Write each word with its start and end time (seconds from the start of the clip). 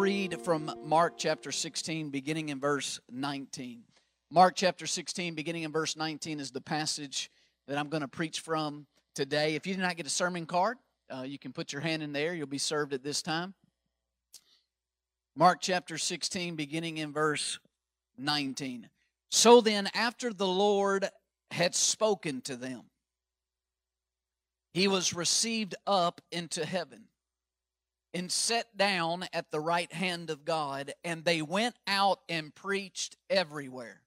Read 0.00 0.40
from 0.40 0.72
Mark 0.82 1.18
chapter 1.18 1.52
16, 1.52 2.08
beginning 2.08 2.48
in 2.48 2.58
verse 2.58 3.00
19. 3.10 3.82
Mark 4.30 4.54
chapter 4.56 4.86
16, 4.86 5.34
beginning 5.34 5.64
in 5.64 5.72
verse 5.72 5.94
19, 5.94 6.40
is 6.40 6.50
the 6.50 6.60
passage 6.62 7.30
that 7.68 7.76
I'm 7.76 7.90
going 7.90 8.00
to 8.00 8.08
preach 8.08 8.40
from 8.40 8.86
today. 9.14 9.56
If 9.56 9.66
you 9.66 9.74
did 9.74 9.82
not 9.82 9.98
get 9.98 10.06
a 10.06 10.10
sermon 10.10 10.46
card, 10.46 10.78
uh, 11.14 11.24
you 11.24 11.38
can 11.38 11.52
put 11.52 11.70
your 11.70 11.82
hand 11.82 12.02
in 12.02 12.14
there. 12.14 12.32
You'll 12.32 12.46
be 12.46 12.56
served 12.56 12.94
at 12.94 13.02
this 13.02 13.20
time. 13.20 13.52
Mark 15.36 15.58
chapter 15.60 15.98
16, 15.98 16.56
beginning 16.56 16.96
in 16.96 17.12
verse 17.12 17.58
19. 18.16 18.88
So 19.30 19.60
then, 19.60 19.90
after 19.92 20.32
the 20.32 20.46
Lord 20.46 21.10
had 21.50 21.74
spoken 21.74 22.40
to 22.42 22.56
them, 22.56 22.84
he 24.72 24.88
was 24.88 25.12
received 25.12 25.74
up 25.86 26.22
into 26.32 26.64
heaven 26.64 27.09
and 28.12 28.30
sat 28.30 28.76
down 28.76 29.26
at 29.32 29.50
the 29.50 29.60
right 29.60 29.92
hand 29.92 30.30
of 30.30 30.44
God, 30.44 30.92
and 31.04 31.24
they 31.24 31.42
went 31.42 31.76
out 31.86 32.20
and 32.28 32.54
preached 32.54 33.16
everywhere. 33.28 34.02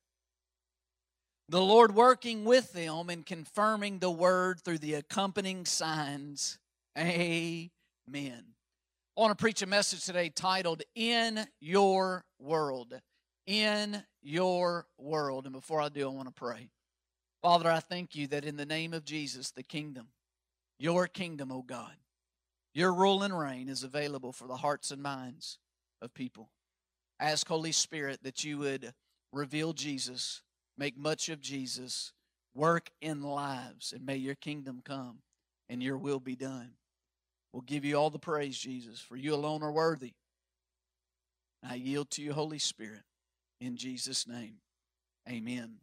The 1.50 1.62
Lord 1.62 1.94
working 1.94 2.46
with 2.46 2.74
them 2.74 3.10
and 3.10 3.26
confirming 3.26 4.00
the 4.00 4.12
word 4.12 4.62
through 4.62 4.80
the 4.80 4.96
accompanying 4.96 5.66
signs. 5.66 6.58
Amen. 6.98 7.70
I 8.16 9.22
want 9.22 9.38
to 9.38 9.42
preach 9.42 9.62
a 9.62 9.68
message 9.68 10.06
today 10.06 10.30
titled 10.30 10.84
In 10.96 11.46
Your 11.60 12.26
World. 12.40 13.00
In 13.46 14.04
Your 14.22 14.88
World. 14.98 15.46
And 15.46 15.54
before 15.54 15.82
I 15.82 15.90
do, 15.90 16.10
I 16.10 16.12
want 16.12 16.28
to 16.28 16.34
pray. 16.34 16.70
Father, 17.42 17.70
I 17.70 17.82
thank 17.82 18.16
you 18.16 18.28
that 18.28 18.46
in 18.46 18.56
the 18.56 18.66
name 18.66 18.94
of 18.94 19.04
Jesus, 19.06 19.52
the 19.52 19.64
kingdom, 19.64 20.08
your 20.80 21.08
kingdom, 21.08 21.52
O 21.52 21.62
God, 21.62 21.94
your 22.74 22.94
rule 22.94 23.24
and 23.24 23.38
reign 23.38 23.70
is 23.70 23.84
available 23.84 24.32
for 24.32 24.48
the 24.48 24.58
hearts 24.58 24.92
and 24.92 25.02
minds 25.02 25.60
of 26.02 26.14
people. 26.14 26.50
Ask, 27.20 27.48
Holy 27.48 27.72
Spirit, 27.72 28.24
that 28.24 28.44
you 28.44 28.58
would 28.60 28.94
reveal 29.32 29.74
Jesus, 29.74 30.42
make 30.78 30.98
much 30.98 31.30
of 31.30 31.40
Jesus, 31.40 32.14
work 32.56 32.90
in 33.02 33.22
lives, 33.22 33.94
and 33.94 34.06
may 34.06 34.18
your 34.18 34.36
kingdom 34.36 34.82
come 34.84 35.20
and 35.70 35.82
your 35.82 35.98
will 35.98 36.20
be 36.20 36.36
done. 36.36 36.72
We'll 37.52 37.62
give 37.62 37.86
you 37.86 37.96
all 37.96 38.10
the 38.10 38.20
praise, 38.20 38.58
Jesus, 38.58 39.00
for 39.00 39.16
you 39.16 39.34
alone 39.36 39.62
are 39.62 39.72
worthy. 39.72 40.14
I 41.68 41.76
yield 41.76 42.10
to 42.12 42.22
you, 42.22 42.34
Holy 42.34 42.60
Spirit, 42.60 43.04
in 43.62 43.78
Jesus' 43.78 44.28
name. 44.28 44.56
Amen. 45.30 45.76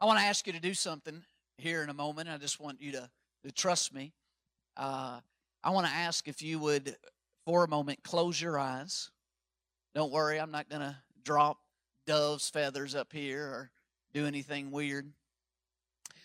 I 0.00 0.06
want 0.06 0.18
to 0.18 0.24
ask 0.24 0.46
you 0.46 0.52
to 0.52 0.60
do 0.60 0.74
something 0.74 1.22
here 1.56 1.82
in 1.82 1.88
a 1.88 1.94
moment. 1.94 2.28
I 2.28 2.36
just 2.36 2.60
want 2.60 2.82
you 2.82 2.92
to, 2.92 3.08
to 3.44 3.52
trust 3.52 3.94
me. 3.94 4.12
Uh, 4.76 5.20
I 5.64 5.70
want 5.70 5.86
to 5.86 5.92
ask 5.92 6.28
if 6.28 6.42
you 6.42 6.58
would, 6.58 6.94
for 7.46 7.64
a 7.64 7.68
moment, 7.68 8.04
close 8.04 8.38
your 8.38 8.58
eyes. 8.58 9.10
Don't 9.94 10.12
worry, 10.12 10.38
I'm 10.38 10.50
not 10.50 10.68
going 10.68 10.82
to 10.82 10.94
drop 11.24 11.58
dove's 12.06 12.50
feathers 12.50 12.94
up 12.94 13.14
here 13.14 13.42
or 13.42 13.70
do 14.12 14.26
anything 14.26 14.70
weird. 14.70 15.10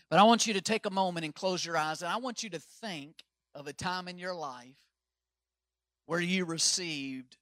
But 0.09 0.19
I 0.19 0.23
want 0.23 0.45
you 0.45 0.53
to 0.55 0.61
take 0.61 0.85
a 0.85 0.89
moment 0.89 1.23
and 1.23 1.33
close 1.33 1.65
your 1.65 1.77
eyes, 1.77 2.01
and 2.01 2.11
I 2.11 2.17
want 2.17 2.43
you 2.43 2.49
to 2.49 2.59
think 2.59 3.23
of 3.55 3.65
a 3.65 3.71
time 3.73 4.09
in 4.09 4.17
your 4.17 4.35
life 4.35 4.75
where 6.05 6.19
you 6.19 6.43
received 6.43 7.37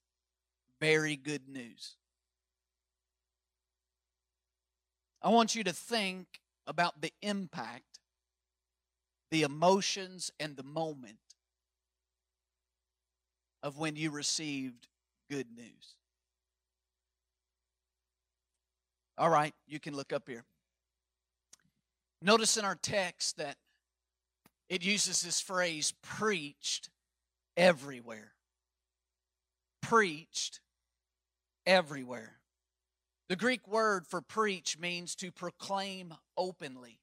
very 0.79 1.15
good 1.15 1.49
news. 1.49 1.95
I 5.23 5.29
want 5.29 5.55
you 5.55 5.63
to 5.63 5.73
think 5.73 6.27
about 6.67 7.01
the 7.01 7.11
impact, 7.23 7.99
the 9.31 9.41
emotions, 9.41 10.31
and 10.39 10.55
the 10.55 10.63
moment 10.63 11.17
of 13.67 13.77
when 13.77 13.97
you 13.97 14.11
received 14.11 14.87
good 15.29 15.47
news. 15.53 15.97
All 19.17 19.29
right, 19.29 19.53
you 19.67 19.77
can 19.77 19.93
look 19.93 20.13
up 20.13 20.23
here. 20.25 20.45
Notice 22.21 22.55
in 22.55 22.63
our 22.63 22.77
text 22.81 23.35
that 23.35 23.57
it 24.69 24.85
uses 24.85 25.21
this 25.21 25.41
phrase 25.41 25.93
preached 26.01 26.89
everywhere. 27.57 28.31
Preached 29.81 30.61
everywhere. 31.65 32.37
The 33.27 33.35
Greek 33.35 33.67
word 33.67 34.07
for 34.07 34.21
preach 34.21 34.79
means 34.79 35.13
to 35.15 35.29
proclaim 35.29 36.13
openly 36.37 37.01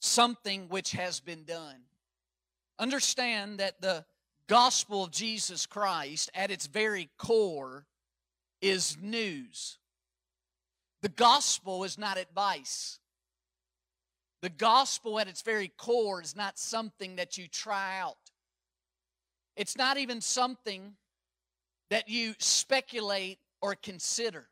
something 0.00 0.68
which 0.68 0.90
has 0.90 1.20
been 1.20 1.44
done. 1.44 1.82
Understand 2.80 3.60
that 3.60 3.80
the 3.80 4.04
gospel 4.48 5.04
of 5.04 5.10
Jesus 5.10 5.66
Christ 5.66 6.30
at 6.34 6.50
its 6.50 6.66
very 6.66 7.10
core 7.18 7.86
is 8.60 8.96
news. 9.00 9.78
The 11.02 11.08
gospel 11.08 11.84
is 11.84 11.98
not 11.98 12.16
advice. 12.18 12.98
The 14.42 14.50
gospel 14.50 15.18
at 15.18 15.28
its 15.28 15.42
very 15.42 15.68
core 15.68 16.20
is 16.20 16.36
not 16.36 16.58
something 16.58 17.16
that 17.16 17.38
you 17.38 17.48
try 17.48 17.98
out. 17.98 18.16
It's 19.56 19.76
not 19.76 19.96
even 19.96 20.20
something 20.20 20.94
that 21.90 22.08
you 22.08 22.34
speculate 22.38 23.38
or 23.62 23.74
consider. 23.74 24.48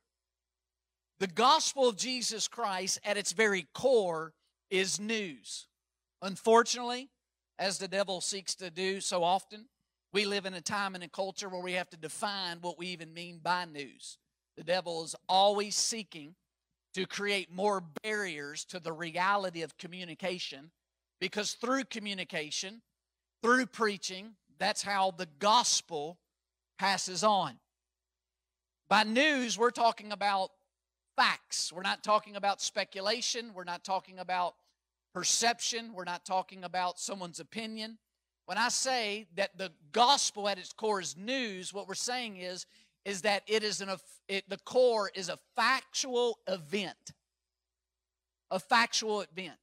The 1.21 1.27
gospel 1.27 1.89
of 1.89 1.97
Jesus 1.97 2.49
Christ 2.49 3.01
at 3.05 3.17
its 3.17 3.33
very 3.33 3.67
core 3.75 4.33
is 4.71 4.99
news. 4.99 5.67
Unfortunately, 6.21 7.11
as 7.59 7.79
the 7.79 7.89
devil 7.89 8.21
seeks 8.21 8.55
to 8.57 8.71
do 8.71 9.01
so 9.01 9.23
often, 9.23 9.67
we 10.12 10.27
live 10.27 10.47
in 10.47 10.55
a 10.55 10.61
time 10.61 10.95
and 10.95 11.03
a 11.03 11.09
culture 11.09 11.49
where 11.49 11.62
we 11.62 11.73
have 11.73 11.89
to 11.91 11.97
define 11.97 12.59
what 12.61 12.78
we 12.78 12.89
even 12.89 13.15
mean 13.15 13.41
by 13.43 13.65
news. 13.65 14.19
The 14.56 14.65
devil 14.65 15.03
is 15.05 15.17
always 15.28 15.75
seeking 15.75 16.34
to 16.95 17.06
create 17.06 17.50
more 17.50 17.83
barriers 18.03 18.65
to 18.67 18.78
the 18.78 18.93
reality 18.93 19.62
of 19.62 19.78
communication 19.78 20.71
because 21.21 21.53
through 21.53 21.84
communication, 21.84 22.83
through 23.43 23.67
preaching, 23.67 24.33
that's 24.59 24.83
how 24.83 25.12
the 25.12 25.28
gospel 25.39 26.19
passes 26.79 27.25
on. 27.25 27.55
By 28.89 29.05
news, 29.05 29.56
we're 29.56 29.71
talking 29.71 30.12
about 30.12 30.50
facts. 31.17 31.73
We're 31.73 31.83
not 31.83 32.05
talking 32.05 32.37
about 32.37 32.61
speculation. 32.61 33.53
We're 33.55 33.65
not 33.65 33.84
talking 33.84 34.19
about 34.19 34.55
perception. 35.15 35.94
We're 35.94 36.05
not 36.05 36.27
talking 36.27 36.65
about 36.65 36.99
someone's 36.99 37.41
opinion. 37.41 37.99
When 38.47 38.59
I 38.59 38.69
say 38.69 39.27
that 39.37 39.57
the 39.57 39.73
gospel 39.93 40.49
at 40.49 40.59
its 40.59 40.73
core 40.73 41.01
is 41.01 41.17
news, 41.17 41.73
what 41.73 41.89
we're 41.89 41.95
saying 41.95 42.39
is 42.39 42.67
is 43.05 43.23
that 43.23 43.43
it 43.47 43.65
is 43.65 43.81
an 43.81 43.91
it, 44.29 44.49
the 44.49 44.59
core 44.59 45.11
is 45.15 45.29
a 45.29 45.39
factual 45.57 46.39
event. 46.47 47.13
A 48.51 48.61
factual 48.61 49.23
event. 49.23 49.59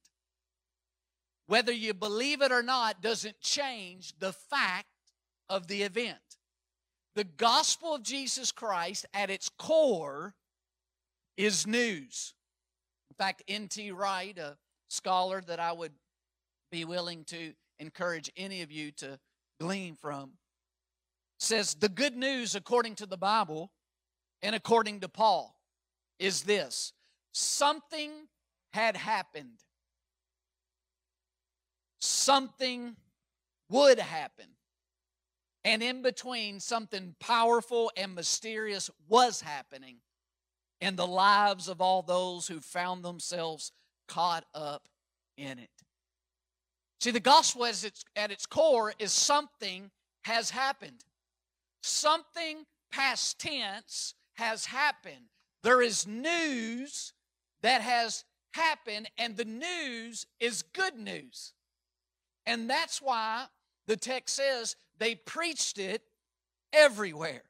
Whether 1.46 1.72
you 1.72 1.94
believe 1.94 2.42
it 2.42 2.52
or 2.52 2.62
not 2.62 3.02
doesn't 3.02 3.40
change 3.40 4.12
the 4.18 4.32
fact 4.32 4.86
of 5.48 5.66
the 5.66 5.82
event. 5.82 6.18
The 7.16 7.24
gospel 7.24 7.96
of 7.96 8.02
Jesus 8.02 8.52
Christ 8.52 9.06
at 9.12 9.30
its 9.30 9.48
core 9.58 10.34
is 11.36 11.66
news. 11.66 12.34
In 13.10 13.14
fact, 13.16 13.42
N.T. 13.48 13.90
Wright, 13.90 14.38
a 14.38 14.56
scholar 14.88 15.40
that 15.46 15.58
I 15.58 15.72
would 15.72 15.92
be 16.70 16.84
willing 16.84 17.24
to 17.24 17.52
encourage 17.80 18.30
any 18.36 18.62
of 18.62 18.70
you 18.70 18.92
to 18.92 19.18
glean 19.58 19.96
from 19.96 20.32
says 21.40 21.74
the 21.74 21.88
good 21.88 22.16
news 22.16 22.54
according 22.54 22.94
to 22.94 23.06
the 23.06 23.16
Bible 23.16 23.72
and 24.42 24.54
according 24.54 25.00
to 25.00 25.08
Paul 25.08 25.56
is 26.18 26.42
this 26.42 26.92
something 27.32 28.10
had 28.72 28.96
happened, 28.96 29.58
something 31.98 32.96
would 33.68 33.98
happen. 33.98 34.46
And 35.62 35.82
in 35.82 36.00
between, 36.00 36.58
something 36.58 37.14
powerful 37.20 37.92
and 37.96 38.14
mysterious 38.14 38.90
was 39.08 39.42
happening 39.42 39.98
in 40.80 40.96
the 40.96 41.06
lives 41.06 41.68
of 41.68 41.82
all 41.82 42.00
those 42.00 42.48
who 42.48 42.60
found 42.60 43.04
themselves 43.04 43.72
caught 44.08 44.44
up 44.54 44.88
in 45.36 45.58
it. 45.58 45.79
See, 47.00 47.10
the 47.10 47.20
gospel 47.20 47.64
as 47.64 47.82
its, 47.82 48.04
at 48.14 48.30
its 48.30 48.44
core 48.46 48.92
is 48.98 49.12
something 49.12 49.90
has 50.22 50.50
happened. 50.50 51.04
Something 51.82 52.66
past 52.92 53.38
tense 53.38 54.14
has 54.34 54.66
happened. 54.66 55.30
There 55.62 55.80
is 55.80 56.06
news 56.06 57.14
that 57.62 57.80
has 57.80 58.24
happened, 58.52 59.08
and 59.16 59.36
the 59.36 59.44
news 59.44 60.26
is 60.40 60.62
good 60.62 60.96
news. 60.96 61.54
And 62.46 62.68
that's 62.68 63.00
why 63.00 63.46
the 63.86 63.96
text 63.96 64.36
says 64.36 64.76
they 64.98 65.14
preached 65.14 65.78
it 65.78 66.02
everywhere. 66.72 67.42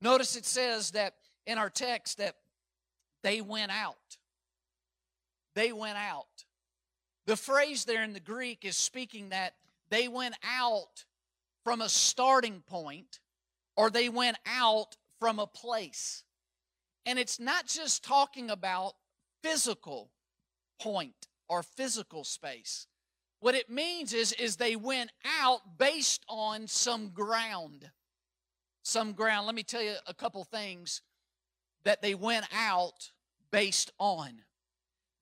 Notice 0.00 0.34
it 0.34 0.46
says 0.46 0.92
that 0.92 1.14
in 1.46 1.58
our 1.58 1.70
text 1.70 2.18
that 2.18 2.36
they 3.22 3.40
went 3.40 3.70
out. 3.70 3.96
They 5.54 5.72
went 5.72 5.98
out. 5.98 6.44
The 7.30 7.36
phrase 7.36 7.84
there 7.84 8.02
in 8.02 8.12
the 8.12 8.18
Greek 8.18 8.64
is 8.64 8.76
speaking 8.76 9.28
that 9.28 9.54
they 9.88 10.08
went 10.08 10.34
out 10.42 11.04
from 11.62 11.80
a 11.80 11.88
starting 11.88 12.60
point 12.66 13.20
or 13.76 13.88
they 13.88 14.08
went 14.08 14.36
out 14.44 14.96
from 15.20 15.38
a 15.38 15.46
place. 15.46 16.24
And 17.06 17.20
it's 17.20 17.38
not 17.38 17.68
just 17.68 18.02
talking 18.02 18.50
about 18.50 18.94
physical 19.44 20.10
point 20.80 21.28
or 21.48 21.62
physical 21.62 22.24
space. 22.24 22.88
What 23.38 23.54
it 23.54 23.70
means 23.70 24.12
is, 24.12 24.32
is 24.32 24.56
they 24.56 24.74
went 24.74 25.12
out 25.40 25.78
based 25.78 26.24
on 26.28 26.66
some 26.66 27.10
ground. 27.10 27.92
Some 28.82 29.12
ground. 29.12 29.46
Let 29.46 29.54
me 29.54 29.62
tell 29.62 29.82
you 29.82 29.94
a 30.04 30.14
couple 30.14 30.42
things 30.42 31.00
that 31.84 32.02
they 32.02 32.16
went 32.16 32.46
out 32.52 33.12
based 33.52 33.92
on. 34.00 34.42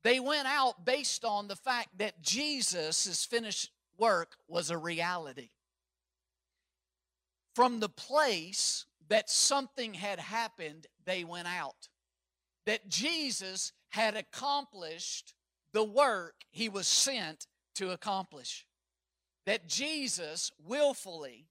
They 0.04 0.20
went 0.20 0.46
out 0.46 0.84
based 0.84 1.24
on 1.24 1.48
the 1.48 1.56
fact 1.56 1.98
that 1.98 2.22
Jesus' 2.22 3.24
finished 3.24 3.70
work 3.98 4.36
was 4.46 4.70
a 4.70 4.78
reality. 4.78 5.50
From 7.54 7.80
the 7.80 7.88
place 7.88 8.86
that 9.08 9.28
something 9.28 9.94
had 9.94 10.20
happened, 10.20 10.86
they 11.04 11.24
went 11.24 11.48
out. 11.48 11.88
That 12.66 12.88
Jesus 12.88 13.72
had 13.88 14.16
accomplished 14.16 15.34
the 15.72 15.84
work 15.84 16.34
he 16.50 16.68
was 16.68 16.86
sent 16.86 17.46
to 17.74 17.90
accomplish. 17.90 18.66
That 19.46 19.66
Jesus 19.66 20.52
willfully 20.64 21.46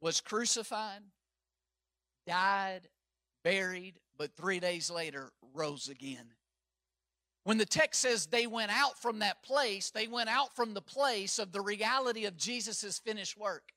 was 0.00 0.20
crucified, 0.20 1.02
died, 2.26 2.88
buried, 3.42 4.00
but 4.18 4.36
three 4.36 4.60
days 4.60 4.90
later 4.90 5.30
rose 5.54 5.88
again. 5.88 6.32
When 7.44 7.58
the 7.58 7.64
text 7.64 8.00
says 8.00 8.26
they 8.26 8.46
went 8.46 8.72
out 8.72 9.00
from 9.00 9.20
that 9.20 9.42
place, 9.42 9.90
they 9.90 10.08
went 10.08 10.28
out 10.28 10.56
from 10.56 10.74
the 10.74 10.82
place 10.82 11.38
of 11.38 11.52
the 11.52 11.60
reality 11.60 12.24
of 12.24 12.36
Jesus' 12.36 12.98
finished 12.98 13.38
work. 13.38 13.72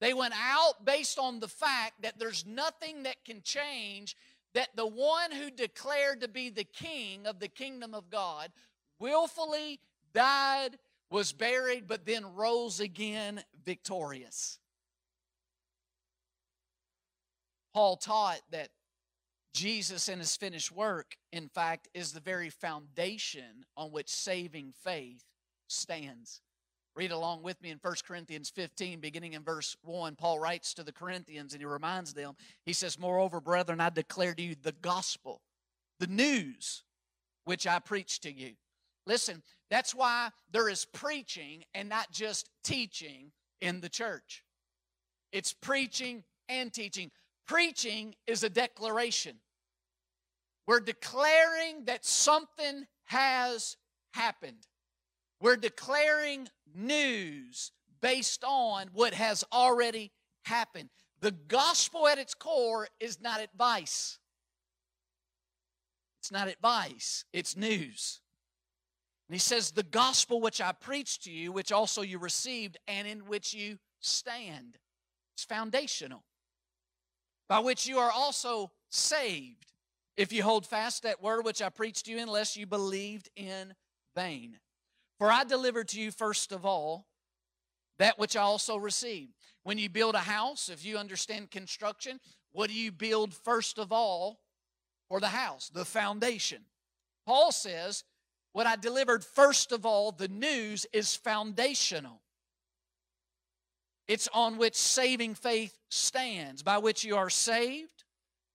They 0.00 0.12
went 0.12 0.34
out 0.36 0.84
based 0.84 1.18
on 1.18 1.40
the 1.40 1.48
fact 1.48 2.02
that 2.02 2.18
there's 2.18 2.44
nothing 2.44 3.04
that 3.04 3.24
can 3.24 3.40
change, 3.40 4.14
that 4.52 4.68
the 4.76 4.86
one 4.86 5.32
who 5.32 5.50
declared 5.50 6.20
to 6.20 6.28
be 6.28 6.50
the 6.50 6.64
king 6.64 7.26
of 7.26 7.40
the 7.40 7.48
kingdom 7.48 7.94
of 7.94 8.10
God 8.10 8.52
willfully 8.98 9.80
died, 10.12 10.78
was 11.10 11.32
buried, 11.32 11.86
but 11.86 12.04
then 12.04 12.34
rose 12.34 12.80
again 12.80 13.42
victorious. 13.64 14.58
Paul 17.72 17.96
taught 17.96 18.40
that 18.50 18.68
Jesus 19.56 20.08
and 20.10 20.20
his 20.20 20.36
finished 20.36 20.70
work, 20.70 21.16
in 21.32 21.48
fact, 21.48 21.88
is 21.94 22.12
the 22.12 22.20
very 22.20 22.50
foundation 22.50 23.64
on 23.74 23.90
which 23.90 24.10
saving 24.10 24.74
faith 24.84 25.24
stands. 25.66 26.42
Read 26.94 27.10
along 27.10 27.42
with 27.42 27.60
me 27.62 27.70
in 27.70 27.78
1 27.80 27.94
Corinthians 28.06 28.50
15, 28.50 29.00
beginning 29.00 29.32
in 29.32 29.42
verse 29.42 29.74
1. 29.82 30.14
Paul 30.16 30.38
writes 30.38 30.74
to 30.74 30.84
the 30.84 30.92
Corinthians 30.92 31.54
and 31.54 31.62
he 31.62 31.66
reminds 31.66 32.12
them, 32.12 32.34
he 32.66 32.74
says, 32.74 32.98
Moreover, 32.98 33.40
brethren, 33.40 33.80
I 33.80 33.88
declare 33.88 34.34
to 34.34 34.42
you 34.42 34.56
the 34.62 34.72
gospel, 34.72 35.40
the 36.00 36.06
news 36.06 36.84
which 37.46 37.66
I 37.66 37.78
preach 37.78 38.20
to 38.20 38.32
you. 38.32 38.52
Listen, 39.06 39.42
that's 39.70 39.94
why 39.94 40.32
there 40.52 40.68
is 40.68 40.84
preaching 40.84 41.64
and 41.72 41.88
not 41.88 42.10
just 42.12 42.50
teaching 42.62 43.32
in 43.62 43.80
the 43.80 43.88
church. 43.88 44.44
It's 45.32 45.54
preaching 45.54 46.24
and 46.46 46.70
teaching. 46.70 47.10
Preaching 47.46 48.14
is 48.26 48.42
a 48.42 48.50
declaration. 48.50 49.38
We're 50.66 50.80
declaring 50.80 51.84
that 51.84 52.04
something 52.04 52.86
has 53.04 53.76
happened. 54.12 54.66
We're 55.40 55.56
declaring 55.56 56.48
news 56.74 57.72
based 58.00 58.42
on 58.44 58.88
what 58.92 59.14
has 59.14 59.44
already 59.52 60.12
happened. 60.44 60.90
The 61.20 61.32
gospel 61.32 62.08
at 62.08 62.18
its 62.18 62.34
core 62.34 62.88
is 63.00 63.20
not 63.20 63.40
advice. 63.40 64.18
It's 66.20 66.32
not 66.32 66.48
advice, 66.48 67.24
it's 67.32 67.56
news. 67.56 68.20
And 69.28 69.34
he 69.34 69.38
says, 69.38 69.70
The 69.70 69.82
gospel 69.82 70.40
which 70.40 70.60
I 70.60 70.72
preached 70.72 71.24
to 71.24 71.30
you, 71.30 71.52
which 71.52 71.70
also 71.70 72.02
you 72.02 72.18
received, 72.18 72.76
and 72.88 73.06
in 73.06 73.20
which 73.20 73.54
you 73.54 73.78
stand. 74.00 74.78
It's 75.34 75.44
foundational. 75.44 76.24
By 77.48 77.60
which 77.60 77.86
you 77.86 77.98
are 77.98 78.10
also 78.10 78.72
saved, 78.90 79.72
if 80.16 80.32
you 80.32 80.42
hold 80.42 80.66
fast 80.66 81.02
that 81.02 81.22
word 81.22 81.44
which 81.44 81.60
I 81.60 81.68
preached 81.68 82.06
to 82.06 82.12
you, 82.12 82.18
unless 82.18 82.56
you 82.56 82.66
believed 82.66 83.30
in 83.36 83.74
vain. 84.14 84.58
For 85.18 85.30
I 85.30 85.44
delivered 85.44 85.88
to 85.88 86.00
you 86.00 86.10
first 86.10 86.52
of 86.52 86.64
all 86.64 87.06
that 87.98 88.18
which 88.18 88.36
I 88.36 88.42
also 88.42 88.76
received. 88.76 89.32
When 89.62 89.78
you 89.78 89.88
build 89.88 90.14
a 90.14 90.20
house, 90.20 90.68
if 90.68 90.84
you 90.84 90.98
understand 90.98 91.50
construction, 91.50 92.20
what 92.52 92.68
do 92.70 92.74
you 92.74 92.92
build 92.92 93.34
first 93.34 93.78
of 93.78 93.92
all 93.92 94.40
for 95.08 95.20
the 95.20 95.28
house? 95.28 95.70
The 95.70 95.84
foundation. 95.84 96.62
Paul 97.26 97.52
says, 97.52 98.04
What 98.52 98.66
I 98.66 98.76
delivered 98.76 99.24
first 99.24 99.72
of 99.72 99.84
all, 99.84 100.12
the 100.12 100.28
news 100.28 100.86
is 100.92 101.16
foundational. 101.16 102.20
It's 104.08 104.28
on 104.32 104.56
which 104.56 104.76
saving 104.76 105.34
faith 105.34 105.76
stands, 105.88 106.62
by 106.62 106.78
which 106.78 107.04
you 107.04 107.16
are 107.16 107.30
saved. 107.30 107.95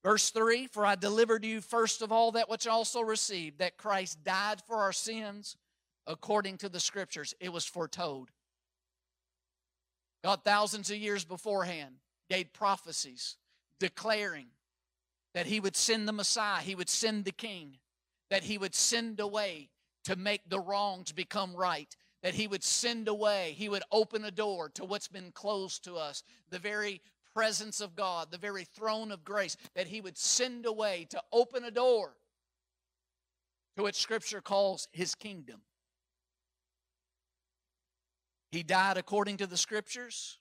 Verse 0.03 0.31
3 0.31 0.67
For 0.67 0.85
I 0.85 0.95
delivered 0.95 1.45
you 1.45 1.61
first 1.61 2.01
of 2.01 2.11
all 2.11 2.31
that 2.31 2.49
which 2.49 2.67
also 2.67 3.01
received, 3.01 3.59
that 3.59 3.77
Christ 3.77 4.23
died 4.23 4.61
for 4.65 4.77
our 4.77 4.93
sins 4.93 5.57
according 6.07 6.57
to 6.57 6.69
the 6.69 6.79
scriptures. 6.79 7.33
It 7.39 7.53
was 7.53 7.65
foretold. 7.65 8.31
God, 10.23 10.41
thousands 10.43 10.91
of 10.91 10.97
years 10.97 11.25
beforehand, 11.25 11.95
gave 12.29 12.53
prophecies 12.53 13.37
declaring 13.79 14.47
that 15.33 15.47
He 15.47 15.59
would 15.59 15.75
send 15.75 16.07
the 16.07 16.13
Messiah, 16.13 16.61
He 16.61 16.75
would 16.75 16.89
send 16.89 17.25
the 17.25 17.31
King, 17.31 17.77
that 18.29 18.43
He 18.43 18.57
would 18.57 18.75
send 18.75 19.19
a 19.19 19.27
way 19.27 19.69
to 20.05 20.15
make 20.15 20.49
the 20.49 20.59
wrongs 20.59 21.11
become 21.11 21.55
right, 21.55 21.95
that 22.23 22.33
He 22.33 22.47
would 22.47 22.63
send 22.63 23.07
a 23.07 23.13
way, 23.13 23.55
He 23.57 23.69
would 23.69 23.83
open 23.91 24.25
a 24.25 24.31
door 24.31 24.69
to 24.69 24.85
what's 24.85 25.07
been 25.07 25.31
closed 25.31 25.83
to 25.85 25.95
us, 25.95 26.23
the 26.49 26.59
very 26.59 27.01
presence 27.33 27.81
of 27.81 27.95
God, 27.95 28.31
the 28.31 28.37
very 28.37 28.63
throne 28.63 29.11
of 29.11 29.23
grace, 29.23 29.57
that 29.75 29.87
He 29.87 30.01
would 30.01 30.17
send 30.17 30.65
away 30.65 31.07
to 31.09 31.21
open 31.31 31.63
a 31.63 31.71
door 31.71 32.13
to 33.75 33.83
what 33.83 33.95
Scripture 33.95 34.41
calls 34.41 34.87
His 34.91 35.15
kingdom. 35.15 35.61
He 38.51 38.63
died 38.63 38.97
according 38.97 39.37
to 39.37 39.47
the 39.47 39.57
scriptures, 39.57 40.37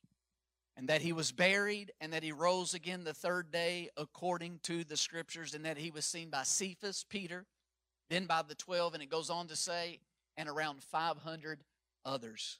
and 0.76 0.88
that 0.88 1.00
he 1.00 1.12
was 1.12 1.30
buried, 1.30 1.92
and 2.00 2.12
that 2.12 2.25
he 2.25 2.32
rose 2.32 2.75
again 2.75 3.04
the 3.04 3.14
third 3.14 3.52
day 3.52 3.88
according 3.97 4.59
to 4.64 4.82
the 4.82 4.97
scriptures, 4.97 5.54
and 5.54 5.64
that 5.64 5.78
he 5.78 5.90
was 5.90 6.04
seen 6.04 6.28
by 6.28 6.42
Cephas, 6.42 7.04
Peter, 7.09 7.47
then 8.09 8.26
by 8.26 8.42
the 8.42 8.56
12, 8.56 8.94
and 8.94 9.02
it 9.02 9.11
goes 9.11 9.30
on 9.30 9.47
to 9.47 9.56
say, 9.56 10.00
and 10.37 10.49
around 10.49 10.82
500 10.82 11.62
others. 12.04 12.59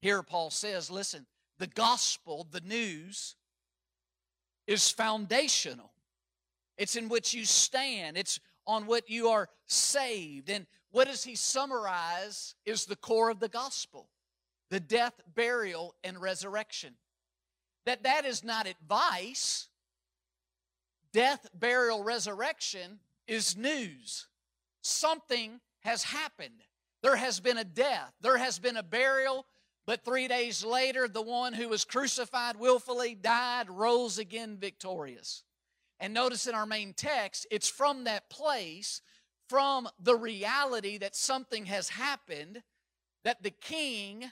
Here, 0.00 0.22
Paul 0.22 0.50
says, 0.50 0.90
listen, 0.90 1.26
the 1.58 1.66
gospel, 1.66 2.46
the 2.50 2.60
news, 2.60 3.36
is 4.66 4.90
foundational. 4.90 5.92
It's 6.76 6.96
in 6.96 7.08
which 7.08 7.32
you 7.32 7.44
stand, 7.44 8.16
it's 8.16 8.40
on 8.66 8.86
what 8.86 9.08
you 9.08 9.28
are 9.28 9.48
saved. 9.66 10.50
And 10.50 10.66
what 10.90 11.06
does 11.06 11.24
he 11.24 11.36
summarize 11.36 12.54
is 12.64 12.84
the 12.84 12.96
core 12.96 13.30
of 13.30 13.40
the 13.40 13.48
gospel 13.48 14.08
the 14.68 14.80
death, 14.80 15.20
burial, 15.34 15.94
and 16.02 16.20
resurrection. 16.20 16.94
That 17.84 18.02
that 18.02 18.24
is 18.24 18.42
not 18.42 18.66
advice. 18.66 19.68
Death, 21.12 21.46
burial, 21.54 22.02
resurrection 22.02 22.98
is 23.28 23.56
news. 23.56 24.26
Something 24.82 25.60
has 25.80 26.02
happened. 26.02 26.62
There 27.02 27.14
has 27.14 27.38
been 27.38 27.58
a 27.58 27.64
death, 27.64 28.12
there 28.20 28.38
has 28.38 28.58
been 28.58 28.76
a 28.76 28.82
burial, 28.82 29.46
but 29.86 30.04
three 30.04 30.26
days 30.26 30.64
later, 30.64 31.06
the 31.06 31.22
one 31.22 31.52
who 31.52 31.68
was 31.68 31.84
crucified 31.84 32.56
willfully 32.56 33.14
died, 33.14 33.70
rose 33.70 34.18
again 34.18 34.56
victorious. 34.58 35.44
And 36.00 36.12
notice 36.12 36.46
in 36.46 36.54
our 36.54 36.66
main 36.66 36.92
text, 36.92 37.46
it's 37.50 37.68
from 37.68 38.04
that 38.04 38.28
place 38.28 39.00
from 39.48 39.88
the 40.00 40.16
reality 40.16 40.98
that 40.98 41.14
something 41.14 41.66
has 41.66 41.88
happened, 41.88 42.62
that 43.24 43.42
the 43.42 43.50
King, 43.50 44.24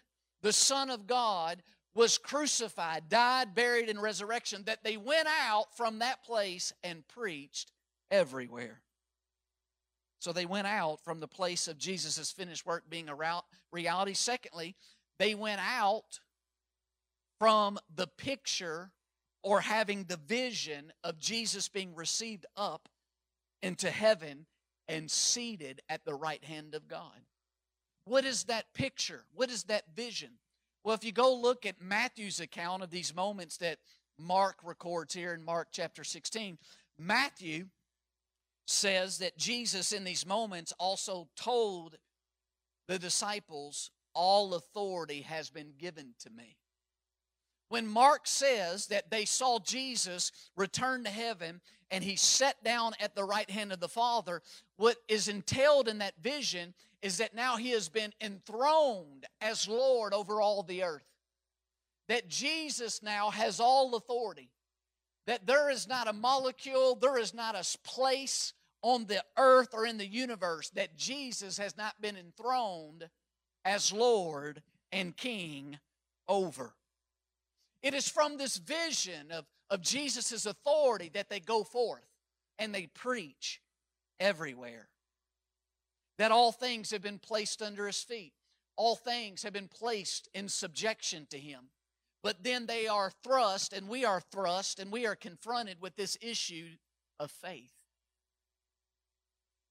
the 0.43 0.53
Son 0.53 0.91
of 0.91 1.07
God, 1.07 1.63
was 1.95 2.19
crucified, 2.19 3.09
died, 3.09 3.55
buried, 3.55 3.89
and 3.89 4.03
resurrection, 4.03 4.65
that 4.67 4.83
they 4.83 4.97
went 4.97 5.29
out 5.47 5.67
from 5.77 6.01
that 6.01 6.25
place 6.25 6.73
and 6.83 7.07
preached 7.07 7.71
everywhere. 8.11 8.83
So 10.19 10.33
they 10.33 10.47
went 10.47 10.67
out 10.67 11.01
from 11.05 11.21
the 11.21 11.29
place 11.29 11.69
of 11.69 11.79
Jesus' 11.79 12.33
finished 12.33 12.67
work 12.67 12.85
being 12.89 13.09
a 13.09 13.15
reality. 13.71 14.15
Secondly, 14.15 14.75
they 15.19 15.35
went 15.35 15.61
out 15.61 16.21
from 17.39 17.79
the 17.95 18.07
picture 18.07 18.91
or 19.43 19.61
having 19.61 20.05
the 20.05 20.17
vision 20.17 20.93
of 21.03 21.19
Jesus 21.19 21.69
being 21.69 21.95
received 21.95 22.47
up 22.57 22.89
into 23.63 23.91
heaven 23.91 24.47
and 24.89 25.11
seated 25.11 25.83
at 25.89 26.05
the 26.05 26.15
right 26.15 26.43
hand 26.45 26.75
of 26.75 26.89
God. 26.89 27.21
What 28.07 28.25
is 28.25 28.45
that 28.45 28.73
picture? 28.75 29.25
What 29.35 29.51
is 29.51 29.65
that 29.65 29.85
vision? 29.95 30.31
Well, 30.83 30.95
if 30.95 31.05
you 31.05 31.13
go 31.13 31.35
look 31.35 31.65
at 31.65 31.81
Matthew's 31.81 32.41
account 32.41 32.83
of 32.83 32.91
these 32.91 33.15
moments 33.15 33.57
that 33.59 33.79
Mark 34.19 34.57
records 34.63 35.15
here 35.15 35.33
in 35.33 35.43
Mark 35.43 35.69
chapter 35.73 36.05
16, 36.05 36.59
Matthew 36.99 37.67
says 38.67 39.19
that 39.19 39.39
Jesus 39.39 39.93
in 39.93 40.05
these 40.05 40.27
moments 40.27 40.73
also 40.79 41.29
told 41.37 41.97
the 42.89 42.99
disciples, 42.99 43.91
All 44.15 44.55
authority 44.55 45.23
has 45.23 45.51
been 45.51 45.73
given 45.79 46.15
to 46.21 46.31
me. 46.31 46.57
When 47.69 47.87
Mark 47.87 48.27
says 48.27 48.87
that 48.87 49.11
they 49.11 49.25
saw 49.25 49.59
Jesus 49.59 50.31
return 50.57 51.05
to 51.05 51.11
heaven 51.11 51.61
and 51.91 52.05
he 52.05 52.17
sat 52.17 52.63
down 52.63 52.93
at 53.01 53.15
the 53.15 53.25
right 53.25 53.51
hand 53.51 53.73
of 53.73 53.81
the 53.81 53.89
Father, 53.89 54.43
what 54.77 54.97
is 55.09 55.29
entailed 55.29 55.89
in 55.89 55.99
that 55.99 56.15
vision 56.23 56.75
is 57.03 57.19
that 57.19 57.35
now 57.35 57.57
he 57.57 57.71
has 57.71 57.89
been 57.89 58.13
enthroned 58.21 59.27
as 59.41 59.69
Lord 59.69 60.15
over 60.15 60.41
all 60.41 60.63
the 60.63 60.85
earth. 60.85 61.07
That 62.09 62.29
Jesus 62.29 63.03
now 63.03 63.31
has 63.31 63.61
all 63.61 63.95
authority. 63.95 64.51
That 65.27 65.47
there 65.47 65.71
is 65.71 65.89
not 65.89 66.09
a 66.09 66.13
molecule, 66.13 66.97
there 66.97 67.19
is 67.19 67.35
not 67.35 67.55
a 67.55 67.79
place 67.83 68.53
on 68.83 69.07
the 69.07 69.25
earth 69.39 69.71
or 69.73 69.87
in 69.87 69.97
the 69.97 70.07
universe 70.07 70.69
that 70.71 70.97
Jesus 70.97 71.57
has 71.57 71.77
not 71.77 72.01
been 72.01 72.17
enthroned 72.17 73.09
as 73.65 73.93
Lord 73.93 74.63
and 74.93 75.17
King 75.17 75.79
over. 76.29 76.75
It 77.83 77.95
is 77.95 78.09
from 78.09 78.39
this 78.39 78.57
vision 78.57 79.31
of, 79.31 79.45
of 79.71 79.83
Jesus' 79.83 80.47
authority 80.47 81.11
that 81.15 81.29
they 81.29 81.41
go 81.41 81.65
forth 81.65 82.07
and 82.59 82.75
they 82.75 82.87
preach 82.87 83.61
everywhere 84.21 84.89
that 86.19 86.31
all 86.31 86.53
things 86.53 86.91
have 86.91 87.03
been 87.03 87.19
placed 87.19 87.61
under 87.63 87.87
his 87.87 88.03
feet. 88.03 88.33
All 88.77 88.97
things 88.97 89.43
have 89.43 89.53
been 89.53 89.69
placed 89.69 90.29
in 90.35 90.49
subjection 90.49 91.27
to 91.31 91.39
him. 91.39 91.71
But 92.23 92.43
then 92.43 92.67
they 92.67 92.87
are 92.87 93.13
thrust, 93.23 93.73
and 93.73 93.89
we 93.89 94.05
are 94.05 94.21
thrust, 94.21 94.79
and 94.79 94.91
we 94.91 95.07
are 95.07 95.17
confronted 95.17 95.81
with 95.81 95.95
this 95.97 96.17
issue 96.21 96.69
of 97.21 97.31
faith. 97.31 97.74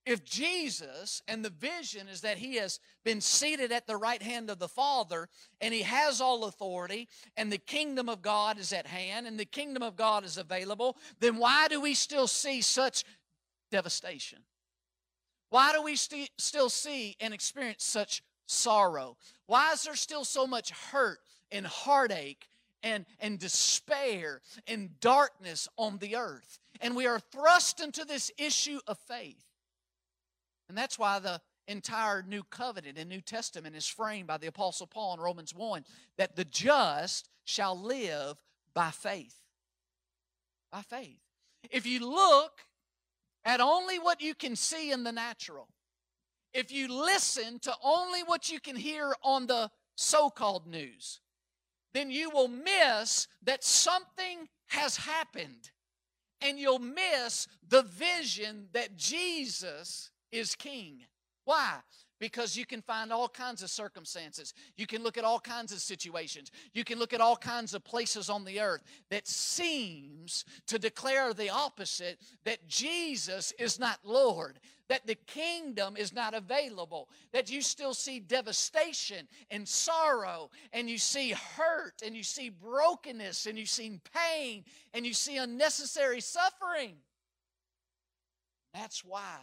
If 0.06 0.26
Jesus 0.26 1.22
and 1.30 1.46
the 1.46 1.50
vision 1.50 2.10
is 2.10 2.22
that 2.22 2.38
he 2.38 2.56
has 2.56 2.80
been 3.06 3.22
seated 3.22 3.72
at 3.72 3.88
the 3.88 3.96
right 3.96 4.22
hand 4.22 4.50
of 4.50 4.60
the 4.60 4.68
Father 4.68 5.30
and 5.62 5.74
he 5.74 5.84
has 5.84 6.20
all 6.20 6.44
authority 6.44 7.08
and 7.38 7.50
the 7.50 7.58
kingdom 7.58 8.10
of 8.10 8.22
God 8.22 8.60
is 8.60 8.74
at 8.74 8.86
hand 8.86 9.28
and 9.28 9.40
the 9.40 9.46
kingdom 9.46 9.82
of 9.82 9.96
God 9.96 10.26
is 10.26 10.38
available, 10.38 10.98
then 11.22 11.38
why 11.38 11.70
do 11.70 11.80
we 11.80 11.94
still 11.94 12.28
see 12.28 12.62
such 12.62 13.06
devastation? 13.72 14.40
Why 15.50 15.72
do 15.72 15.82
we 15.82 15.96
st- 15.96 16.32
still 16.38 16.70
see 16.70 17.16
and 17.22 17.34
experience 17.34 17.86
such 17.86 18.24
sorrow? 18.46 19.16
Why 19.46 19.72
is 19.72 19.84
there 19.84 19.96
still 19.96 20.26
so 20.26 20.46
much 20.46 20.72
hurt 20.72 21.20
and 21.50 21.66
heartache 21.66 22.50
and, 22.82 23.06
and 23.22 23.40
despair 23.40 24.42
and 24.68 25.00
darkness 25.00 25.70
on 25.78 26.00
the 26.00 26.18
earth? 26.18 26.60
And 26.82 26.94
we 26.94 27.08
are 27.08 27.20
thrust 27.20 27.80
into 27.80 28.04
this 28.04 28.32
issue 28.38 28.80
of 28.86 28.98
faith. 28.98 29.53
And 30.74 30.78
that's 30.80 30.98
why 30.98 31.20
the 31.20 31.40
entire 31.68 32.24
New 32.24 32.42
Covenant 32.50 32.98
and 32.98 33.08
New 33.08 33.22
Testament 33.22 33.76
is 33.76 33.86
framed 33.86 34.26
by 34.26 34.40
the 34.40 34.48
Apostle 34.48 34.88
Paul 34.88 35.14
in 35.14 35.20
Romans 35.20 35.54
1 35.54 35.86
that 36.18 36.36
the 36.36 36.46
just 36.46 37.30
shall 37.46 37.80
live 37.80 38.42
by 38.74 38.90
faith. 38.90 39.36
By 40.72 40.82
faith. 40.82 41.20
If 41.70 41.86
you 41.86 42.10
look 42.10 42.54
at 43.46 43.62
only 43.62 44.00
what 44.00 44.20
you 44.20 44.34
can 44.34 44.56
see 44.56 44.92
in 44.92 45.04
the 45.04 45.12
natural, 45.12 45.68
if 46.56 46.72
you 46.72 46.88
listen 46.88 47.60
to 47.60 47.74
only 47.84 48.24
what 48.24 48.50
you 48.50 48.60
can 48.60 48.76
hear 48.76 49.14
on 49.22 49.46
the 49.46 49.70
so 49.94 50.32
called 50.32 50.66
news, 50.66 51.20
then 51.94 52.10
you 52.10 52.32
will 52.32 52.48
miss 52.48 53.28
that 53.44 53.64
something 53.64 54.50
has 54.70 54.98
happened. 54.98 55.70
And 56.42 56.58
you'll 56.58 56.80
miss 56.80 57.48
the 57.70 57.84
vision 57.84 58.70
that 58.74 58.98
Jesus 58.98 60.10
is 60.34 60.56
king. 60.56 61.06
Why? 61.46 61.80
because 62.24 62.56
you 62.56 62.66
can 62.66 62.82
find 62.82 63.12
all 63.12 63.28
kinds 63.28 63.64
of 63.64 63.70
circumstances. 63.70 64.54
You 64.78 64.88
can 64.88 65.04
look 65.04 65.18
at 65.18 65.26
all 65.26 65.42
kinds 65.42 65.74
of 65.74 65.80
situations. 65.80 66.52
You 66.72 66.86
can 66.86 66.98
look 66.98 67.12
at 67.12 67.20
all 67.20 67.36
kinds 67.36 67.74
of 67.74 67.84
places 67.84 68.30
on 68.30 68.46
the 68.46 68.62
earth 68.62 68.82
that 69.10 69.28
seems 69.28 70.46
to 70.68 70.80
declare 70.80 71.34
the 71.34 71.50
opposite 71.50 72.20
that 72.46 72.66
Jesus 72.70 73.52
is 73.60 73.78
not 73.78 74.00
Lord, 74.06 74.62
that 74.88 75.06
the 75.06 75.18
kingdom 75.28 75.98
is 75.98 76.14
not 76.14 76.34
available, 76.34 77.10
that 77.34 77.52
you 77.52 77.62
still 77.62 77.94
see 77.94 78.22
devastation 78.22 79.28
and 79.52 79.68
sorrow, 79.68 80.50
and 80.72 80.90
you 80.90 80.98
see 80.98 81.32
hurt, 81.32 82.04
and 82.06 82.16
you 82.16 82.24
see 82.24 82.48
brokenness, 82.48 83.48
and 83.48 83.60
you 83.60 83.66
see 83.66 84.00
pain, 84.14 84.64
and 84.94 85.06
you 85.06 85.14
see 85.14 85.36
unnecessary 85.36 86.22
suffering. 86.22 86.94
That's 88.74 89.04
why 89.04 89.40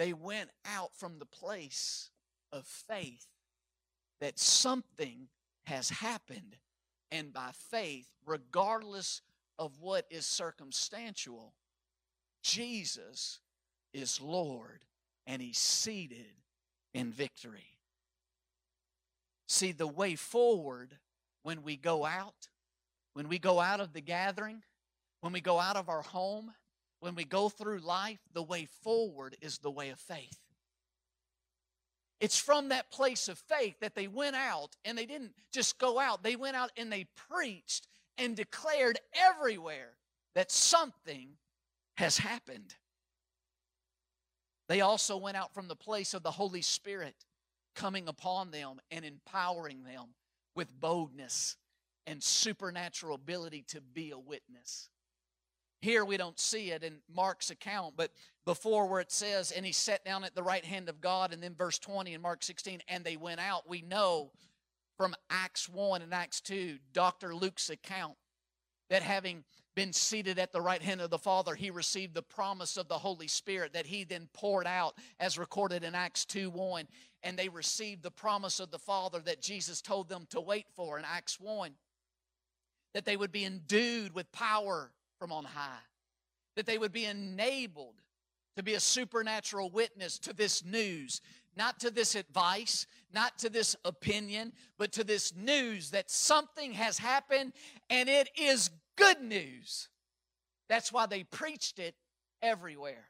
they 0.00 0.14
went 0.14 0.48
out 0.64 0.96
from 0.96 1.18
the 1.18 1.26
place 1.26 2.08
of 2.52 2.64
faith 2.64 3.26
that 4.18 4.38
something 4.38 5.28
has 5.64 5.90
happened. 5.90 6.56
And 7.12 7.34
by 7.34 7.50
faith, 7.52 8.06
regardless 8.24 9.20
of 9.58 9.78
what 9.78 10.06
is 10.08 10.24
circumstantial, 10.24 11.52
Jesus 12.42 13.40
is 13.92 14.22
Lord 14.22 14.86
and 15.26 15.42
He's 15.42 15.58
seated 15.58 16.32
in 16.94 17.12
victory. 17.12 17.76
See, 19.48 19.72
the 19.72 19.86
way 19.86 20.14
forward 20.14 20.96
when 21.42 21.62
we 21.62 21.76
go 21.76 22.06
out, 22.06 22.48
when 23.12 23.28
we 23.28 23.38
go 23.38 23.60
out 23.60 23.80
of 23.80 23.92
the 23.92 24.00
gathering, 24.00 24.62
when 25.20 25.34
we 25.34 25.42
go 25.42 25.60
out 25.60 25.76
of 25.76 25.90
our 25.90 26.00
home, 26.00 26.52
when 27.00 27.14
we 27.14 27.24
go 27.24 27.48
through 27.48 27.78
life, 27.78 28.20
the 28.32 28.42
way 28.42 28.66
forward 28.82 29.36
is 29.40 29.58
the 29.58 29.70
way 29.70 29.90
of 29.90 29.98
faith. 29.98 30.38
It's 32.20 32.38
from 32.38 32.68
that 32.68 32.90
place 32.90 33.28
of 33.28 33.38
faith 33.38 33.76
that 33.80 33.94
they 33.94 34.06
went 34.06 34.36
out 34.36 34.76
and 34.84 34.96
they 34.96 35.06
didn't 35.06 35.32
just 35.52 35.78
go 35.78 35.98
out, 35.98 36.22
they 36.22 36.36
went 36.36 36.56
out 36.56 36.70
and 36.76 36.92
they 36.92 37.06
preached 37.30 37.88
and 38.18 38.36
declared 38.36 38.98
everywhere 39.14 39.96
that 40.34 40.52
something 40.52 41.30
has 41.96 42.18
happened. 42.18 42.74
They 44.68 44.82
also 44.82 45.16
went 45.16 45.36
out 45.36 45.54
from 45.54 45.66
the 45.66 45.74
place 45.74 46.14
of 46.14 46.22
the 46.22 46.30
Holy 46.30 46.62
Spirit 46.62 47.14
coming 47.74 48.06
upon 48.06 48.50
them 48.50 48.78
and 48.90 49.04
empowering 49.04 49.84
them 49.84 50.14
with 50.54 50.78
boldness 50.78 51.56
and 52.06 52.22
supernatural 52.22 53.14
ability 53.14 53.64
to 53.68 53.80
be 53.80 54.10
a 54.10 54.18
witness. 54.18 54.88
Here 55.80 56.04
we 56.04 56.16
don't 56.16 56.38
see 56.38 56.70
it 56.70 56.84
in 56.84 56.98
Mark's 57.14 57.50
account, 57.50 57.94
but 57.96 58.10
before 58.44 58.86
where 58.86 59.00
it 59.00 59.10
says, 59.10 59.50
and 59.50 59.64
he 59.64 59.72
sat 59.72 60.04
down 60.04 60.24
at 60.24 60.34
the 60.34 60.42
right 60.42 60.64
hand 60.64 60.88
of 60.88 61.00
God, 61.00 61.32
and 61.32 61.42
then 61.42 61.54
verse 61.54 61.78
20 61.78 62.12
in 62.12 62.20
Mark 62.20 62.42
16, 62.42 62.82
and 62.88 63.02
they 63.02 63.16
went 63.16 63.40
out, 63.40 63.68
we 63.68 63.80
know 63.80 64.30
from 64.96 65.14
Acts 65.30 65.68
1 65.68 66.02
and 66.02 66.12
Acts 66.12 66.42
2, 66.42 66.78
Dr. 66.92 67.34
Luke's 67.34 67.70
account, 67.70 68.16
that 68.90 69.02
having 69.02 69.44
been 69.74 69.92
seated 69.94 70.38
at 70.38 70.52
the 70.52 70.60
right 70.60 70.82
hand 70.82 71.00
of 71.00 71.08
the 71.08 71.18
Father, 71.18 71.54
he 71.54 71.70
received 71.70 72.12
the 72.12 72.22
promise 72.22 72.76
of 72.76 72.88
the 72.88 72.98
Holy 72.98 73.28
Spirit 73.28 73.72
that 73.72 73.86
he 73.86 74.04
then 74.04 74.28
poured 74.34 74.66
out, 74.66 74.98
as 75.18 75.38
recorded 75.38 75.84
in 75.84 75.94
Acts 75.94 76.26
2 76.26 76.50
1. 76.50 76.86
And 77.22 77.38
they 77.38 77.48
received 77.48 78.02
the 78.02 78.10
promise 78.10 78.60
of 78.60 78.70
the 78.70 78.78
Father 78.78 79.20
that 79.20 79.40
Jesus 79.40 79.80
told 79.80 80.08
them 80.08 80.26
to 80.30 80.40
wait 80.40 80.66
for 80.74 80.98
in 80.98 81.04
Acts 81.06 81.38
1. 81.40 81.70
That 82.92 83.04
they 83.04 83.16
would 83.16 83.32
be 83.32 83.44
endued 83.44 84.14
with 84.14 84.30
power 84.32 84.90
from 85.20 85.30
on 85.30 85.44
high, 85.44 85.84
that 86.56 86.66
they 86.66 86.78
would 86.78 86.92
be 86.92 87.04
enabled 87.04 88.00
to 88.56 88.62
be 88.64 88.74
a 88.74 88.80
supernatural 88.80 89.70
witness 89.70 90.18
to 90.18 90.32
this 90.32 90.64
news, 90.64 91.20
not 91.56 91.78
to 91.78 91.90
this 91.90 92.16
advice, 92.16 92.86
not 93.12 93.38
to 93.38 93.48
this 93.48 93.76
opinion, 93.84 94.52
but 94.78 94.90
to 94.92 95.04
this 95.04 95.32
news 95.36 95.90
that 95.90 96.10
something 96.10 96.72
has 96.72 96.98
happened 96.98 97.52
and 97.88 98.08
it 98.08 98.28
is 98.36 98.70
good 98.96 99.20
news. 99.22 99.88
That's 100.68 100.92
why 100.92 101.06
they 101.06 101.22
preached 101.22 101.78
it 101.78 101.94
everywhere. 102.42 103.04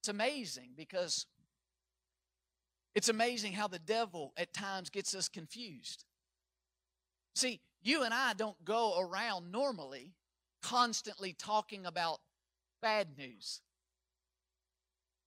It's 0.00 0.08
amazing 0.08 0.74
because 0.76 1.26
It's 2.94 3.08
amazing 3.08 3.52
how 3.52 3.68
the 3.68 3.78
devil 3.78 4.32
at 4.36 4.52
times 4.52 4.90
gets 4.90 5.14
us 5.14 5.28
confused. 5.28 6.04
See, 7.36 7.60
you 7.82 8.02
and 8.02 8.12
I 8.12 8.32
don't 8.34 8.62
go 8.64 8.98
around 8.98 9.52
normally 9.52 10.14
constantly 10.62 11.32
talking 11.32 11.86
about 11.86 12.20
bad 12.82 13.16
news. 13.16 13.60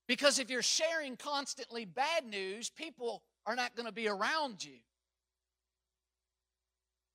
Because 0.08 0.40
if 0.40 0.50
you're 0.50 0.62
sharing 0.62 1.16
constantly 1.16 1.86
bad 1.86 2.26
news, 2.26 2.70
people 2.70 3.24
are 3.46 3.56
not 3.56 3.76
going 3.76 3.86
to 3.86 3.94
be 3.94 4.08
around 4.08 4.64
you. 4.64 4.78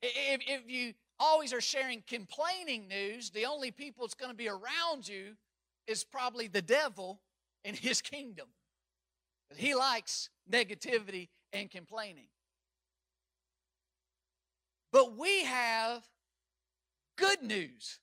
If, 0.02 0.40
if 0.46 0.62
you 0.66 0.94
always 1.18 1.52
are 1.52 1.60
sharing 1.60 2.02
complaining 2.06 2.88
news, 2.88 3.30
the 3.30 3.46
only 3.46 3.70
people 3.70 4.06
that's 4.06 4.14
going 4.14 4.30
to 4.30 4.36
be 4.36 4.48
around 4.48 5.06
you 5.06 5.36
is 5.86 6.04
probably 6.04 6.48
the 6.48 6.62
devil 6.62 7.20
and 7.64 7.76
his 7.76 8.00
kingdom. 8.00 8.46
He 9.56 9.74
likes 9.74 10.30
negativity 10.50 11.28
and 11.52 11.70
complaining. 11.70 12.28
But 14.92 15.16
we 15.16 15.44
have 15.44 16.02
good 17.16 17.42
news. 17.42 18.00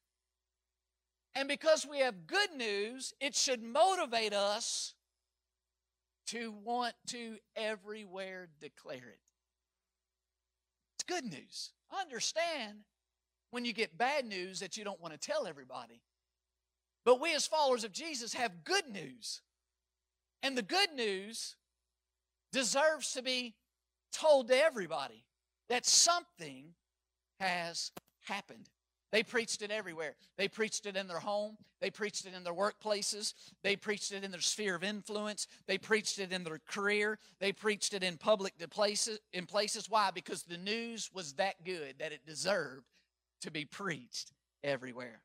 And 1.35 1.47
because 1.47 1.87
we 1.89 1.99
have 1.99 2.27
good 2.27 2.51
news, 2.55 3.13
it 3.19 3.35
should 3.35 3.63
motivate 3.63 4.33
us 4.33 4.93
to 6.27 6.53
want 6.63 6.93
to 7.07 7.37
everywhere 7.55 8.49
declare 8.61 8.97
it. 8.97 9.19
It's 10.95 11.03
good 11.05 11.25
news. 11.25 11.71
I 11.91 12.01
understand 12.01 12.79
when 13.51 13.65
you 13.65 13.73
get 13.73 13.97
bad 13.97 14.25
news 14.25 14.59
that 14.59 14.77
you 14.77 14.83
don't 14.83 15.01
want 15.01 15.13
to 15.13 15.19
tell 15.19 15.47
everybody. 15.47 16.01
But 17.05 17.19
we, 17.19 17.35
as 17.35 17.45
followers 17.45 17.83
of 17.83 17.91
Jesus, 17.91 18.33
have 18.33 18.63
good 18.63 18.87
news. 18.87 19.41
And 20.41 20.57
the 20.57 20.61
good 20.61 20.93
news 20.95 21.55
deserves 22.51 23.13
to 23.13 23.21
be 23.21 23.55
told 24.11 24.47
to 24.47 24.57
everybody 24.57 25.25
that 25.69 25.85
something 25.85 26.73
has 27.39 27.91
happened. 28.25 28.69
They 29.11 29.21
preached 29.21 29.61
it 29.61 29.69
everywhere. 29.69 30.15
They 30.37 30.47
preached 30.47 30.87
it 30.87 30.97
in 30.97 31.07
their 31.07 31.19
home. 31.19 31.57
They 31.81 31.91
preached 31.91 32.25
it 32.25 32.33
in 32.33 32.43
their 32.43 32.53
workplaces. 32.53 33.35
They 33.61 33.75
preached 33.75 34.11
it 34.11 34.23
in 34.23 34.31
their 34.31 34.41
sphere 34.41 34.73
of 34.73 34.83
influence. 34.83 35.45
They 35.67 35.77
preached 35.77 36.17
it 36.17 36.33
in 36.33 36.43
their 36.43 36.59
career. 36.67 37.19
They 37.39 37.51
preached 37.51 37.93
it 37.93 38.01
in 38.01 38.17
public 38.17 38.53
places. 38.71 39.19
In 39.31 39.45
places. 39.45 39.87
Why? 39.87 40.09
Because 40.09 40.41
the 40.43 40.57
news 40.57 41.11
was 41.13 41.33
that 41.33 41.63
good 41.63 41.95
that 41.99 42.11
it 42.11 42.25
deserved 42.25 42.87
to 43.41 43.51
be 43.51 43.65
preached 43.65 44.31
everywhere. 44.63 45.21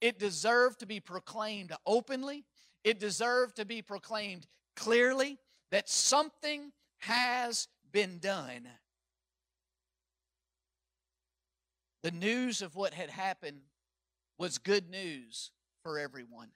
It 0.00 0.18
deserved 0.18 0.80
to 0.80 0.86
be 0.86 1.00
proclaimed 1.00 1.72
openly. 1.84 2.44
It 2.84 3.00
deserved 3.00 3.56
to 3.56 3.66
be 3.66 3.82
proclaimed 3.82 4.46
clearly 4.76 5.38
that 5.70 5.90
something 5.90 6.72
has 7.00 7.68
been 7.92 8.18
done 8.18 8.66
The 12.04 12.10
news 12.10 12.60
of 12.60 12.76
what 12.76 12.92
had 12.92 13.08
happened 13.08 13.62
was 14.36 14.58
good 14.58 14.90
news 14.90 15.52
for 15.82 15.98
everyone. 15.98 16.50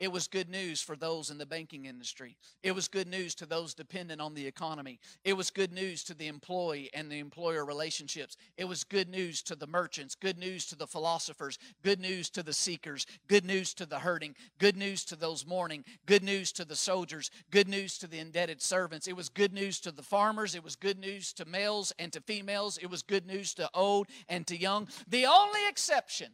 It 0.00 0.10
was 0.10 0.26
good 0.26 0.48
news 0.48 0.82
for 0.82 0.96
those 0.96 1.30
in 1.30 1.38
the 1.38 1.46
banking 1.46 1.86
industry. 1.86 2.36
It 2.62 2.72
was 2.72 2.88
good 2.88 3.06
news 3.06 3.34
to 3.36 3.46
those 3.46 3.74
dependent 3.74 4.20
on 4.20 4.34
the 4.34 4.46
economy. 4.46 4.98
It 5.24 5.34
was 5.34 5.50
good 5.50 5.72
news 5.72 6.02
to 6.04 6.14
the 6.14 6.26
employee 6.26 6.90
and 6.92 7.10
the 7.10 7.20
employer 7.20 7.64
relationships. 7.64 8.36
It 8.56 8.64
was 8.64 8.82
good 8.82 9.08
news 9.08 9.40
to 9.42 9.54
the 9.54 9.68
merchants, 9.68 10.16
good 10.16 10.36
news 10.36 10.66
to 10.66 10.76
the 10.76 10.88
philosophers, 10.88 11.58
good 11.82 12.00
news 12.00 12.28
to 12.30 12.42
the 12.42 12.52
seekers, 12.52 13.06
good 13.28 13.44
news 13.44 13.72
to 13.74 13.86
the 13.86 14.00
hurting, 14.00 14.34
good 14.58 14.76
news 14.76 15.04
to 15.06 15.16
those 15.16 15.46
mourning, 15.46 15.84
good 16.06 16.24
news 16.24 16.50
to 16.52 16.64
the 16.64 16.76
soldiers, 16.76 17.30
good 17.52 17.68
news 17.68 17.96
to 17.98 18.08
the 18.08 18.18
indebted 18.18 18.60
servants. 18.60 19.06
It 19.06 19.16
was 19.16 19.28
good 19.28 19.52
news 19.52 19.78
to 19.80 19.92
the 19.92 20.02
farmers. 20.02 20.56
It 20.56 20.64
was 20.64 20.74
good 20.74 20.98
news 20.98 21.32
to 21.34 21.44
males 21.44 21.92
and 22.00 22.12
to 22.12 22.20
females. 22.20 22.78
It 22.78 22.90
was 22.90 23.02
good 23.02 23.26
news 23.26 23.54
to 23.54 23.70
old 23.72 24.08
and 24.28 24.44
to 24.48 24.56
young. 24.56 24.88
The 25.06 25.26
only 25.26 25.60
exception 25.68 26.32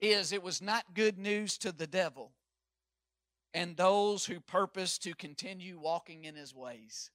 is 0.00 0.32
it 0.32 0.42
was 0.42 0.62
not 0.62 0.94
good 0.94 1.18
news 1.18 1.58
to 1.58 1.72
the 1.72 1.86
devil 1.86 2.32
and 3.54 3.76
those 3.76 4.26
who 4.26 4.40
purpose 4.40 4.98
to 4.98 5.14
continue 5.14 5.78
walking 5.78 6.24
in 6.24 6.34
his 6.34 6.54
ways. 6.54 7.10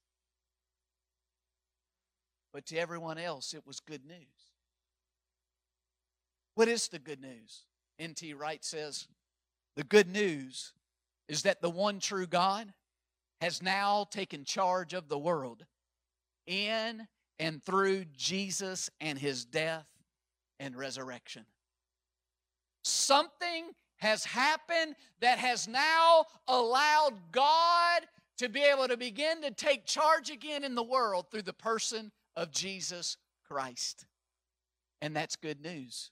But 2.52 2.66
to 2.66 2.76
everyone 2.76 3.18
else, 3.18 3.54
it 3.54 3.66
was 3.66 3.80
good 3.80 4.04
news. 4.04 4.18
What 6.54 6.68
is 6.68 6.88
the 6.88 6.98
good 6.98 7.20
news? 7.20 7.64
N.T. 7.98 8.34
Wright 8.34 8.64
says 8.64 9.08
the 9.76 9.84
good 9.84 10.08
news 10.08 10.72
is 11.28 11.42
that 11.42 11.62
the 11.62 11.70
one 11.70 11.98
true 11.98 12.26
God 12.26 12.72
has 13.40 13.62
now 13.62 14.06
taken 14.10 14.44
charge 14.44 14.94
of 14.94 15.08
the 15.08 15.18
world 15.18 15.64
in 16.46 17.06
and 17.38 17.62
through 17.62 18.04
Jesus 18.16 18.90
and 19.00 19.18
his 19.18 19.44
death 19.44 19.86
and 20.60 20.76
resurrection. 20.76 21.44
Something 22.84 23.70
has 23.96 24.24
happened 24.24 24.94
that 25.20 25.38
has 25.38 25.66
now 25.66 26.26
allowed 26.46 27.14
God 27.32 28.02
to 28.38 28.48
be 28.48 28.62
able 28.62 28.88
to 28.88 28.96
begin 28.96 29.40
to 29.42 29.50
take 29.50 29.86
charge 29.86 30.30
again 30.30 30.64
in 30.64 30.74
the 30.74 30.82
world 30.82 31.26
through 31.30 31.42
the 31.42 31.52
person 31.52 32.12
of 32.36 32.50
Jesus 32.50 33.16
Christ. 33.48 34.06
And 35.00 35.16
that's 35.16 35.36
good 35.36 35.62
news. 35.62 36.10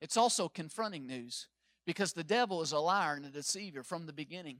It's 0.00 0.16
also 0.16 0.48
confronting 0.48 1.06
news 1.06 1.48
because 1.86 2.12
the 2.12 2.24
devil 2.24 2.62
is 2.62 2.72
a 2.72 2.78
liar 2.78 3.14
and 3.14 3.26
a 3.26 3.30
deceiver 3.30 3.82
from 3.82 4.06
the 4.06 4.12
beginning. 4.12 4.58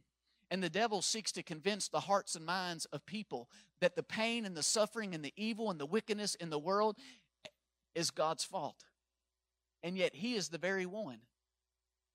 And 0.50 0.62
the 0.62 0.70
devil 0.70 1.02
seeks 1.02 1.32
to 1.32 1.42
convince 1.42 1.88
the 1.88 2.00
hearts 2.00 2.34
and 2.34 2.44
minds 2.44 2.84
of 2.86 3.06
people 3.06 3.48
that 3.80 3.96
the 3.96 4.02
pain 4.02 4.44
and 4.44 4.56
the 4.56 4.62
suffering 4.62 5.14
and 5.14 5.24
the 5.24 5.32
evil 5.36 5.70
and 5.70 5.78
the 5.78 5.86
wickedness 5.86 6.34
in 6.36 6.50
the 6.50 6.58
world 6.58 6.96
is 7.94 8.10
God's 8.10 8.44
fault. 8.44 8.84
And 9.82 9.96
yet, 9.96 10.14
he 10.14 10.34
is 10.34 10.48
the 10.48 10.58
very 10.58 10.86
one 10.86 11.18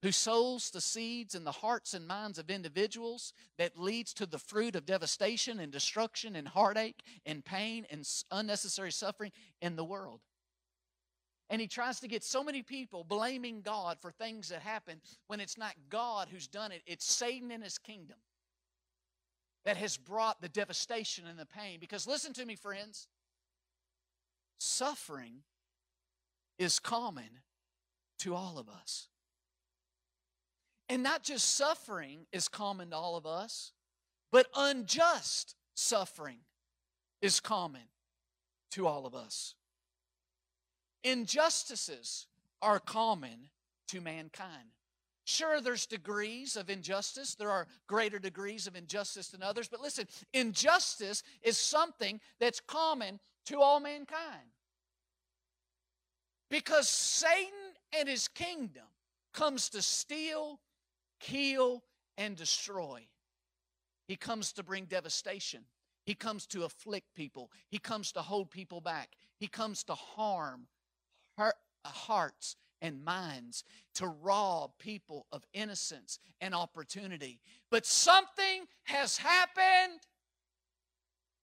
who 0.01 0.11
sows 0.11 0.69
the 0.69 0.81
seeds 0.81 1.35
in 1.35 1.43
the 1.43 1.51
hearts 1.51 1.93
and 1.93 2.07
minds 2.07 2.39
of 2.39 2.49
individuals 2.49 3.33
that 3.57 3.77
leads 3.77 4.13
to 4.13 4.25
the 4.25 4.39
fruit 4.39 4.75
of 4.75 4.85
devastation 4.85 5.59
and 5.59 5.71
destruction 5.71 6.35
and 6.35 6.47
heartache 6.47 7.03
and 7.25 7.43
pain 7.43 7.85
and 7.91 8.07
unnecessary 8.31 8.91
suffering 8.91 9.31
in 9.61 9.75
the 9.75 9.83
world. 9.83 10.21
And 11.49 11.59
he 11.59 11.67
tries 11.67 11.99
to 12.01 12.07
get 12.07 12.23
so 12.23 12.43
many 12.43 12.61
people 12.61 13.03
blaming 13.03 13.61
God 13.61 13.97
for 14.01 14.11
things 14.11 14.49
that 14.49 14.61
happen 14.61 15.01
when 15.27 15.39
it's 15.39 15.57
not 15.57 15.73
God 15.89 16.27
who's 16.31 16.47
done 16.47 16.71
it, 16.71 16.81
it's 16.85 17.05
Satan 17.05 17.51
and 17.51 17.63
his 17.63 17.77
kingdom 17.77 18.17
that 19.65 19.75
has 19.75 19.97
brought 19.97 20.41
the 20.41 20.49
devastation 20.49 21.25
and 21.27 21.37
the 21.37 21.45
pain. 21.45 21.79
Because 21.79 22.07
listen 22.07 22.33
to 22.33 22.45
me, 22.45 22.55
friends, 22.55 23.07
suffering 24.59 25.41
is 26.57 26.79
common 26.79 27.41
to 28.19 28.35
all 28.35 28.57
of 28.57 28.69
us. 28.69 29.07
And 30.89 31.03
not 31.03 31.21
just 31.21 31.55
suffering 31.55 32.25
is 32.33 32.47
common 32.47 32.89
to 32.89 32.95
all 32.95 33.15
of 33.15 33.27
us, 33.27 33.73
but 34.31 34.47
unjust 34.55 35.55
suffering 35.75 36.39
is 37.21 37.39
common 37.39 37.83
to 38.71 38.87
all 38.87 39.05
of 39.05 39.13
us. 39.13 39.53
Injustices 41.03 42.27
are 42.61 42.79
common 42.79 43.49
to 43.89 44.01
mankind. 44.01 44.73
Sure, 45.25 45.61
there's 45.61 45.85
degrees 45.85 46.55
of 46.57 46.71
injustice. 46.71 47.35
There 47.35 47.51
are 47.51 47.67
greater 47.87 48.17
degrees 48.17 48.65
of 48.65 48.75
injustice 48.75 49.27
than 49.27 49.43
others. 49.43 49.67
But 49.67 49.79
listen, 49.79 50.07
injustice 50.33 51.21
is 51.43 51.57
something 51.57 52.19
that's 52.39 52.59
common 52.59 53.19
to 53.45 53.61
all 53.61 53.79
mankind. 53.79 54.49
Because 56.49 56.89
Satan 56.89 57.75
and 57.97 58.09
his 58.09 58.27
kingdom 58.27 58.85
comes 59.33 59.69
to 59.69 59.83
steal, 59.83 60.59
kill, 61.19 61.83
and 62.17 62.35
destroy. 62.35 63.07
He 64.07 64.15
comes 64.15 64.53
to 64.53 64.63
bring 64.63 64.85
devastation. 64.85 65.65
He 66.05 66.15
comes 66.15 66.47
to 66.47 66.63
afflict 66.63 67.13
people. 67.15 67.51
He 67.69 67.77
comes 67.77 68.11
to 68.13 68.21
hold 68.21 68.49
people 68.49 68.81
back. 68.81 69.09
He 69.39 69.47
comes 69.47 69.83
to 69.85 69.93
harm 69.93 70.67
hearts 71.85 72.55
and 72.81 73.03
minds, 73.03 73.63
to 73.95 74.07
rob 74.07 74.71
people 74.79 75.25
of 75.31 75.45
innocence 75.53 76.19
and 76.41 76.55
opportunity. 76.55 77.39
But 77.69 77.85
something 77.85 78.65
has 78.83 79.17
happened, 79.17 79.99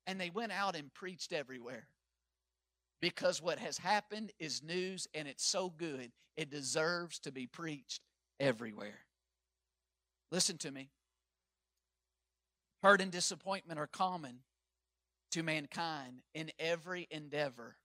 and 0.06 0.20
they 0.20 0.30
went 0.30 0.52
out 0.52 0.76
and 0.76 0.92
preached 0.94 1.32
everywhere. 1.32 1.88
Because 3.00 3.42
what 3.42 3.58
has 3.58 3.76
happened 3.76 4.32
is 4.38 4.62
news, 4.62 5.06
and 5.14 5.28
it's 5.28 5.44
so 5.44 5.70
good, 5.70 6.10
it 6.36 6.50
deserves 6.50 7.18
to 7.20 7.32
be 7.32 7.46
preached 7.46 8.00
everywhere. 8.40 9.05
Listen 10.30 10.58
to 10.58 10.70
me. 10.70 10.90
Hurt 12.82 13.00
and 13.00 13.10
disappointment 13.10 13.78
are 13.78 13.86
common 13.86 14.40
to 15.32 15.42
mankind 15.42 16.22
in 16.34 16.50
every 16.58 17.06
endeavor 17.10 17.76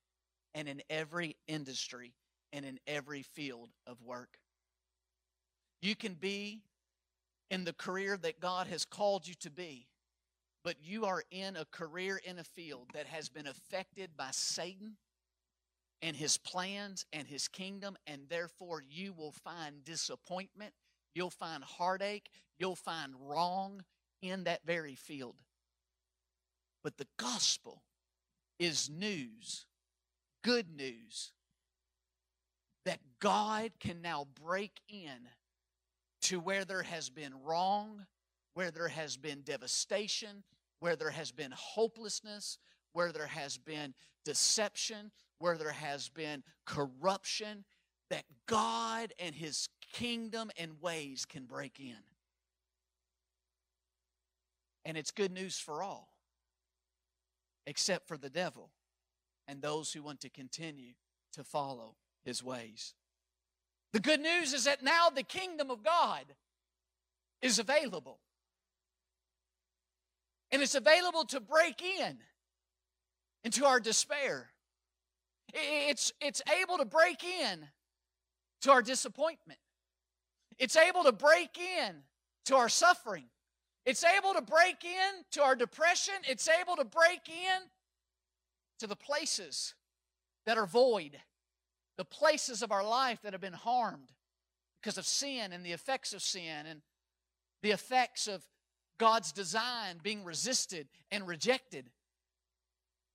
and 0.54 0.68
in 0.68 0.82
every 0.90 1.38
industry 1.48 2.14
and 2.54 2.66
in 2.66 2.80
every 2.88 3.24
field 3.24 3.70
of 3.88 4.02
work. 4.02 4.38
You 5.82 5.96
can 5.96 6.14
be 6.14 6.62
in 7.50 7.64
the 7.64 7.74
career 7.74 8.18
that 8.18 8.40
God 8.40 8.68
has 8.68 8.86
called 8.86 9.28
you 9.28 9.34
to 9.42 9.50
be, 9.50 9.88
but 10.64 10.76
you 10.84 11.06
are 11.06 11.24
in 11.32 11.56
a 11.56 11.66
career 11.66 12.20
in 12.24 12.38
a 12.40 12.44
field 12.44 12.90
that 12.94 13.08
has 13.08 13.30
been 13.30 13.48
affected 13.48 14.12
by 14.16 14.30
Satan 14.32 14.98
and 16.02 16.16
his 16.16 16.38
plans 16.38 17.06
and 17.14 17.28
his 17.28 17.48
kingdom, 17.48 17.96
and 18.06 18.30
therefore 18.30 18.84
you 18.88 19.14
will 19.14 19.34
find 19.44 19.84
disappointment, 19.84 20.74
you'll 21.14 21.30
find 21.30 21.64
heartache, 21.64 22.30
you'll 22.58 22.76
find 22.76 23.14
wrong 23.20 23.84
in 24.22 24.44
that 24.46 24.66
very 24.66 24.96
field. 24.96 25.36
But 26.84 26.98
the 26.98 27.08
gospel 27.18 27.84
is 28.60 28.90
news, 28.90 29.66
good 30.44 30.76
news, 30.76 31.32
that 32.86 33.00
God 33.20 33.72
can 33.80 34.02
now 34.02 34.28
break 34.44 34.80
in 34.90 35.30
to 36.24 36.40
where 36.40 36.66
there 36.66 36.84
has 36.84 37.10
been 37.10 37.34
wrong, 37.44 38.06
where 38.54 38.72
there 38.72 38.88
has 38.88 39.18
been 39.18 39.42
devastation, 39.42 40.44
where 40.80 40.96
there 40.96 41.12
has 41.12 41.32
been 41.32 41.52
hopelessness, 41.56 42.58
where 42.94 43.12
there 43.12 43.28
has 43.28 43.58
been 43.58 43.94
deception, 44.26 45.12
where 45.40 45.58
there 45.58 45.72
has 45.72 46.10
been 46.10 46.44
corruption, 46.66 47.64
that 48.10 48.26
God 48.46 49.14
and 49.20 49.34
His 49.34 49.70
kingdom 49.94 50.52
and 50.58 50.82
ways 50.82 51.26
can 51.26 51.46
break 51.46 51.80
in. 51.80 52.04
And 54.86 54.98
it's 54.98 55.12
good 55.12 55.32
news 55.32 55.60
for 55.60 55.84
all, 55.84 56.10
except 57.68 58.08
for 58.08 58.18
the 58.18 58.30
devil 58.30 58.72
and 59.48 59.62
those 59.62 59.94
who 59.94 60.02
want 60.02 60.22
to 60.22 60.30
continue 60.30 60.94
to 61.34 61.44
follow 61.44 61.96
his 62.24 62.44
ways. 62.44 62.94
The 63.94 64.00
good 64.00 64.22
news 64.22 64.54
is 64.54 64.64
that 64.64 64.84
now 64.84 65.10
the 65.10 65.24
kingdom 65.24 65.70
of 65.70 65.84
God 65.84 66.26
is 67.42 67.60
available. 67.60 68.20
And 70.52 70.62
it's 70.62 70.76
available 70.76 71.26
to 71.26 71.40
break 71.40 71.82
in 71.82 72.18
into 73.44 73.66
our 73.66 73.80
despair. 73.80 74.50
It's, 75.54 76.12
it's 76.22 76.42
able 76.62 76.78
to 76.78 76.86
break 76.86 77.24
in 77.24 77.68
to 78.62 78.72
our 78.72 78.82
disappointment. 78.82 79.60
It's 80.58 80.76
able 80.76 81.04
to 81.04 81.12
break 81.12 81.58
in 81.58 81.96
to 82.46 82.56
our 82.56 82.70
suffering. 82.70 83.26
It's 83.86 84.04
able 84.04 84.34
to 84.34 84.42
break 84.42 84.84
in 84.84 85.24
to 85.32 85.42
our 85.42 85.56
depression. 85.56 86.14
It's 86.28 86.48
able 86.48 86.76
to 86.76 86.86
break 86.86 87.28
in 87.28 87.62
to 88.80 88.88
the 88.88 88.96
places 88.96 89.74
that 90.46 90.58
are 90.58 90.66
void, 90.66 91.20
the 91.98 92.06
places 92.06 92.62
of 92.62 92.72
our 92.72 92.84
life 92.84 93.22
that 93.24 93.34
have 93.34 93.42
been 93.42 93.54
harmed 93.54 94.12
because 94.82 94.98
of 94.98 95.06
sin 95.06 95.52
and 95.54 95.66
the 95.66 95.72
effects 95.72 96.14
of 96.14 96.22
sin 96.22 96.66
and 96.68 96.82
the 97.62 97.72
effects 97.72 98.28
of 98.28 98.44
God's 98.98 99.32
design 99.32 100.00
being 100.02 100.24
resisted 100.24 100.88
and 101.12 101.28
rejected. 101.28 101.90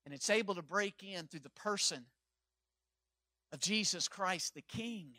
And 0.05 0.15
it's 0.15 0.31
able 0.31 0.55
to 0.55 0.63
break 0.63 1.03
in 1.03 1.27
through 1.27 1.41
the 1.41 1.51
person 1.51 2.07
of 3.53 3.61
Jesus 3.61 4.09
Christ, 4.09 4.55
the 4.55 4.63
King 4.63 5.15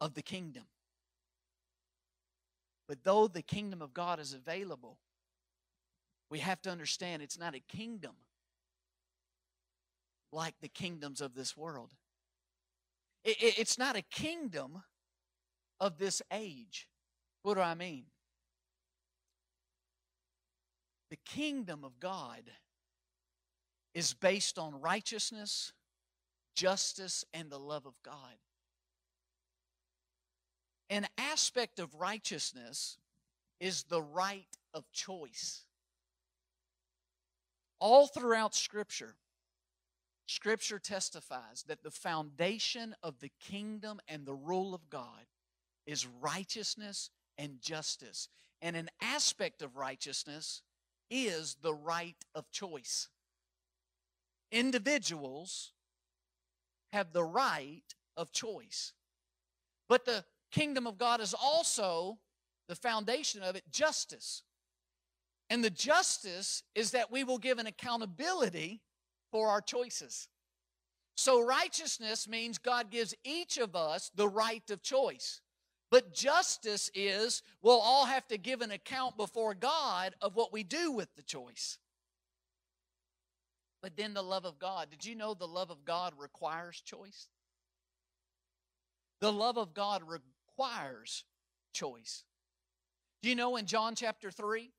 of 0.00 0.14
the 0.14 0.22
kingdom. 0.22 0.64
But 2.88 3.04
though 3.04 3.28
the 3.28 3.42
kingdom 3.42 3.82
of 3.82 3.92
God 3.92 4.18
is 4.18 4.32
available, 4.32 4.96
we 6.30 6.38
have 6.38 6.60
to 6.62 6.70
understand 6.70 7.22
it's 7.22 7.38
not 7.38 7.54
a 7.54 7.60
kingdom 7.60 8.14
like 10.32 10.54
the 10.60 10.68
kingdoms 10.68 11.20
of 11.20 11.34
this 11.34 11.56
world. 11.56 11.92
It's 13.24 13.78
not 13.78 13.94
a 13.94 14.02
kingdom 14.02 14.82
of 15.80 15.98
this 15.98 16.22
age. 16.32 16.88
What 17.42 17.54
do 17.54 17.60
I 17.60 17.74
mean? 17.74 18.04
The 21.10 21.18
kingdom 21.24 21.84
of 21.84 22.00
God 22.00 22.42
is 23.94 24.14
based 24.14 24.58
on 24.58 24.80
righteousness, 24.80 25.72
justice, 26.54 27.24
and 27.32 27.50
the 27.50 27.58
love 27.58 27.86
of 27.86 27.94
God. 28.02 28.36
An 30.90 31.06
aspect 31.18 31.78
of 31.78 31.94
righteousness 31.94 32.96
is 33.60 33.84
the 33.84 34.02
right 34.02 34.46
of 34.72 34.90
choice. 34.92 35.62
All 37.78 38.06
throughout 38.06 38.54
Scripture, 38.54 39.14
Scripture 40.26 40.78
testifies 40.78 41.64
that 41.68 41.82
the 41.82 41.90
foundation 41.90 42.94
of 43.02 43.18
the 43.20 43.30
kingdom 43.40 44.00
and 44.08 44.26
the 44.26 44.34
rule 44.34 44.74
of 44.74 44.90
God 44.90 45.26
is 45.86 46.06
righteousness 46.20 47.10
and 47.38 47.60
justice. 47.60 48.28
And 48.60 48.76
an 48.76 48.90
aspect 49.00 49.62
of 49.62 49.76
righteousness 49.76 50.62
is 51.10 51.56
the 51.62 51.74
right 51.74 52.16
of 52.34 52.50
choice. 52.50 53.08
Individuals 54.50 55.72
have 56.92 57.12
the 57.12 57.24
right 57.24 57.94
of 58.16 58.32
choice. 58.32 58.92
But 59.88 60.04
the 60.04 60.24
kingdom 60.50 60.86
of 60.86 60.98
God 60.98 61.20
is 61.20 61.34
also 61.34 62.18
the 62.68 62.74
foundation 62.74 63.42
of 63.42 63.56
it 63.56 63.64
justice. 63.70 64.42
And 65.50 65.64
the 65.64 65.70
justice 65.70 66.62
is 66.74 66.90
that 66.90 67.10
we 67.10 67.24
will 67.24 67.38
give 67.38 67.58
an 67.58 67.66
accountability 67.66 68.82
for 69.30 69.48
our 69.48 69.60
choices. 69.60 70.28
So, 71.16 71.44
righteousness 71.44 72.28
means 72.28 72.58
God 72.58 72.90
gives 72.90 73.14
each 73.24 73.58
of 73.58 73.74
us 73.74 74.10
the 74.14 74.28
right 74.28 74.68
of 74.70 74.82
choice. 74.82 75.40
But 75.90 76.12
justice 76.12 76.90
is 76.94 77.42
we'll 77.62 77.80
all 77.80 78.04
have 78.04 78.28
to 78.28 78.36
give 78.36 78.60
an 78.60 78.70
account 78.70 79.16
before 79.16 79.54
God 79.54 80.14
of 80.20 80.36
what 80.36 80.52
we 80.52 80.62
do 80.62 80.92
with 80.92 81.08
the 81.16 81.22
choice. 81.22 81.78
But 83.82 83.96
then 83.96 84.12
the 84.12 84.22
love 84.22 84.44
of 84.44 84.58
God. 84.58 84.90
Did 84.90 85.04
you 85.04 85.14
know 85.14 85.34
the 85.34 85.46
love 85.46 85.70
of 85.70 85.84
God 85.84 86.12
requires 86.18 86.80
choice? 86.80 87.28
The 89.20 89.32
love 89.32 89.56
of 89.56 89.72
God 89.72 90.02
requires 90.58 91.24
choice. 91.72 92.24
Do 93.22 93.28
you 93.28 93.34
know 93.34 93.56
in 93.56 93.66
John 93.66 93.94
chapter 93.94 94.30
3, 94.30 94.70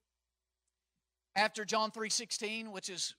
after 1.36 1.65
John 1.65 1.92
3:16, 1.92 2.72
which 2.72 2.89
is 2.89 3.15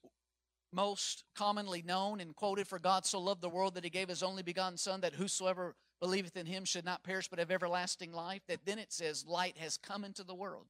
most 0.73 1.23
commonly 1.35 1.81
known 1.81 2.21
and 2.21 2.35
quoted 2.35 2.67
for 2.67 2.79
God 2.79 3.05
so 3.05 3.19
loved 3.19 3.41
the 3.41 3.49
world 3.49 3.75
that 3.75 3.83
he 3.83 3.89
gave 3.89 4.07
his 4.07 4.23
only 4.23 4.43
begotten 4.43 4.77
son 4.77 5.01
that 5.01 5.13
whosoever 5.13 5.75
believeth 5.99 6.37
in 6.37 6.45
him 6.45 6.63
should 6.65 6.85
not 6.85 7.03
perish 7.03 7.27
but 7.27 7.39
have 7.39 7.51
everlasting 7.51 8.13
life 8.13 8.41
that 8.47 8.65
then 8.65 8.79
it 8.79 8.91
says 8.91 9.25
light 9.25 9.57
has 9.57 9.77
come 9.77 10.03
into 10.03 10.23
the 10.23 10.35
world. 10.35 10.67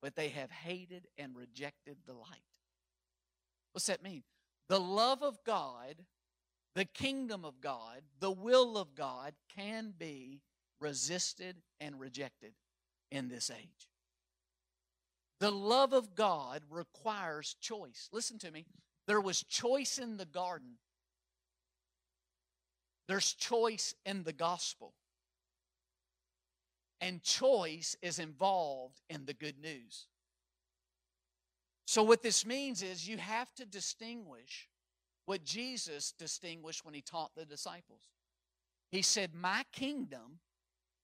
But 0.00 0.14
they 0.14 0.28
have 0.28 0.50
hated 0.50 1.08
and 1.18 1.34
rejected 1.34 1.98
the 2.06 2.14
light. 2.14 2.44
What's 3.72 3.86
that 3.86 4.02
mean? 4.02 4.22
The 4.68 4.80
love 4.80 5.22
of 5.22 5.42
God 5.44 6.06
the 6.78 6.84
kingdom 6.84 7.44
of 7.44 7.60
God 7.60 8.02
the 8.20 8.30
will 8.30 8.78
of 8.78 8.94
God 8.94 9.34
can 9.56 9.92
be 9.98 10.40
resisted 10.80 11.56
and 11.80 11.98
rejected 11.98 12.52
in 13.10 13.28
this 13.28 13.50
age 13.50 13.88
the 15.40 15.50
love 15.50 15.92
of 15.92 16.14
God 16.14 16.62
requires 16.70 17.56
choice. 17.60 18.08
Listen 18.12 18.38
to 18.38 18.50
me. 18.50 18.66
There 19.06 19.20
was 19.20 19.42
choice 19.44 19.98
in 19.98 20.16
the 20.16 20.24
garden, 20.24 20.78
there's 23.06 23.32
choice 23.32 23.94
in 24.04 24.24
the 24.24 24.32
gospel. 24.32 24.94
And 27.00 27.22
choice 27.22 27.96
is 28.02 28.18
involved 28.18 29.00
in 29.08 29.24
the 29.24 29.32
good 29.32 29.60
news. 29.60 30.08
So, 31.86 32.02
what 32.02 32.24
this 32.24 32.44
means 32.44 32.82
is 32.82 33.08
you 33.08 33.18
have 33.18 33.54
to 33.54 33.64
distinguish 33.64 34.68
what 35.28 35.44
Jesus 35.44 36.14
distinguished 36.18 36.86
when 36.86 36.94
he 36.94 37.02
taught 37.02 37.34
the 37.36 37.44
disciples. 37.44 38.08
He 38.90 39.02
said, 39.02 39.34
My 39.34 39.62
kingdom 39.72 40.40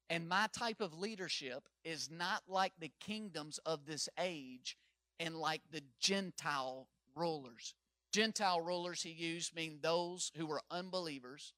and 0.09 0.27
my 0.27 0.49
type 0.59 0.81
of 0.81 0.99
leadership 0.99 1.69
is 1.85 2.09
not 2.11 2.41
like 2.49 2.73
the 2.79 2.91
kingdoms 3.01 3.59
of 3.67 3.85
this 3.85 4.09
age 4.19 4.79
and 5.21 5.37
like 5.37 5.61
the 5.71 5.83
Gentile 6.01 6.89
rulers. 7.15 7.75
Gentile 8.13 8.63
rulers, 8.63 9.03
he 9.03 9.11
used, 9.11 9.55
mean 9.55 9.81
those 9.83 10.33
who 10.39 10.47
were 10.47 10.63
unbelievers, 10.71 11.53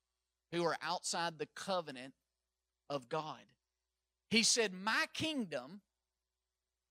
who 0.50 0.64
are 0.64 0.76
outside 0.83 1.38
the 1.38 1.48
covenant 1.55 2.14
of 2.90 3.09
God. 3.09 3.42
He 4.29 4.42
said, 4.42 4.72
My 4.72 5.05
kingdom 5.14 5.83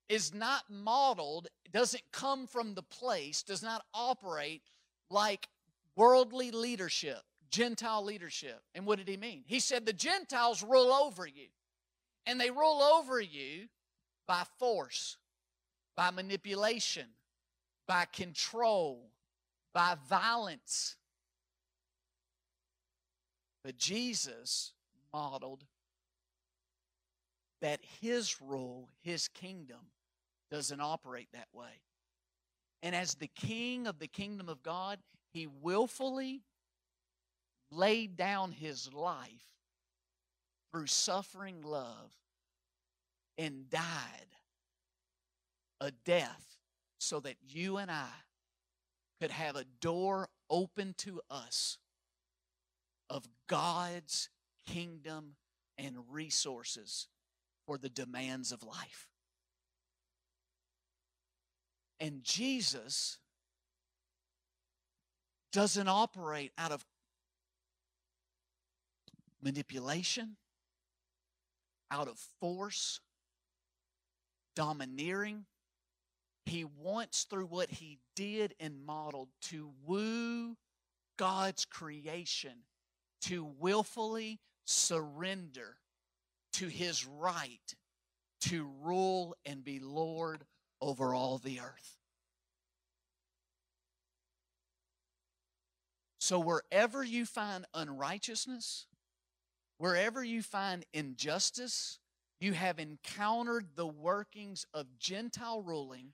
is 0.08 0.34
not 0.34 0.64
modeled, 0.70 1.50
doesn't 1.74 2.14
come 2.14 2.48
from 2.48 2.76
the 2.76 2.84
place, 2.84 3.44
does 3.44 3.62
not 3.62 3.84
operate 3.94 4.62
like 5.10 5.50
worldly 5.96 6.52
leadership. 6.52 7.22
Gentile 7.50 8.04
leadership. 8.04 8.62
And 8.74 8.86
what 8.86 8.98
did 8.98 9.08
he 9.08 9.18
mean? 9.18 9.44
He 9.46 9.60
said 9.60 9.86
the 9.86 9.94
Gentiles 9.94 10.64
rule 10.64 10.92
over 10.92 11.26
you. 11.26 11.48
And 12.26 12.40
they 12.40 12.50
rule 12.50 12.82
over 12.82 13.22
you 13.22 13.68
by 14.28 14.44
force, 14.58 15.18
by 15.96 16.12
manipulation, 16.12 17.06
by 17.88 18.06
control, 18.06 19.12
by 19.74 19.96
violence. 20.10 20.96
But 23.64 23.78
Jesus 23.78 24.74
modeled 25.14 25.64
that 27.62 27.80
his 28.02 28.42
rule, 28.42 28.90
his 29.02 29.28
kingdom, 29.28 29.80
doesn't 30.52 30.82
operate 30.82 31.30
that 31.34 31.48
way. 31.54 31.82
And 32.84 32.96
as 32.96 33.16
the 33.16 33.30
king 33.36 33.88
of 33.88 34.00
the 34.00 34.08
kingdom 34.08 34.50
of 34.50 34.62
God, 34.62 35.00
he 35.36 35.48
willfully 35.48 36.44
laid 37.70 38.16
down 38.16 38.54
his 38.54 38.94
life 38.94 39.54
through 40.72 40.88
suffering 40.88 41.62
love 41.62 42.14
and 43.38 43.70
died 43.70 44.30
a 45.82 45.92
death 45.92 46.56
so 47.00 47.20
that 47.20 47.36
you 47.46 47.76
and 47.76 47.92
I 47.92 48.08
could 49.20 49.32
have 49.32 49.58
a 49.58 49.66
door 49.82 50.30
open 50.50 50.96
to 51.00 51.20
us 51.30 51.80
of 53.10 53.28
God's 53.48 54.30
kingdom 54.66 55.36
and 55.78 55.98
resources 56.10 57.10
for 57.66 57.78
the 57.78 57.90
demands 57.90 58.54
of 58.54 58.64
life. 58.64 59.10
And 62.00 62.24
Jesus 62.24 63.18
doesn't 65.56 65.88
operate 65.88 66.52
out 66.58 66.74
of 66.74 66.86
manipulation, 69.42 70.36
out 71.90 72.10
of 72.10 72.20
force, 72.42 73.00
domineering. 74.54 75.46
He 76.46 76.66
wants, 76.66 77.24
through 77.24 77.46
what 77.46 77.70
he 77.72 78.00
did 78.18 78.54
and 78.60 78.86
modeled, 78.86 79.30
to 79.44 79.72
woo 79.86 80.58
God's 81.18 81.64
creation 81.64 82.66
to 83.22 83.46
willfully 83.58 84.42
surrender 84.66 85.78
to 86.52 86.68
his 86.68 87.06
right 87.06 87.76
to 88.42 88.70
rule 88.84 89.38
and 89.46 89.64
be 89.64 89.80
Lord 89.80 90.44
over 90.82 91.16
all 91.16 91.38
the 91.38 91.62
earth. 91.62 91.96
So, 96.26 96.40
wherever 96.40 97.04
you 97.04 97.24
find 97.24 97.68
unrighteousness, 97.76 98.88
wherever 99.78 100.24
you 100.24 100.42
find 100.42 100.84
injustice, 100.92 102.00
you 102.40 102.54
have 102.54 102.80
encountered 102.80 103.68
the 103.76 103.86
workings 103.86 104.66
of 104.74 104.98
Gentile 104.98 105.62
ruling, 105.62 106.14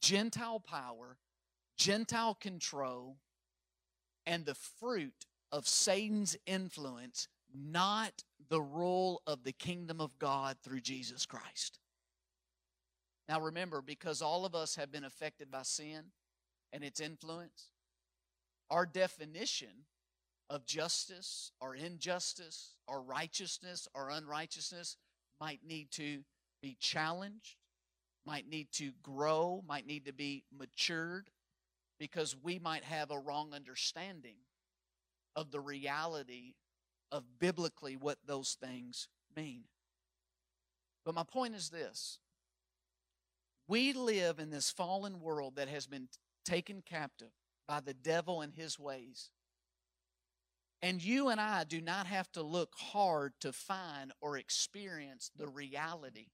Gentile 0.00 0.58
power, 0.58 1.18
Gentile 1.76 2.34
control, 2.34 3.18
and 4.24 4.46
the 4.46 4.54
fruit 4.54 5.26
of 5.52 5.68
Satan's 5.68 6.34
influence, 6.46 7.28
not 7.54 8.24
the 8.48 8.62
rule 8.62 9.20
of 9.26 9.44
the 9.44 9.52
kingdom 9.52 10.00
of 10.00 10.18
God 10.18 10.56
through 10.64 10.80
Jesus 10.80 11.26
Christ. 11.26 11.78
Now 13.28 13.38
remember, 13.38 13.82
because 13.82 14.22
all 14.22 14.46
of 14.46 14.54
us 14.54 14.76
have 14.76 14.90
been 14.90 15.04
affected 15.04 15.50
by 15.50 15.64
sin 15.64 16.04
and 16.72 16.82
its 16.82 17.00
influence, 17.00 17.71
our 18.72 18.86
definition 18.86 19.84
of 20.48 20.64
justice 20.64 21.52
or 21.60 21.74
injustice 21.74 22.74
or 22.88 23.02
righteousness 23.02 23.86
or 23.94 24.08
unrighteousness 24.08 24.96
might 25.40 25.60
need 25.66 25.90
to 25.90 26.20
be 26.62 26.76
challenged, 26.80 27.56
might 28.24 28.48
need 28.48 28.68
to 28.72 28.92
grow, 29.02 29.62
might 29.68 29.86
need 29.86 30.06
to 30.06 30.12
be 30.12 30.44
matured, 30.56 31.28
because 31.98 32.34
we 32.42 32.58
might 32.58 32.82
have 32.82 33.10
a 33.10 33.18
wrong 33.18 33.52
understanding 33.54 34.36
of 35.36 35.50
the 35.50 35.60
reality 35.60 36.54
of 37.10 37.24
biblically 37.38 37.96
what 37.96 38.16
those 38.26 38.56
things 38.58 39.08
mean. 39.36 39.64
But 41.04 41.14
my 41.14 41.24
point 41.24 41.54
is 41.54 41.68
this 41.68 42.18
we 43.68 43.92
live 43.92 44.38
in 44.38 44.48
this 44.48 44.70
fallen 44.70 45.20
world 45.20 45.56
that 45.56 45.68
has 45.68 45.86
been 45.86 46.08
taken 46.44 46.82
captive 46.82 47.32
by 47.66 47.80
the 47.80 47.94
devil 47.94 48.40
and 48.40 48.52
his 48.52 48.78
ways. 48.78 49.30
And 50.82 51.02
you 51.02 51.28
and 51.28 51.40
I 51.40 51.64
do 51.64 51.80
not 51.80 52.06
have 52.06 52.30
to 52.32 52.42
look 52.42 52.74
hard 52.76 53.34
to 53.40 53.52
find 53.52 54.12
or 54.20 54.36
experience 54.36 55.30
the 55.36 55.46
reality 55.46 56.26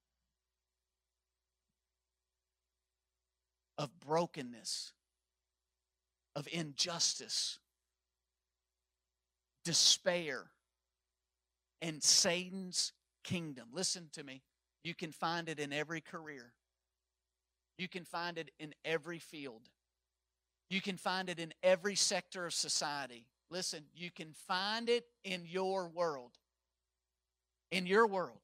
of 3.77 3.91
brokenness, 4.01 4.93
of 6.35 6.49
injustice, 6.51 7.59
despair, 9.65 10.47
and 11.83 12.03
Satan's 12.03 12.93
kingdom. 13.23 13.69
Listen 13.73 14.09
to 14.13 14.25
me. 14.25 14.43
You 14.83 14.95
can 14.95 15.13
find 15.13 15.49
it 15.49 15.61
in 15.61 15.73
every 15.73 16.01
career. 16.01 16.53
You 17.77 17.89
can 17.89 18.05
find 18.05 18.39
it 18.39 18.51
in 18.59 18.75
every 18.85 19.19
field. 19.19 19.69
You 20.71 20.81
can 20.81 20.97
find 20.97 21.29
it 21.29 21.39
in 21.39 21.55
every 21.63 21.95
sector 21.95 22.47
of 22.47 22.53
society. 22.53 23.27
Listen, 23.51 23.85
you 23.95 24.11
can 24.11 24.35
find 24.47 24.89
it 24.89 25.07
in 25.25 25.45
your 25.47 25.89
world. 25.89 26.33
In 27.71 27.87
your 27.87 28.07
world. 28.07 28.41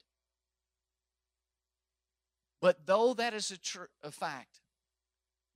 But 2.61 2.87
though 2.87 3.13
that 3.15 3.35
is 3.35 3.51
a, 3.51 3.59
tr- 3.59 3.85
a 4.03 4.11
fact, 4.11 4.61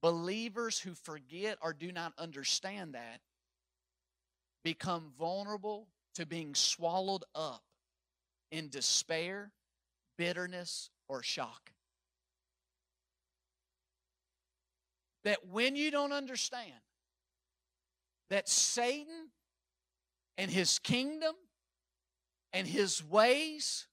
believers 0.03 0.79
who 0.79 0.93
forget 0.93 1.57
or 1.63 1.73
do 1.73 1.91
not 1.91 2.13
understand 2.19 2.95
that 2.95 3.21
become 4.63 5.13
vulnerable 5.19 5.89
to 6.17 6.27
being 6.27 6.55
swallowed 6.55 7.25
up 7.35 7.63
in 8.51 8.69
despair, 8.69 9.53
bitterness, 10.19 10.91
or 11.09 11.23
shock. 11.23 11.71
That 15.29 15.47
when 15.47 15.77
you 15.77 15.91
don't 15.91 16.13
understand 16.13 16.81
that 18.31 18.49
Satan 18.49 19.29
and 20.39 20.51
his 20.51 20.79
kingdom 20.79 21.35
and 22.55 22.67
his 22.67 23.05
ways 23.05 23.89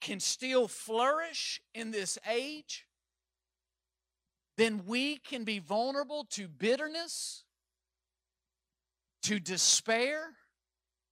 can 0.00 0.20
still 0.20 0.68
flourish 0.68 1.60
in 1.74 1.90
this 1.90 2.20
age, 2.30 2.86
then 4.56 4.84
we 4.86 5.16
can 5.16 5.42
be 5.42 5.58
vulnerable 5.58 6.24
to 6.30 6.46
bitterness 6.46 7.42
to 9.22 9.40
despair, 9.40 10.36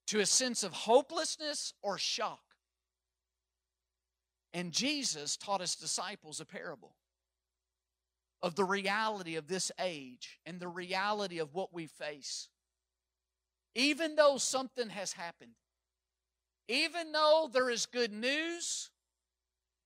to 0.06 0.20
a 0.20 0.26
sense 0.26 0.62
of 0.62 0.72
hopelessness 0.72 1.74
or 1.82 1.98
shock. 1.98 2.44
And 4.54 4.70
Jesus 4.70 5.36
taught 5.36 5.62
his 5.62 5.74
disciples 5.74 6.38
a 6.38 6.44
parable 6.44 6.94
of 8.42 8.54
the 8.54 8.64
reality 8.64 9.36
of 9.36 9.46
this 9.46 9.70
age 9.80 10.38
and 10.44 10.58
the 10.58 10.68
reality 10.68 11.38
of 11.38 11.54
what 11.54 11.72
we 11.72 11.86
face. 11.86 12.48
Even 13.74 14.16
though 14.16 14.36
something 14.36 14.90
has 14.90 15.12
happened, 15.12 15.52
even 16.68 17.12
though 17.12 17.48
there 17.52 17.70
is 17.70 17.86
good 17.86 18.12
news, 18.12 18.90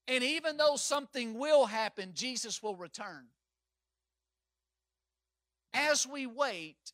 and 0.09 0.23
even 0.23 0.57
though 0.57 0.77
something 0.77 1.39
will 1.39 1.67
happen, 1.67 2.13
Jesus 2.15 2.63
will 2.63 2.77
return. 2.77 3.27
As 5.75 6.07
we 6.07 6.27
wait, 6.27 6.93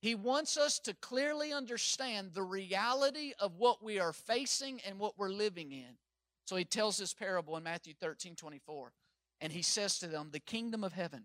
he 0.00 0.14
wants 0.14 0.56
us 0.56 0.78
to 0.80 0.94
clearly 0.94 1.52
understand 1.52 2.30
the 2.32 2.42
reality 2.42 3.32
of 3.38 3.56
what 3.56 3.82
we 3.82 3.98
are 3.98 4.12
facing 4.12 4.80
and 4.86 4.98
what 4.98 5.18
we're 5.18 5.30
living 5.30 5.72
in. 5.72 5.98
So 6.46 6.56
he 6.56 6.64
tells 6.64 6.98
this 6.98 7.12
parable 7.12 7.56
in 7.56 7.64
Matthew 7.64 7.94
13 8.00 8.36
24. 8.36 8.92
And 9.40 9.52
he 9.52 9.62
says 9.62 9.98
to 9.98 10.06
them, 10.06 10.28
The 10.32 10.40
kingdom 10.40 10.82
of 10.82 10.92
heaven 10.92 11.24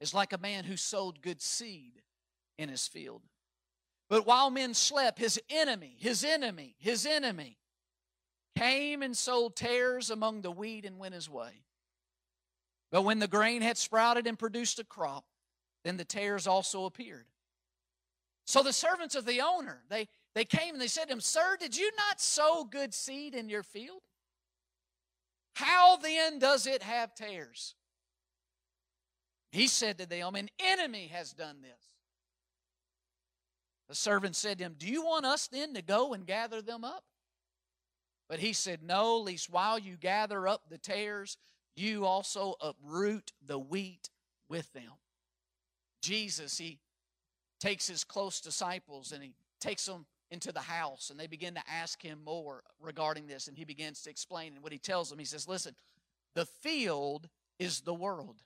is 0.00 0.14
like 0.14 0.32
a 0.32 0.38
man 0.38 0.64
who 0.64 0.76
sowed 0.76 1.22
good 1.22 1.42
seed 1.42 2.02
in 2.58 2.68
his 2.68 2.86
field. 2.86 3.22
But 4.08 4.26
while 4.26 4.50
men 4.50 4.74
slept, 4.74 5.18
his 5.18 5.40
enemy, 5.50 5.96
his 5.98 6.24
enemy, 6.24 6.76
his 6.78 7.06
enemy 7.06 7.58
came 8.56 9.02
and 9.02 9.16
sowed 9.16 9.56
tares 9.56 10.10
among 10.10 10.42
the 10.42 10.50
wheat 10.50 10.84
and 10.84 10.98
went 10.98 11.14
his 11.14 11.28
way. 11.28 11.64
But 12.90 13.02
when 13.02 13.18
the 13.18 13.28
grain 13.28 13.62
had 13.62 13.76
sprouted 13.76 14.26
and 14.26 14.38
produced 14.38 14.78
a 14.78 14.84
crop, 14.84 15.24
then 15.84 15.96
the 15.96 16.04
tares 16.04 16.46
also 16.46 16.84
appeared. 16.84 17.26
So 18.46 18.62
the 18.62 18.72
servants 18.72 19.16
of 19.16 19.26
the 19.26 19.40
owner, 19.40 19.82
they, 19.88 20.08
they 20.34 20.44
came 20.44 20.74
and 20.74 20.80
they 20.80 20.86
said 20.86 21.06
to 21.06 21.12
him, 21.12 21.20
Sir, 21.20 21.56
did 21.58 21.76
you 21.76 21.90
not 21.96 22.20
sow 22.20 22.64
good 22.64 22.94
seed 22.94 23.34
in 23.34 23.48
your 23.48 23.64
field? 23.64 24.02
How 25.56 25.96
then 25.96 26.38
does 26.38 26.66
it 26.66 26.82
have 26.82 27.14
tares? 27.14 27.74
He 29.52 29.68
said 29.68 29.96
to 29.96 30.06
them, 30.06 30.34
An 30.34 30.50
enemy 30.58 31.06
has 31.06 31.32
done 31.32 31.62
this. 31.62 31.80
The 33.88 33.94
servant 33.94 34.36
said 34.36 34.58
to 34.58 34.64
him, 34.64 34.74
Do 34.76 34.86
you 34.86 35.02
want 35.02 35.24
us 35.24 35.48
then 35.48 35.72
to 35.72 35.80
go 35.80 36.12
and 36.12 36.26
gather 36.26 36.60
them 36.60 36.84
up? 36.84 37.04
But 38.28 38.40
he 38.40 38.52
said, 38.52 38.82
No, 38.82 39.16
least 39.16 39.48
while 39.48 39.78
you 39.78 39.96
gather 39.96 40.46
up 40.46 40.68
the 40.68 40.76
tares, 40.76 41.38
you 41.74 42.04
also 42.04 42.56
uproot 42.60 43.32
the 43.42 43.58
wheat 43.58 44.10
with 44.50 44.70
them. 44.74 44.92
Jesus, 46.02 46.58
he 46.58 46.80
takes 47.60 47.86
his 47.86 48.04
close 48.04 48.42
disciples 48.42 49.10
and 49.10 49.22
he 49.22 49.32
takes 49.58 49.86
them 49.86 50.04
into 50.30 50.52
the 50.52 50.60
house 50.60 51.10
and 51.10 51.18
they 51.18 51.26
begin 51.26 51.54
to 51.54 51.62
ask 51.70 52.02
him 52.02 52.20
more 52.24 52.62
regarding 52.80 53.26
this. 53.26 53.48
And 53.48 53.56
he 53.56 53.64
begins 53.64 54.02
to 54.02 54.10
explain. 54.10 54.54
And 54.54 54.62
what 54.62 54.72
he 54.72 54.78
tells 54.78 55.10
them, 55.10 55.18
he 55.18 55.24
says, 55.24 55.48
Listen, 55.48 55.74
the 56.34 56.46
field 56.46 57.28
is 57.58 57.80
the 57.80 57.94
world. 57.94 58.42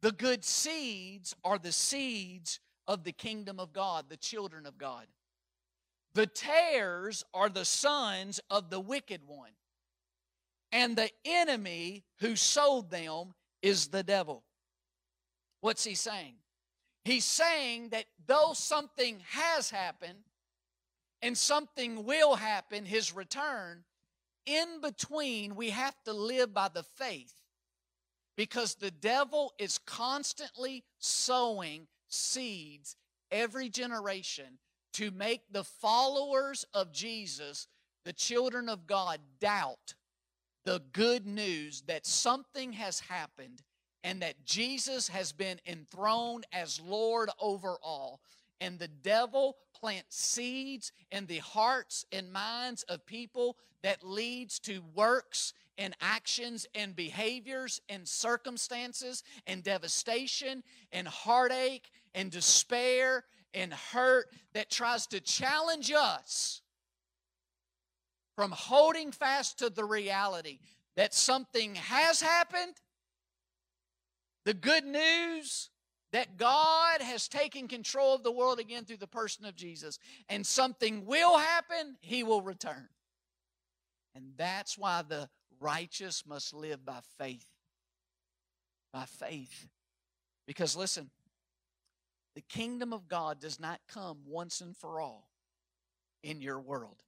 The 0.00 0.12
good 0.12 0.44
seeds 0.44 1.34
are 1.44 1.58
the 1.58 1.72
seeds 1.72 2.60
of 2.86 3.04
the 3.04 3.12
kingdom 3.12 3.58
of 3.58 3.72
God, 3.72 4.06
the 4.08 4.16
children 4.16 4.64
of 4.64 4.78
God. 4.78 5.06
The 6.14 6.26
tares 6.26 7.24
are 7.34 7.48
the 7.48 7.64
sons 7.64 8.40
of 8.50 8.70
the 8.70 8.80
wicked 8.80 9.22
one. 9.26 9.50
And 10.72 10.96
the 10.96 11.10
enemy 11.24 12.04
who 12.20 12.36
sowed 12.36 12.90
them 12.90 13.34
is 13.62 13.88
the 13.88 14.02
devil. 14.02 14.44
What's 15.60 15.84
he 15.84 15.94
saying? 15.94 16.34
He's 17.08 17.24
saying 17.24 17.88
that 17.92 18.04
though 18.26 18.52
something 18.52 19.22
has 19.30 19.70
happened 19.70 20.18
and 21.22 21.38
something 21.38 22.04
will 22.04 22.34
happen, 22.34 22.84
his 22.84 23.16
return, 23.16 23.84
in 24.44 24.82
between, 24.82 25.56
we 25.56 25.70
have 25.70 25.94
to 26.04 26.12
live 26.12 26.52
by 26.52 26.68
the 26.68 26.82
faith. 26.82 27.32
Because 28.36 28.74
the 28.74 28.90
devil 28.90 29.54
is 29.58 29.78
constantly 29.78 30.84
sowing 30.98 31.86
seeds 32.08 32.94
every 33.30 33.70
generation 33.70 34.58
to 34.92 35.10
make 35.10 35.40
the 35.50 35.64
followers 35.64 36.66
of 36.74 36.92
Jesus, 36.92 37.68
the 38.04 38.12
children 38.12 38.68
of 38.68 38.86
God, 38.86 39.18
doubt 39.40 39.94
the 40.66 40.82
good 40.92 41.26
news 41.26 41.84
that 41.86 42.04
something 42.04 42.74
has 42.74 43.00
happened 43.00 43.62
and 44.04 44.22
that 44.22 44.44
Jesus 44.44 45.08
has 45.08 45.32
been 45.32 45.60
enthroned 45.66 46.46
as 46.52 46.80
Lord 46.80 47.30
over 47.40 47.76
all. 47.82 48.20
And 48.60 48.78
the 48.78 48.88
devil 48.88 49.56
plants 49.78 50.16
seeds 50.16 50.92
in 51.10 51.26
the 51.26 51.38
hearts 51.38 52.04
and 52.12 52.32
minds 52.32 52.82
of 52.84 53.06
people 53.06 53.56
that 53.82 54.02
leads 54.02 54.58
to 54.60 54.82
works 54.94 55.52
and 55.76 55.94
actions 56.00 56.66
and 56.74 56.96
behaviors 56.96 57.80
and 57.88 58.06
circumstances 58.06 59.22
and 59.46 59.62
devastation 59.62 60.64
and 60.92 61.06
heartache 61.06 61.90
and 62.14 62.30
despair 62.30 63.24
and 63.54 63.72
hurt 63.72 64.26
that 64.54 64.70
tries 64.70 65.06
to 65.06 65.20
challenge 65.20 65.92
us 65.92 66.62
from 68.34 68.50
holding 68.52 69.12
fast 69.12 69.58
to 69.58 69.70
the 69.70 69.84
reality 69.84 70.58
that 70.96 71.14
something 71.14 71.76
has 71.76 72.20
happened, 72.20 72.74
the 74.48 74.54
good 74.54 74.86
news 74.86 75.68
that 76.10 76.38
God 76.38 77.02
has 77.02 77.28
taken 77.28 77.68
control 77.68 78.14
of 78.14 78.22
the 78.22 78.32
world 78.32 78.58
again 78.58 78.86
through 78.86 78.96
the 78.96 79.06
person 79.06 79.44
of 79.44 79.54
Jesus, 79.54 79.98
and 80.30 80.46
something 80.46 81.04
will 81.04 81.36
happen, 81.36 81.96
He 82.00 82.22
will 82.22 82.40
return. 82.40 82.88
And 84.14 84.32
that's 84.38 84.78
why 84.78 85.02
the 85.06 85.28
righteous 85.60 86.24
must 86.26 86.54
live 86.54 86.82
by 86.82 87.00
faith. 87.18 87.44
By 88.90 89.04
faith. 89.04 89.68
Because 90.46 90.74
listen, 90.74 91.10
the 92.34 92.40
kingdom 92.40 92.94
of 92.94 93.06
God 93.06 93.40
does 93.40 93.60
not 93.60 93.80
come 93.86 94.20
once 94.26 94.62
and 94.62 94.74
for 94.74 94.98
all 94.98 95.28
in 96.22 96.40
your 96.40 96.58
world. 96.58 97.02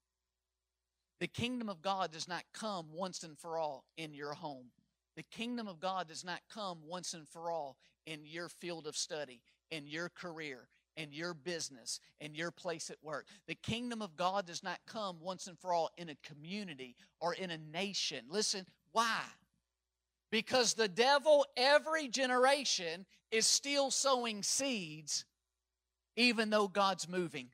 The 1.20 1.26
kingdom 1.26 1.70
of 1.70 1.80
God 1.80 2.12
does 2.12 2.28
not 2.28 2.42
come 2.52 2.88
once 2.92 3.22
and 3.22 3.38
for 3.38 3.56
all 3.56 3.86
in 3.96 4.12
your 4.12 4.34
home. 4.34 4.66
The 5.16 5.22
kingdom 5.24 5.68
of 5.68 5.80
God 5.80 6.08
does 6.08 6.24
not 6.24 6.40
come 6.52 6.78
once 6.86 7.14
and 7.14 7.28
for 7.28 7.50
all 7.50 7.76
in 8.06 8.20
your 8.24 8.48
field 8.48 8.86
of 8.86 8.96
study, 8.96 9.42
in 9.70 9.86
your 9.86 10.08
career, 10.08 10.68
in 10.96 11.12
your 11.12 11.34
business, 11.34 12.00
in 12.20 12.34
your 12.34 12.50
place 12.50 12.90
at 12.90 12.96
work. 13.02 13.26
The 13.46 13.54
kingdom 13.54 14.02
of 14.02 14.16
God 14.16 14.46
does 14.46 14.62
not 14.62 14.78
come 14.86 15.18
once 15.20 15.46
and 15.46 15.58
for 15.58 15.72
all 15.72 15.90
in 15.96 16.08
a 16.08 16.16
community 16.22 16.96
or 17.20 17.34
in 17.34 17.50
a 17.50 17.58
nation. 17.58 18.24
Listen, 18.28 18.66
why? 18.92 19.20
Because 20.30 20.74
the 20.74 20.88
devil, 20.88 21.44
every 21.56 22.08
generation, 22.08 23.04
is 23.30 23.46
still 23.46 23.90
sowing 23.90 24.42
seeds, 24.42 25.24
even 26.16 26.50
though 26.50 26.68
God's 26.68 27.08
moving. 27.08 27.48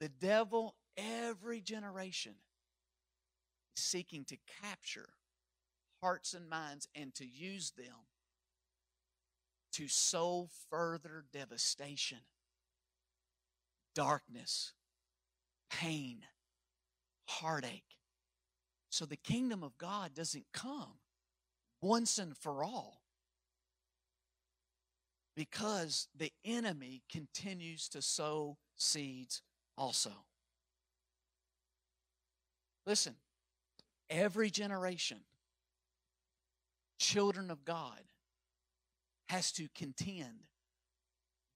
The 0.00 0.08
devil, 0.08 0.74
every 0.96 1.60
generation, 1.60 2.34
seeking 3.76 4.24
to 4.26 4.36
capture 4.62 5.08
hearts 6.02 6.34
and 6.34 6.48
minds 6.48 6.88
and 6.94 7.14
to 7.14 7.26
use 7.26 7.72
them 7.72 8.06
to 9.72 9.88
sow 9.88 10.48
further 10.68 11.24
devastation, 11.32 12.18
darkness, 13.94 14.72
pain, 15.70 16.24
heartache. 17.26 17.96
So 18.90 19.04
the 19.04 19.16
kingdom 19.16 19.62
of 19.62 19.78
God 19.78 20.14
doesn't 20.14 20.46
come 20.52 20.98
once 21.80 22.18
and 22.18 22.36
for 22.36 22.64
all 22.64 23.02
because 25.36 26.08
the 26.16 26.32
enemy 26.44 27.02
continues 27.10 27.88
to 27.90 28.02
sow 28.02 28.58
seeds 28.76 29.42
also. 29.78 30.10
Listen, 32.86 33.14
every 34.10 34.50
generation, 34.50 35.20
children 36.98 37.50
of 37.50 37.64
God, 37.64 38.00
has 39.28 39.52
to 39.52 39.68
contend 39.74 40.44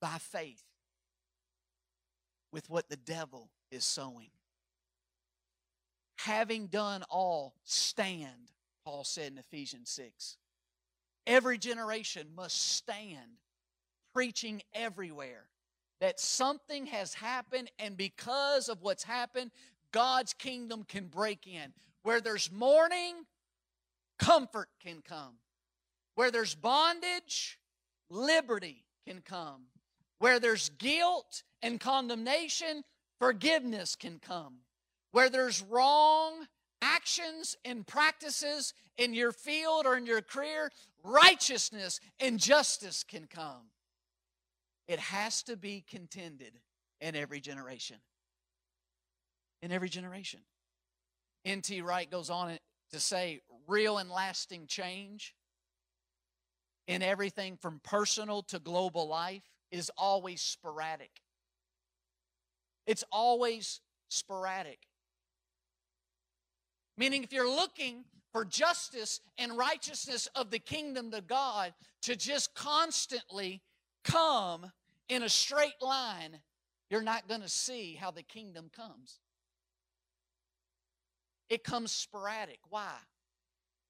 by 0.01 0.17
faith 0.19 0.63
with 2.53 2.71
what 2.71 2.89
the 2.89 2.97
devil 2.97 3.51
is 3.71 3.85
sowing. 3.85 4.31
Having 6.19 6.69
done 6.69 7.03
all, 7.11 7.57
stand, 7.65 8.53
Paul 8.85 9.05
said 9.05 9.33
in 9.33 9.39
Ephesians 9.39 9.91
6. 9.91 10.37
Every 11.27 11.59
generation 11.59 12.29
must 12.37 12.57
stand, 12.77 13.39
preaching 14.13 14.63
everywhere 14.73 15.47
that 16.01 16.21
something 16.21 16.87
has 16.87 17.15
happened, 17.15 17.71
and 17.79 17.97
because 17.97 18.69
of 18.69 18.83
what's 18.83 19.05
happened, 19.05 19.51
God's 19.91 20.33
kingdom 20.33 20.85
can 20.85 21.07
break 21.07 21.47
in. 21.47 21.73
Where 22.05 22.21
there's 22.21 22.53
mourning, 22.53 23.15
comfort 24.19 24.69
can 24.81 25.03
come. 25.03 25.39
Where 26.15 26.31
there's 26.31 26.55
bondage, 26.55 27.59
liberty 28.09 28.85
can 29.07 29.23
come. 29.23 29.63
Where 30.19 30.39
there's 30.39 30.69
guilt 30.69 31.43
and 31.63 31.81
condemnation, 31.81 32.85
forgiveness 33.19 33.97
can 33.97 34.19
come. 34.19 34.59
Where 35.13 35.31
there's 35.31 35.63
wrong 35.63 36.47
actions 36.83 37.57
and 37.65 37.87
practices 37.87 38.75
in 38.99 39.15
your 39.15 39.33
field 39.33 39.87
or 39.87 39.97
in 39.97 40.05
your 40.05 40.21
career, 40.21 40.71
righteousness 41.03 42.01
and 42.21 42.39
justice 42.39 43.03
can 43.03 43.27
come. 43.27 43.71
It 44.87 44.99
has 44.99 45.43
to 45.45 45.57
be 45.57 45.83
contended 45.89 46.53
in 47.01 47.17
every 47.17 47.41
generation. 47.41 47.97
In 49.63 49.73
every 49.73 49.89
generation. 49.89 50.41
N.T. 51.45 51.83
Wright 51.83 52.11
goes 52.11 52.31
on 52.31 52.59
to 52.93 53.01
say 53.01 53.41
real 53.67 53.99
and 53.99 54.11
lasting 54.11 54.67
change 54.67 55.35
in 56.87 57.03
everything 57.03 57.57
from 57.61 57.81
personal 57.83 58.43
to 58.43 58.59
global 58.59 59.09
life 59.09 59.43
is 59.71 59.91
always 59.97 60.41
sporadic. 60.41 61.11
It's 62.87 63.05
always 63.11 63.81
sporadic. 64.09 64.79
Meaning, 66.97 67.25
if 67.25 67.33
you're 67.33 67.51
looking 67.51 68.05
for 68.33 68.45
justice 68.45 69.21
and 69.39 69.57
righteousness 69.57 70.29
of 70.35 70.51
the 70.51 70.59
kingdom 70.59 71.13
of 71.13 71.27
God 71.27 71.73
to 72.03 72.15
just 72.15 72.55
constantly 72.55 73.63
come 74.05 74.71
in 75.09 75.23
a 75.23 75.29
straight 75.29 75.81
line, 75.81 76.39
you're 76.91 77.03
not 77.03 77.27
going 77.27 77.41
to 77.41 77.49
see 77.49 77.95
how 77.95 78.11
the 78.11 78.23
kingdom 78.23 78.71
comes. 78.75 79.19
It 81.49 81.65
comes 81.65 81.93
sporadic. 81.93 82.61
Why? 82.69 82.93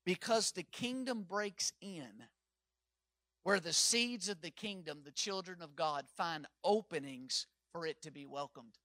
Because 0.04 0.52
the 0.52 0.64
kingdom 0.64 1.22
breaks 1.22 1.72
in 1.80 2.26
where 3.42 3.60
the 3.60 3.72
seeds 3.72 4.28
of 4.28 4.40
the 4.40 4.50
kingdom, 4.50 5.00
the 5.04 5.10
children 5.10 5.62
of 5.62 5.76
God, 5.76 6.06
find 6.16 6.46
openings 6.62 7.46
for 7.72 7.86
it 7.86 8.00
to 8.02 8.10
be 8.10 8.26
welcomed. 8.26 8.78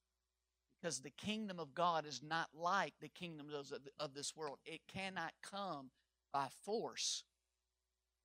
Because 0.81 0.99
the 0.99 1.11
kingdom 1.11 1.59
of 1.59 1.73
God 1.73 2.05
is 2.05 2.21
not 2.23 2.47
like 2.53 2.93
the 3.01 3.09
kingdoms 3.09 3.73
of 3.99 4.13
this 4.13 4.35
world. 4.35 4.59
It 4.65 4.81
cannot 4.87 5.33
come 5.43 5.91
by 6.31 6.47
force 6.63 7.23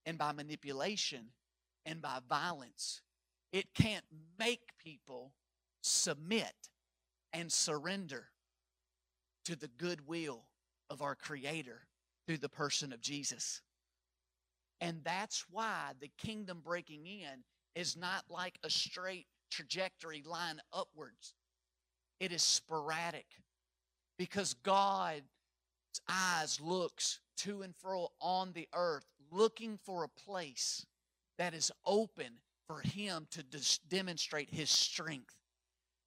and 0.07 0.19
by 0.19 0.33
manipulation 0.33 1.31
and 1.87 2.01
by 2.01 2.19
violence. 2.29 3.01
It 3.53 3.75
can't 3.75 4.05
make 4.39 4.71
people 4.79 5.33
submit 5.83 6.55
and 7.33 7.51
surrender 7.53 8.27
to 9.45 9.57
the 9.57 9.69
goodwill 9.69 10.45
of 10.91 11.03
our 11.03 11.15
Creator 11.15 11.83
through 12.27 12.39
the 12.39 12.49
person 12.49 12.93
of 12.93 13.01
Jesus. 13.01 13.61
And 14.81 15.01
that's 15.05 15.45
why 15.51 15.93
the 16.01 16.11
kingdom 16.19 16.61
breaking 16.65 17.07
in 17.07 17.45
is 17.75 17.97
not 17.97 18.25
like 18.29 18.59
a 18.63 18.71
straight 18.71 19.27
trajectory 19.51 20.23
line 20.27 20.61
upwards, 20.73 21.35
it 22.21 22.33
is 22.33 22.43
sporadic 22.43 23.27
because 24.19 24.55
God's 24.55 25.23
eyes 26.09 26.61
looks 26.61 27.21
to 27.39 27.63
and 27.63 27.75
fro 27.77 28.09
on 28.21 28.53
the 28.53 28.69
earth 28.75 29.07
looking 29.31 29.79
for 29.85 30.05
a 30.05 30.09
place 30.09 30.87
that 31.39 31.55
is 31.55 31.71
open 31.85 32.39
for 32.67 32.81
him 32.81 33.27
to 33.31 33.43
dis- 33.43 33.79
demonstrate 33.89 34.51
his 34.51 34.71
strength 34.71 35.37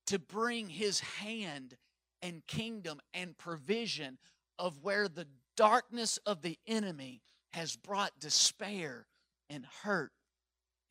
to 0.08 0.18
bring 0.18 0.70
his 0.70 1.00
hand 1.00 1.78
and 2.22 2.46
kingdom 2.48 3.00
and 3.14 3.38
provision 3.38 4.18
of 4.60 4.84
where 4.84 5.08
the 5.08 5.28
darkness 5.56 6.18
of 6.26 6.42
the 6.42 6.58
enemy 6.68 7.22
has 7.54 7.76
brought 7.76 8.20
despair 8.20 9.08
and 9.50 9.66
hurt 9.84 10.12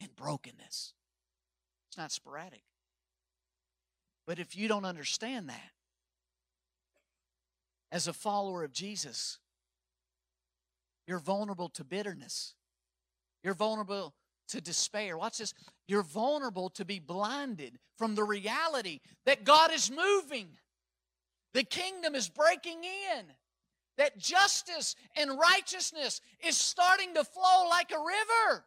and 0.01 0.15
brokenness. 0.17 0.93
It's 1.89 1.99
not 1.99 2.13
sporadic. 2.13 2.63
But 4.27 4.39
if 4.39 4.57
you 4.57 4.69
don't 4.69 4.85
understand 4.85 5.49
that, 5.49 5.71
as 7.93 8.09
a 8.09 8.13
follower 8.13 8.65
of 8.65 8.73
Jesus, 8.73 9.39
you're 11.07 11.21
vulnerable 11.21 11.69
to 11.71 11.85
bitterness. 11.85 12.55
You're 13.45 13.55
vulnerable 13.55 14.15
to 14.49 14.61
despair. 14.61 15.17
Watch 15.17 15.39
this. 15.39 15.55
You're 15.87 16.03
vulnerable 16.03 16.69
to 16.71 16.85
be 16.85 16.99
blinded 16.99 17.79
from 17.97 18.17
the 18.17 18.25
reality 18.25 19.01
that 19.25 19.45
God 19.45 19.73
is 19.73 19.91
moving. 19.91 20.49
The 21.57 21.65
kingdom 21.65 22.15
is 22.15 22.29
breaking 22.29 22.85
in. 22.85 23.25
That 23.97 24.19
justice 24.19 24.95
and 25.17 25.39
righteousness 25.39 26.21
is 26.47 26.55
starting 26.55 27.15
to 27.15 27.25
flow 27.25 27.67
like 27.71 27.93
a 27.93 27.99
river. 27.99 28.67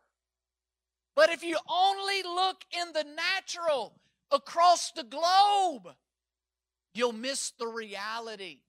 But 1.16 1.30
if 1.30 1.44
you 1.44 1.60
only 1.70 2.24
look 2.24 2.66
in 2.72 2.92
the 2.94 3.06
natural 3.16 3.94
across 4.32 4.92
the 4.92 5.04
globe, 5.04 5.96
you'll 6.96 7.14
miss 7.14 7.52
the 7.60 7.68
reality 7.68 8.62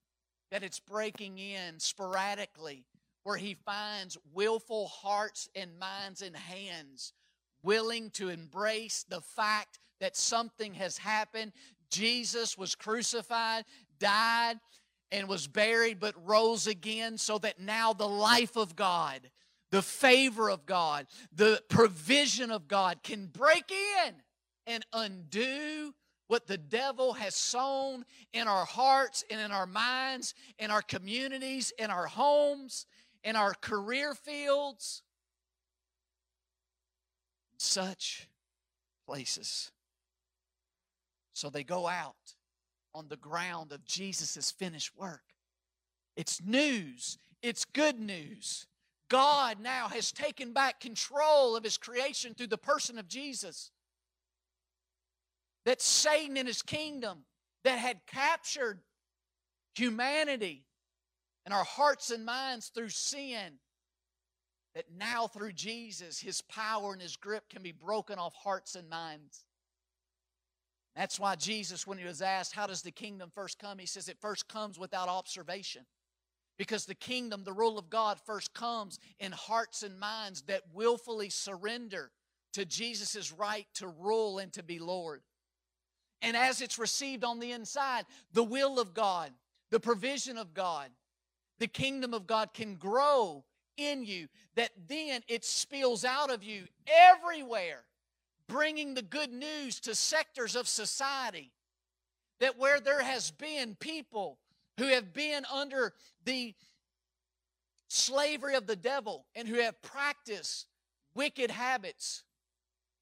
that 0.51 0.63
it's 0.63 0.81
breaking 0.81 1.39
in 1.39 1.81
sporadically 1.81 2.85
where 3.23 3.39
he 3.39 3.57
finds 3.65 4.19
willful 4.35 4.89
hearts 4.89 5.49
and 5.55 5.79
minds 5.79 6.21
and 6.21 6.37
hands 6.37 7.15
willing 7.63 8.11
to 8.11 8.29
embrace 8.29 9.03
the 9.09 9.23
fact 9.23 9.79
that 9.99 10.15
something 10.15 10.75
has 10.75 10.99
happened. 10.99 11.53
Jesus 11.91 12.59
was 12.59 12.75
crucified, 12.75 13.65
died, 14.01 14.59
and 15.13 15.29
was 15.29 15.47
buried, 15.47 16.01
but 16.01 16.15
rose 16.27 16.67
again, 16.67 17.19
so 17.19 17.39
that 17.39 17.61
now 17.61 17.93
the 17.93 18.09
life 18.09 18.57
of 18.57 18.77
God, 18.77 19.31
the 19.71 19.83
favor 19.83 20.51
of 20.51 20.67
God, 20.67 21.07
the 21.33 21.63
provision 21.69 22.51
of 22.51 22.69
God 22.69 23.03
can 23.03 23.27
break 23.27 23.71
in 23.71 24.15
and 24.67 24.85
undo 24.93 25.95
what 26.29 26.47
the 26.47 26.59
devil 26.59 27.13
has 27.15 27.35
sown 27.35 28.05
in 28.33 28.47
our 28.47 28.65
hearts 28.65 29.25
and 29.31 29.41
in 29.41 29.51
our 29.51 29.67
minds, 29.67 30.35
in 30.61 30.71
our 30.71 30.83
communities, 30.83 31.73
in 31.77 31.91
our 31.91 32.07
homes, 32.07 32.87
in 33.25 33.35
our 33.35 33.53
career 33.55 34.15
fields, 34.15 35.03
such 37.59 38.29
places. 39.07 39.73
So 41.33 41.51
they 41.51 41.65
go 41.65 41.89
out 41.89 42.37
on 42.95 43.09
the 43.09 43.17
ground 43.17 43.73
of 43.73 43.85
Jesus' 43.85 44.51
finished 44.51 44.97
work. 44.97 45.23
It's 46.17 46.43
news, 46.43 47.19
it's 47.43 47.65
good 47.65 47.99
news. 47.99 48.67
God 49.09 49.59
now 49.61 49.89
has 49.89 50.13
taken 50.13 50.53
back 50.53 50.81
control 50.81 51.57
of 51.57 51.65
his 51.65 51.77
creation 51.77 52.35
through 52.35 52.47
the 52.47 52.59
person 52.59 52.99
of 52.99 53.09
Jesus. 53.09 53.71
That 55.67 55.83
Satan 55.83 56.37
and 56.37 56.47
his 56.47 56.63
kingdom 56.63 57.25
that 57.65 57.79
had 57.79 58.07
captured 58.07 58.81
humanity 59.75 60.65
and 61.45 61.53
our 61.53 61.65
hearts 61.65 62.11
and 62.11 62.25
minds 62.25 62.69
through 62.69 62.91
sin, 62.91 63.55
that 64.75 64.85
now 64.97 65.27
through 65.27 65.53
Jesus, 65.53 66.21
his 66.21 66.43
power 66.43 66.93
and 66.93 67.03
his 67.03 67.17
grip 67.17 67.49
can 67.51 67.63
be 67.63 67.73
broken 67.73 68.19
off 68.19 68.35
hearts 68.35 68.77
and 68.77 68.89
minds. 68.89 69.45
That's 70.97 71.21
why 71.21 71.37
Jesus, 71.37 71.87
when 71.87 71.99
he 71.99 72.05
was 72.05 72.23
asked, 72.23 72.55
How 72.55 72.67
does 72.67 72.83
the 72.83 72.91
kingdom 72.91 73.31
first 73.35 73.59
come? 73.59 73.79
He 73.79 73.87
says, 73.87 74.09
It 74.09 74.19
first 74.21 74.49
comes 74.49 74.79
without 74.79 75.09
observation. 75.09 75.87
Because 76.59 76.85
the 76.85 76.95
kingdom, 76.95 77.43
the 77.45 77.53
rule 77.53 77.79
of 77.79 77.89
God, 77.89 78.19
first 78.27 78.53
comes 78.53 78.99
in 79.19 79.33
hearts 79.33 79.83
and 79.83 79.99
minds 79.99 80.43
that 80.43 80.63
willfully 80.75 81.31
surrender 81.31 82.11
to 82.53 82.65
Jesus' 82.65 83.33
right 83.33 83.67
to 83.75 83.89
rule 83.89 84.39
and 84.39 84.53
to 84.53 84.63
be 84.63 84.79
Lord. 84.79 85.23
And 86.23 86.37
as 86.37 86.61
it's 86.61 86.79
received 86.79 87.25
on 87.25 87.39
the 87.39 87.53
inside, 87.53 88.05
the 88.33 88.45
will 88.45 88.79
of 88.79 88.93
God, 88.93 89.31
the 89.71 89.81
provision 89.81 90.37
of 90.37 90.53
God, 90.53 90.91
the 91.59 91.69
kingdom 91.69 92.13
of 92.13 92.27
God 92.27 92.53
can 92.53 92.77
grow 92.77 93.45
in 93.77 94.05
you, 94.05 94.29
that 94.57 94.71
then 94.87 95.23
it 95.29 95.45
spills 95.45 96.05
out 96.05 96.31
of 96.31 96.45
you 96.45 96.65
everywhere, 96.87 97.85
bringing 98.51 98.95
the 98.95 99.03
good 99.03 99.33
news 99.33 99.81
to 99.81 99.95
sectors 99.95 100.57
of 100.57 100.69
society. 100.69 101.53
That 102.41 102.59
where 102.59 102.81
there 102.81 103.03
has 103.03 103.31
been 103.31 103.77
people 103.79 104.39
who 104.79 104.87
have 104.87 105.13
been 105.13 105.45
under 105.53 105.93
the 106.25 106.55
slavery 107.89 108.55
of 108.55 108.67
the 108.67 108.77
devil 108.77 109.27
and 109.35 109.47
who 109.47 109.61
have 109.61 109.81
practiced 109.83 110.67
wicked 111.15 111.51
habits, 111.51 112.25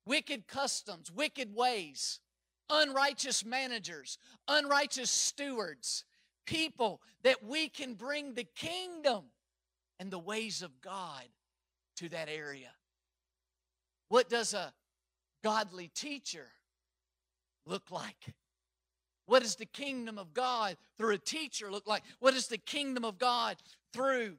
wicked 0.04 0.48
customs, 0.48 1.10
wicked 1.10 1.54
ways, 1.54 2.20
unrighteous 2.68 3.44
managers, 3.44 4.18
unrighteous 4.48 5.10
stewards, 5.10 6.04
people 6.46 7.00
that 7.22 7.44
we 7.44 7.68
can 7.68 7.94
bring 7.94 8.34
the 8.34 8.46
kingdom 8.56 9.24
and 10.00 10.10
the 10.10 10.18
ways 10.18 10.62
of 10.62 10.80
God 10.80 11.24
to 11.96 12.08
that 12.08 12.28
area. 12.28 12.70
What 14.08 14.28
does 14.28 14.54
a 14.54 14.72
godly 15.42 15.88
teacher 15.94 16.46
look 17.66 17.90
like? 17.90 18.34
What 19.26 19.42
does 19.42 19.56
the 19.56 19.66
kingdom 19.66 20.18
of 20.18 20.32
God 20.32 20.76
through 20.96 21.14
a 21.14 21.18
teacher 21.18 21.70
look 21.70 21.86
like? 21.86 22.02
What 22.18 22.34
does 22.34 22.48
the 22.48 22.58
kingdom 22.58 23.04
of 23.04 23.18
God 23.18 23.56
through 23.92 24.36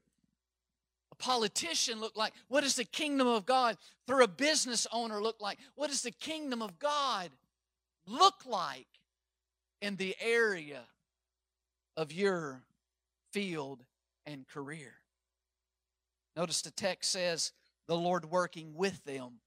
a 1.11 1.15
politician 1.15 1.99
look 1.99 2.17
like? 2.17 2.33
What 2.47 2.61
does 2.61 2.75
the 2.75 2.85
kingdom 2.85 3.27
of 3.27 3.45
God 3.45 3.77
through 4.07 4.23
a 4.23 4.27
business 4.27 4.87
owner 4.91 5.21
look 5.21 5.39
like? 5.39 5.59
What 5.75 5.89
does 5.89 6.01
the 6.01 6.11
kingdom 6.11 6.61
of 6.61 6.79
God 6.79 7.29
look 8.07 8.45
like 8.45 8.87
in 9.81 9.95
the 9.95 10.15
area 10.19 10.81
of 11.95 12.11
your 12.11 12.63
field 13.31 13.83
and 14.25 14.47
career. 14.47 14.93
Notice 16.35 16.61
the 16.61 16.71
text 16.71 17.11
says, 17.11 17.51
the 17.87 17.97
Lord 17.97 18.25
working 18.25 18.73
with 18.75 19.03
them 19.03 19.39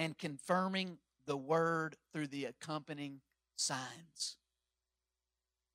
and 0.00 0.16
confirming 0.16 0.96
the 1.26 1.36
word 1.36 1.94
through 2.10 2.26
the 2.26 2.46
accompanying 2.46 3.20
signs. 3.56 4.38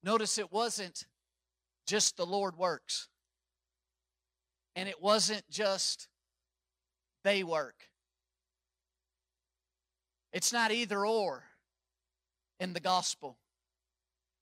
Notice 0.04 0.40
it 0.40 0.52
wasn't 0.52 1.06
just 1.86 2.18
the 2.18 2.26
Lord 2.26 2.58
works, 2.58 3.08
and 4.76 4.90
it 4.90 5.00
wasn't 5.00 5.44
just 5.52 6.08
they 7.24 7.44
work. 7.44 7.76
It's 10.34 10.52
not 10.52 10.72
either 10.72 11.06
or 11.06 11.44
in 12.60 12.74
the 12.74 12.80
gospel. 12.80 13.38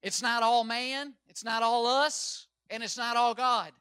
It's 0.02 0.22
not 0.22 0.44
all 0.44 0.64
man, 0.64 1.16
it's 1.28 1.44
not 1.44 1.62
all 1.62 1.88
us, 1.88 2.48
and 2.70 2.84
it's 2.84 2.98
not 2.98 3.18
all 3.18 3.34
God. 3.34 3.74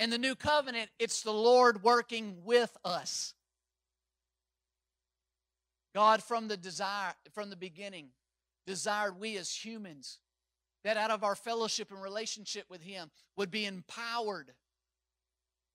In 0.00 0.10
the 0.10 0.18
new 0.18 0.34
covenant, 0.34 0.90
it's 0.98 1.22
the 1.22 1.32
Lord 1.32 1.84
working 1.84 2.38
with 2.44 2.76
us. 2.84 3.34
God 5.94 6.22
from 6.22 6.48
the 6.48 6.56
desire 6.56 7.12
from 7.32 7.50
the 7.50 7.56
beginning 7.56 8.08
desired 8.66 9.18
we 9.18 9.36
as 9.36 9.52
humans 9.52 10.18
that 10.84 10.96
out 10.96 11.10
of 11.10 11.24
our 11.24 11.34
fellowship 11.34 11.90
and 11.90 12.02
relationship 12.02 12.66
with 12.68 12.82
him 12.82 13.10
would 13.36 13.50
be 13.50 13.66
empowered 13.66 14.52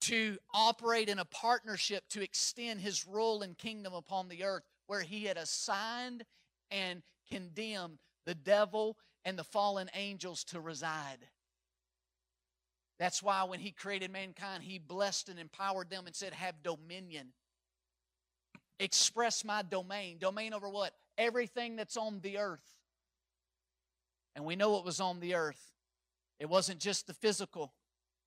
to 0.01 0.37
operate 0.53 1.09
in 1.09 1.19
a 1.19 1.25
partnership 1.25 2.03
to 2.09 2.21
extend 2.21 2.81
his 2.81 3.05
rule 3.07 3.41
and 3.41 3.57
kingdom 3.57 3.93
upon 3.93 4.27
the 4.27 4.43
earth 4.43 4.63
where 4.87 5.01
he 5.01 5.25
had 5.25 5.37
assigned 5.37 6.23
and 6.71 7.01
condemned 7.29 7.99
the 8.25 8.35
devil 8.35 8.97
and 9.25 9.37
the 9.37 9.43
fallen 9.43 9.89
angels 9.93 10.43
to 10.45 10.59
reside. 10.59 11.27
That's 12.99 13.21
why 13.21 13.43
when 13.43 13.59
he 13.59 13.71
created 13.71 14.11
mankind, 14.11 14.63
he 14.63 14.79
blessed 14.79 15.29
and 15.29 15.39
empowered 15.39 15.89
them 15.89 16.07
and 16.07 16.15
said, 16.15 16.33
Have 16.33 16.63
dominion. 16.63 17.33
Express 18.79 19.43
my 19.43 19.61
domain. 19.61 20.17
Domain 20.19 20.53
over 20.53 20.69
what? 20.69 20.93
Everything 21.17 21.75
that's 21.75 21.97
on 21.97 22.19
the 22.21 22.37
earth. 22.37 22.75
And 24.35 24.45
we 24.45 24.55
know 24.55 24.71
what 24.71 24.85
was 24.85 24.99
on 24.99 25.19
the 25.19 25.35
earth. 25.35 25.71
It 26.39 26.47
wasn't 26.47 26.79
just 26.79 27.07
the 27.07 27.13
physical, 27.13 27.73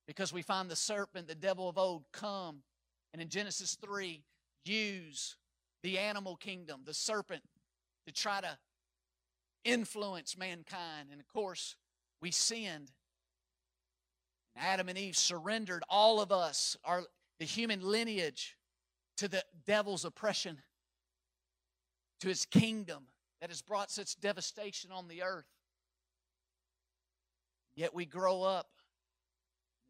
because 0.07 0.33
we 0.33 0.43
find 0.43 0.69
the 0.69 0.75
serpent, 0.75 1.29
the 1.29 1.35
devil 1.37 1.69
of 1.69 1.79
old, 1.79 2.05
come 2.13 2.63
and 3.13 3.23
in 3.23 3.29
Genesis 3.29 3.77
3 3.81 4.23
use 4.65 5.37
the 5.83 5.99
animal 5.99 6.37
kingdom, 6.37 6.83
the 6.85 6.95
serpent, 6.95 7.43
to 8.07 8.13
try 8.13 8.41
to 8.41 8.59
influence 9.65 10.37
mankind. 10.37 11.09
And 11.11 11.21
of 11.21 11.29
course, 11.29 11.77
we 12.21 12.31
sinned. 12.31 12.91
Adam 14.57 14.89
and 14.89 14.99
Eve 14.99 15.17
surrendered 15.17 15.83
all 15.89 16.21
of 16.21 16.33
us, 16.33 16.77
our 16.85 17.05
the 17.39 17.47
human 17.47 17.81
lineage, 17.81 18.57
to 19.21 19.29
the 19.29 19.45
devil's 19.67 20.07
oppression, 20.07 20.57
to 22.21 22.29
his 22.29 22.47
kingdom 22.47 23.05
that 23.43 23.51
has 23.51 23.61
brought 23.61 23.91
such 23.91 24.19
devastation 24.19 24.91
on 24.91 25.09
the 25.09 25.23
earth. 25.23 25.45
Yet 27.75 27.95
we 27.95 28.07
grow 28.07 28.43
up. 28.43 28.71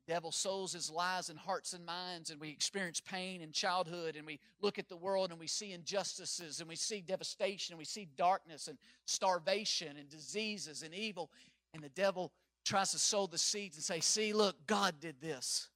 The 0.04 0.14
devil 0.14 0.32
sows 0.32 0.72
his 0.72 0.90
lies 0.90 1.30
in 1.30 1.36
hearts 1.36 1.74
and 1.74 1.86
minds, 1.86 2.30
and 2.30 2.40
we 2.40 2.48
experience 2.48 3.00
pain 3.00 3.40
in 3.40 3.52
childhood, 3.52 4.16
and 4.16 4.26
we 4.26 4.40
look 4.60 4.80
at 4.80 4.88
the 4.88 4.96
world 4.96 5.30
and 5.30 5.38
we 5.38 5.46
see 5.46 5.70
injustices, 5.70 6.58
and 6.58 6.68
we 6.68 6.74
see 6.74 7.00
devastation, 7.00 7.74
and 7.74 7.78
we 7.78 7.84
see 7.84 8.08
darkness 8.16 8.66
and 8.66 8.78
starvation 9.04 9.96
and 9.96 10.08
diseases 10.08 10.82
and 10.82 10.92
evil. 10.92 11.30
And 11.72 11.84
the 11.84 11.88
devil 11.90 12.32
tries 12.64 12.90
to 12.90 12.98
sow 12.98 13.28
the 13.28 13.38
seeds 13.38 13.76
and 13.76 13.84
say, 13.84 14.00
See, 14.00 14.32
look, 14.32 14.56
God 14.66 14.96
did 14.98 15.20
this. 15.20 15.68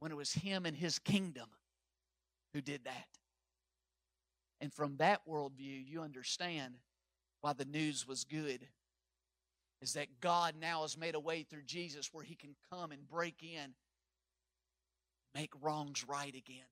When 0.00 0.10
it 0.10 0.16
was 0.16 0.32
him 0.32 0.66
and 0.66 0.76
his 0.76 0.98
kingdom 0.98 1.46
who 2.52 2.60
did 2.60 2.84
that. 2.84 3.06
And 4.60 4.72
from 4.72 4.96
that 4.96 5.20
worldview, 5.28 5.86
you 5.86 6.02
understand 6.02 6.74
why 7.40 7.52
the 7.52 7.64
news 7.64 8.06
was 8.06 8.24
good. 8.24 8.66
Is 9.80 9.92
that 9.92 10.20
God 10.20 10.54
now 10.60 10.82
has 10.82 10.98
made 10.98 11.14
a 11.14 11.20
way 11.20 11.44
through 11.44 11.62
Jesus 11.62 12.10
where 12.12 12.24
he 12.24 12.34
can 12.34 12.56
come 12.72 12.90
and 12.90 13.08
break 13.08 13.42
in, 13.42 13.74
make 15.34 15.52
wrongs 15.60 16.04
right 16.08 16.34
again. 16.34 16.66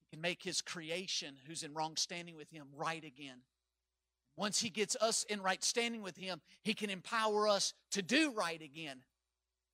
He 0.00 0.16
can 0.16 0.20
make 0.20 0.42
his 0.42 0.60
creation, 0.60 1.36
who's 1.46 1.62
in 1.62 1.72
wrong 1.72 1.94
standing 1.96 2.34
with 2.34 2.50
him, 2.50 2.66
right 2.74 3.04
again. 3.04 3.42
Once 4.36 4.60
he 4.60 4.70
gets 4.70 4.96
us 5.00 5.24
in 5.28 5.40
right 5.40 5.62
standing 5.62 6.02
with 6.02 6.16
him, 6.16 6.40
he 6.64 6.74
can 6.74 6.90
empower 6.90 7.46
us 7.46 7.72
to 7.92 8.02
do 8.02 8.32
right 8.32 8.60
again 8.60 9.04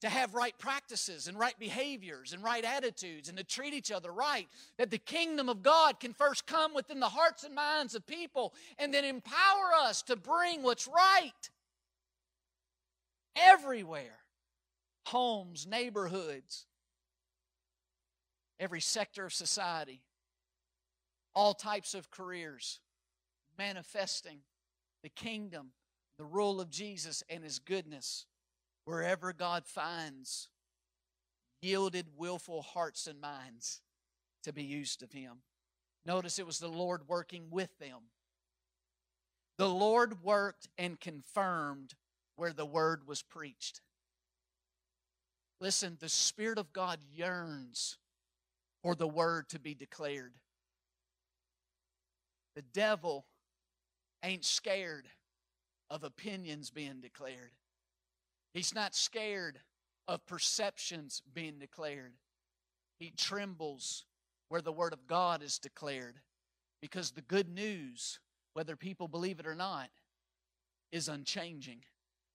to 0.00 0.08
have 0.08 0.34
right 0.34 0.56
practices 0.58 1.28
and 1.28 1.38
right 1.38 1.58
behaviors 1.58 2.32
and 2.32 2.42
right 2.42 2.64
attitudes 2.64 3.28
and 3.28 3.36
to 3.36 3.44
treat 3.44 3.74
each 3.74 3.92
other 3.92 4.10
right. 4.10 4.48
That 4.78 4.90
the 4.90 4.98
kingdom 4.98 5.48
of 5.48 5.62
God 5.62 6.00
can 6.00 6.14
first 6.14 6.46
come 6.46 6.74
within 6.74 7.00
the 7.00 7.08
hearts 7.08 7.44
and 7.44 7.54
minds 7.54 7.94
of 7.94 8.06
people 8.06 8.54
and 8.78 8.92
then 8.92 9.04
empower 9.04 9.72
us 9.82 10.02
to 10.02 10.16
bring 10.16 10.62
what's 10.62 10.88
right 10.88 11.50
everywhere 13.36 14.18
homes, 15.06 15.66
neighborhoods, 15.66 16.66
every 18.60 18.80
sector 18.80 19.24
of 19.24 19.32
society, 19.32 20.02
all 21.34 21.52
types 21.52 21.94
of 21.94 22.10
careers, 22.10 22.80
manifesting 23.58 24.38
the 25.02 25.08
kingdom, 25.08 25.72
the 26.16 26.24
rule 26.24 26.60
of 26.60 26.70
Jesus 26.70 27.24
and 27.28 27.42
his 27.42 27.58
goodness 27.58 28.26
wherever 28.90 29.32
God 29.32 29.66
finds 29.66 30.48
yielded, 31.62 32.06
willful 32.16 32.60
hearts 32.60 33.06
and 33.06 33.20
minds 33.20 33.82
to 34.42 34.52
be 34.52 34.64
used 34.64 35.04
of 35.04 35.12
Him. 35.12 35.42
Notice 36.04 36.40
it 36.40 36.46
was 36.46 36.58
the 36.58 36.66
Lord 36.66 37.02
working 37.06 37.44
with 37.50 37.78
them. 37.78 38.00
The 39.58 39.68
Lord 39.68 40.24
worked 40.24 40.66
and 40.76 40.98
confirmed 40.98 41.94
where 42.34 42.52
the 42.52 42.66
word 42.66 43.06
was 43.06 43.22
preached. 43.22 43.80
Listen, 45.60 45.96
the 46.00 46.08
Spirit 46.08 46.58
of 46.58 46.72
God 46.72 46.98
yearns 47.14 47.96
for 48.82 48.96
the 48.96 49.06
word 49.06 49.48
to 49.50 49.60
be 49.60 49.74
declared. 49.74 50.32
The 52.56 52.62
devil 52.62 53.26
ain't 54.24 54.44
scared 54.44 55.06
of 55.88 56.02
opinions 56.02 56.70
being 56.70 57.00
declared. 57.00 57.52
He's 58.52 58.74
not 58.74 58.94
scared 58.94 59.60
of 60.08 60.26
perceptions 60.26 61.22
being 61.32 61.58
declared. 61.58 62.14
He 62.98 63.12
trembles 63.16 64.04
where 64.48 64.60
the 64.60 64.72
Word 64.72 64.92
of 64.92 65.06
God 65.06 65.42
is 65.42 65.58
declared 65.58 66.16
because 66.80 67.12
the 67.12 67.22
good 67.22 67.48
news, 67.48 68.18
whether 68.54 68.74
people 68.76 69.06
believe 69.06 69.38
it 69.38 69.46
or 69.46 69.54
not, 69.54 69.90
is 70.90 71.08
unchanging. 71.08 71.84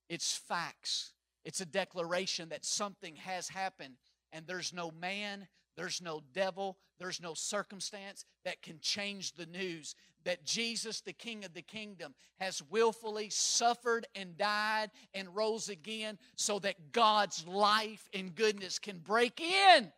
It's 0.08 0.36
facts, 0.36 1.12
it's 1.44 1.60
a 1.60 1.66
declaration 1.66 2.48
that 2.48 2.64
something 2.64 3.16
has 3.16 3.48
happened, 3.48 3.96
and 4.32 4.46
there's 4.46 4.72
no 4.72 4.90
man, 4.90 5.48
there's 5.76 6.00
no 6.00 6.22
devil, 6.32 6.78
there's 6.98 7.20
no 7.20 7.34
circumstance 7.34 8.24
that 8.44 8.62
can 8.62 8.78
change 8.80 9.34
the 9.34 9.46
news 9.46 9.94
that 10.26 10.44
Jesus, 10.44 11.00
the 11.00 11.12
King 11.12 11.44
of 11.44 11.54
the 11.54 11.62
kingdom, 11.62 12.12
has 12.40 12.60
willfully 12.68 13.30
suffered 13.30 14.06
and 14.16 14.36
died 14.36 14.90
and 15.14 15.34
rose 15.34 15.68
again 15.68 16.18
so 16.34 16.58
that 16.58 16.90
God's 16.90 17.46
life 17.46 18.08
and 18.12 18.34
goodness 18.34 18.80
can 18.80 18.98
break 18.98 19.40
in 19.40 19.92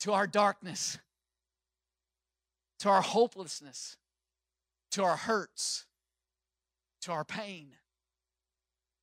to 0.00 0.12
our 0.12 0.26
darkness, 0.26 0.98
to 2.80 2.88
our 2.88 3.00
hopelessness, 3.00 3.96
to 4.90 5.04
our 5.04 5.16
hurts, 5.16 5.86
to 7.02 7.12
our 7.12 7.24
pain, 7.24 7.68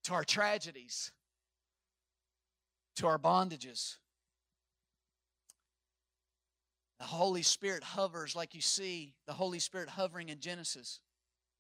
to 0.03 0.13
our 0.13 0.25
tragedies, 0.25 1.13
to 2.97 3.07
our 3.07 3.17
bondages. 3.17 3.95
The 6.99 7.05
Holy 7.05 7.41
Spirit 7.41 7.83
hovers 7.83 8.35
like 8.35 8.55
you 8.55 8.61
see 8.61 9.13
the 9.27 9.33
Holy 9.33 9.59
Spirit 9.59 9.89
hovering 9.89 10.29
in 10.29 10.39
Genesis, 10.39 10.99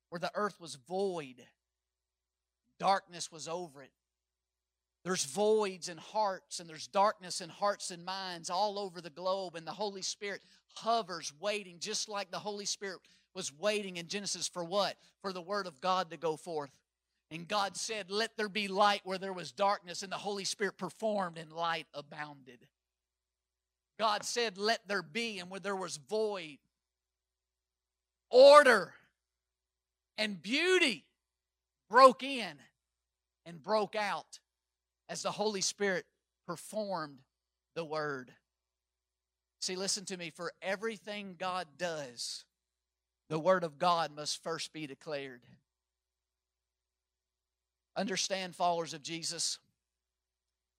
where 0.09 0.19
the 0.19 0.31
earth 0.33 0.59
was 0.59 0.75
void, 0.75 1.45
darkness 2.79 3.31
was 3.31 3.47
over 3.47 3.81
it. 3.81 3.91
There's 5.03 5.25
voids 5.25 5.87
in 5.87 5.97
hearts, 5.97 6.59
and 6.59 6.67
there's 6.67 6.87
darkness 6.87 7.39
in 7.39 7.49
hearts 7.49 7.91
and 7.91 8.03
minds 8.03 8.49
all 8.49 8.79
over 8.79 9.01
the 9.01 9.11
globe, 9.11 9.55
and 9.55 9.67
the 9.67 9.71
Holy 9.71 10.01
Spirit 10.01 10.41
hovers, 10.73 11.31
waiting, 11.39 11.77
just 11.79 12.09
like 12.09 12.31
the 12.31 12.39
Holy 12.39 12.65
Spirit 12.65 13.01
was 13.35 13.53
waiting 13.53 13.97
in 13.97 14.07
Genesis 14.07 14.47
for 14.47 14.63
what? 14.63 14.95
For 15.21 15.31
the 15.31 15.43
Word 15.43 15.67
of 15.67 15.79
God 15.79 16.09
to 16.09 16.17
go 16.17 16.37
forth. 16.37 16.71
And 17.29 17.47
God 17.47 17.77
said, 17.77 18.09
Let 18.09 18.35
there 18.35 18.49
be 18.49 18.67
light 18.67 19.01
where 19.03 19.19
there 19.19 19.33
was 19.33 19.51
darkness, 19.51 20.01
and 20.01 20.11
the 20.11 20.17
Holy 20.17 20.43
Spirit 20.43 20.77
performed, 20.77 21.37
and 21.37 21.51
light 21.51 21.85
abounded. 21.93 22.65
God 23.97 24.23
said, 24.23 24.57
Let 24.57 24.87
there 24.87 25.03
be, 25.03 25.39
and 25.39 25.49
where 25.49 25.59
there 25.59 25.75
was 25.75 25.97
void, 25.97 26.57
order 28.29 28.93
and 30.17 30.41
beauty 30.41 31.05
broke 31.89 32.23
in 32.23 32.55
and 33.45 33.61
broke 33.61 33.95
out 33.95 34.39
as 35.07 35.21
the 35.21 35.31
Holy 35.31 35.61
Spirit 35.61 36.05
performed 36.45 37.19
the 37.75 37.85
word. 37.85 38.31
See, 39.61 39.75
listen 39.75 40.05
to 40.05 40.17
me. 40.17 40.29
For 40.29 40.51
everything 40.61 41.35
God 41.37 41.67
does, 41.77 42.45
the 43.29 43.39
word 43.39 43.63
of 43.63 43.77
God 43.77 44.11
must 44.15 44.43
first 44.43 44.73
be 44.73 44.87
declared. 44.87 45.41
Understand, 47.97 48.55
followers 48.55 48.93
of 48.93 49.01
Jesus, 49.01 49.59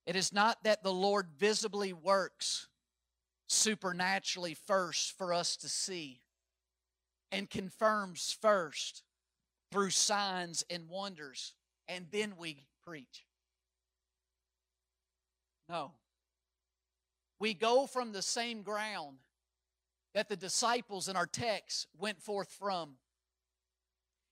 it 0.07 0.17
is 0.17 0.33
not 0.33 0.63
that 0.65 0.83
the 0.83 0.93
Lord 0.93 1.29
visibly 1.39 1.93
works 1.93 2.69
supernaturally 3.47 4.55
first 4.55 5.17
for 5.17 5.33
us 5.33 5.57
to 5.59 5.69
see 5.69 6.21
and 7.33 7.51
confirms 7.51 8.37
first 8.41 9.03
through 9.71 9.91
signs 9.91 10.65
and 10.71 10.89
wonders, 10.89 11.55
and 11.89 12.07
then 12.11 12.35
we 12.39 12.67
preach. 12.87 13.27
No. 15.69 15.93
We 17.39 17.55
go 17.55 17.87
from 17.87 18.13
the 18.13 18.23
same 18.23 18.63
ground 18.63 19.19
that 20.15 20.29
the 20.29 20.37
disciples 20.37 21.09
in 21.09 21.17
our 21.17 21.27
text 21.27 21.89
went 21.99 22.23
forth 22.23 22.51
from. 22.59 22.93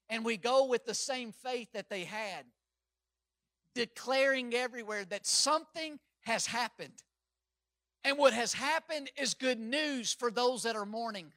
And 0.09 0.25
we 0.25 0.37
go 0.37 0.67
with 0.67 0.87
the 0.87 0.95
same 0.95 1.33
faith 1.33 1.73
that 1.73 1.91
they 1.91 2.05
had, 2.05 2.45
declaring 3.75 4.55
everywhere 4.55 5.05
that 5.05 5.27
something 5.27 5.99
has 6.23 6.47
happened. 6.47 7.03
And 8.05 8.19
what 8.19 8.35
has 8.35 8.53
happened 8.53 9.11
is 9.17 9.33
good 9.33 9.59
news 9.59 10.13
for 10.13 10.31
those 10.31 10.65
that 10.65 10.77
are 10.77 10.85
mourning. 10.85 11.33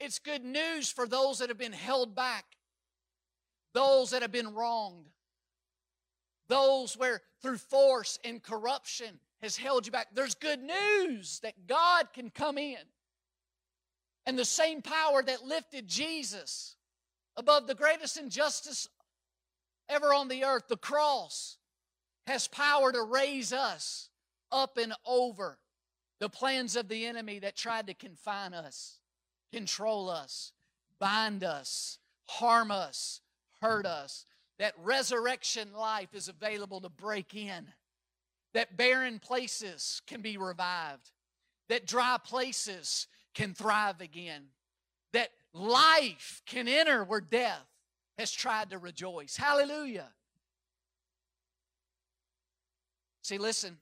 It's 0.00 0.18
good 0.18 0.44
news 0.44 0.90
for 0.90 1.06
those 1.06 1.38
that 1.38 1.48
have 1.48 1.58
been 1.58 1.72
held 1.72 2.16
back, 2.16 2.44
those 3.72 4.10
that 4.10 4.22
have 4.22 4.32
been 4.32 4.54
wronged, 4.54 5.06
those 6.48 6.96
where 6.96 7.22
through 7.42 7.58
force 7.58 8.18
and 8.24 8.42
corruption 8.42 9.20
has 9.40 9.56
held 9.56 9.86
you 9.86 9.92
back. 9.92 10.08
There's 10.12 10.34
good 10.34 10.60
news 10.60 11.38
that 11.40 11.68
God 11.68 12.08
can 12.12 12.30
come 12.30 12.58
in. 12.58 12.76
And 14.26 14.38
the 14.38 14.44
same 14.44 14.82
power 14.82 15.22
that 15.22 15.44
lifted 15.44 15.86
Jesus 15.86 16.76
above 17.36 17.66
the 17.66 17.74
greatest 17.74 18.16
injustice 18.16 18.88
ever 19.88 20.12
on 20.12 20.28
the 20.28 20.44
earth, 20.44 20.64
the 20.68 20.76
cross, 20.76 21.58
has 22.26 22.48
power 22.48 22.90
to 22.90 23.02
raise 23.02 23.52
us 23.52 24.08
up 24.50 24.78
and 24.78 24.94
over 25.04 25.58
the 26.20 26.28
plans 26.28 26.76
of 26.76 26.88
the 26.88 27.06
enemy 27.06 27.38
that 27.40 27.56
tried 27.56 27.86
to 27.88 27.94
confine 27.94 28.54
us, 28.54 29.00
control 29.52 30.08
us, 30.08 30.52
bind 30.98 31.44
us, 31.44 31.98
harm 32.26 32.70
us, 32.70 33.20
hurt 33.60 33.86
us. 33.86 34.26
That 34.58 34.74
resurrection 34.82 35.72
life 35.72 36.14
is 36.14 36.28
available 36.28 36.80
to 36.80 36.88
break 36.88 37.34
in. 37.34 37.66
That 38.52 38.76
barren 38.76 39.18
places 39.18 40.00
can 40.06 40.20
be 40.20 40.36
revived. 40.36 41.10
That 41.68 41.86
dry 41.86 42.18
places 42.22 43.08
can 43.34 43.52
thrive 43.52 44.00
again. 44.00 44.44
That 45.12 45.30
life 45.52 46.42
can 46.46 46.68
enter 46.68 47.02
where 47.02 47.20
death 47.20 47.66
has 48.16 48.30
tried 48.30 48.70
to 48.70 48.78
rejoice. 48.78 49.36
Hallelujah. 49.36 50.08
See, 53.22 53.38
listen, 53.38 53.78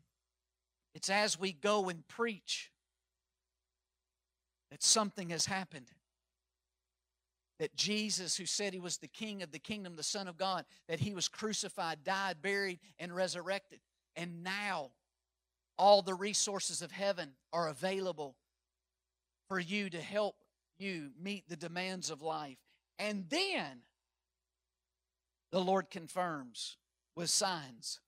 it's 0.94 1.10
as 1.10 1.38
we 1.38 1.52
go 1.52 1.88
and 1.88 2.06
preach 2.08 2.70
that 4.70 4.82
something 4.82 5.30
has 5.30 5.46
happened. 5.46 5.90
That 7.58 7.76
Jesus, 7.76 8.36
who 8.36 8.46
said 8.46 8.72
he 8.72 8.80
was 8.80 8.98
the 8.98 9.06
king 9.06 9.42
of 9.42 9.52
the 9.52 9.58
kingdom, 9.58 9.94
the 9.94 10.02
Son 10.02 10.26
of 10.26 10.36
God, 10.36 10.64
that 10.88 11.00
he 11.00 11.14
was 11.14 11.28
crucified, 11.28 12.02
died, 12.02 12.42
buried, 12.42 12.80
and 12.98 13.14
resurrected. 13.14 13.80
And 14.16 14.42
now 14.42 14.90
all 15.78 16.02
the 16.02 16.14
resources 16.14 16.82
of 16.82 16.90
heaven 16.90 17.32
are 17.52 17.68
available 17.68 18.36
for 19.48 19.60
you 19.60 19.90
to 19.90 20.00
help 20.00 20.36
you 20.78 21.10
meet 21.20 21.48
the 21.48 21.56
demands 21.56 22.10
of 22.10 22.22
life. 22.22 22.58
And 22.98 23.26
then 23.28 23.82
the 25.50 25.60
Lord 25.60 25.90
confirms 25.90 26.78
with 27.14 27.30
signs. 27.30 28.00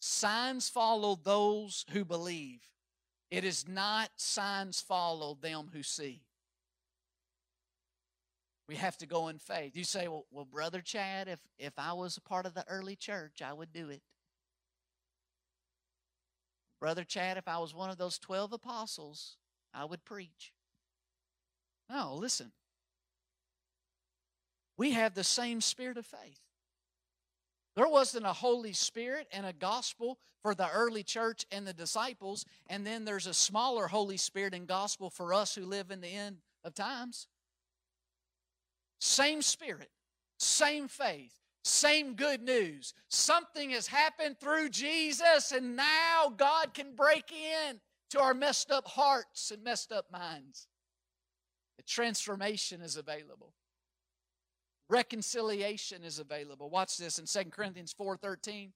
Signs 0.00 0.68
follow 0.68 1.18
those 1.22 1.84
who 1.90 2.04
believe. 2.04 2.60
It 3.30 3.44
is 3.44 3.66
not 3.66 4.10
signs 4.16 4.80
follow 4.80 5.36
them 5.40 5.68
who 5.72 5.82
see. 5.82 6.22
We 8.68 8.76
have 8.76 8.96
to 8.98 9.06
go 9.06 9.28
in 9.28 9.38
faith. 9.38 9.76
You 9.76 9.84
say, 9.84 10.08
well, 10.08 10.26
well, 10.30 10.44
Brother 10.44 10.80
Chad, 10.80 11.28
if, 11.28 11.38
if 11.58 11.72
I 11.78 11.92
was 11.92 12.16
a 12.16 12.20
part 12.20 12.46
of 12.46 12.54
the 12.54 12.64
early 12.68 12.96
church, 12.96 13.40
I 13.42 13.52
would 13.52 13.72
do 13.72 13.90
it. 13.90 14.02
Brother 16.80 17.04
Chad, 17.04 17.36
if 17.36 17.48
I 17.48 17.58
was 17.58 17.74
one 17.74 17.90
of 17.90 17.96
those 17.96 18.18
12 18.18 18.52
apostles, 18.52 19.36
I 19.72 19.84
would 19.84 20.04
preach. 20.04 20.52
No, 21.88 22.14
listen. 22.14 22.52
We 24.76 24.92
have 24.92 25.14
the 25.14 25.24
same 25.24 25.60
spirit 25.60 25.96
of 25.96 26.06
faith. 26.06 26.40
There 27.76 27.88
wasn't 27.88 28.24
a 28.24 28.32
Holy 28.32 28.72
Spirit 28.72 29.28
and 29.30 29.44
a 29.44 29.52
gospel 29.52 30.18
for 30.42 30.54
the 30.54 30.70
early 30.70 31.02
church 31.02 31.44
and 31.52 31.66
the 31.66 31.74
disciples, 31.74 32.46
and 32.68 32.86
then 32.86 33.04
there's 33.04 33.26
a 33.26 33.34
smaller 33.34 33.86
Holy 33.86 34.16
Spirit 34.16 34.54
and 34.54 34.66
gospel 34.66 35.10
for 35.10 35.34
us 35.34 35.54
who 35.54 35.66
live 35.66 35.90
in 35.90 36.00
the 36.00 36.08
end 36.08 36.38
of 36.64 36.74
times. 36.74 37.26
Same 38.98 39.42
spirit, 39.42 39.90
same 40.38 40.88
faith, 40.88 41.34
same 41.64 42.14
good 42.14 42.42
news. 42.42 42.94
Something 43.08 43.70
has 43.70 43.88
happened 43.88 44.38
through 44.40 44.70
Jesus, 44.70 45.52
and 45.52 45.76
now 45.76 46.32
God 46.34 46.72
can 46.72 46.94
break 46.94 47.30
in 47.30 47.80
to 48.10 48.20
our 48.20 48.32
messed 48.32 48.70
up 48.70 48.86
hearts 48.86 49.50
and 49.50 49.62
messed 49.62 49.92
up 49.92 50.06
minds. 50.10 50.66
The 51.76 51.82
transformation 51.82 52.80
is 52.80 52.96
available. 52.96 53.52
Reconciliation 54.88 56.04
is 56.04 56.18
available. 56.18 56.70
Watch 56.70 56.96
this 56.96 57.18
in 57.18 57.26
2 57.26 57.50
Corinthians 57.50 57.92
4:13. 57.92 58.72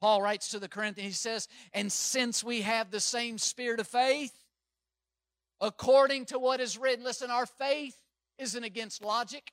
Paul 0.00 0.22
writes 0.22 0.50
to 0.50 0.60
the 0.60 0.68
Corinthians, 0.68 1.14
he 1.14 1.16
says, 1.16 1.48
And 1.72 1.90
since 1.90 2.44
we 2.44 2.62
have 2.62 2.90
the 2.90 3.00
same 3.00 3.36
spirit 3.36 3.80
of 3.80 3.88
faith, 3.88 4.44
according 5.60 6.26
to 6.26 6.38
what 6.38 6.60
is 6.60 6.78
written, 6.78 7.04
listen, 7.04 7.30
our 7.30 7.46
faith 7.46 7.96
isn't 8.38 8.62
against 8.62 9.02
logic. 9.02 9.52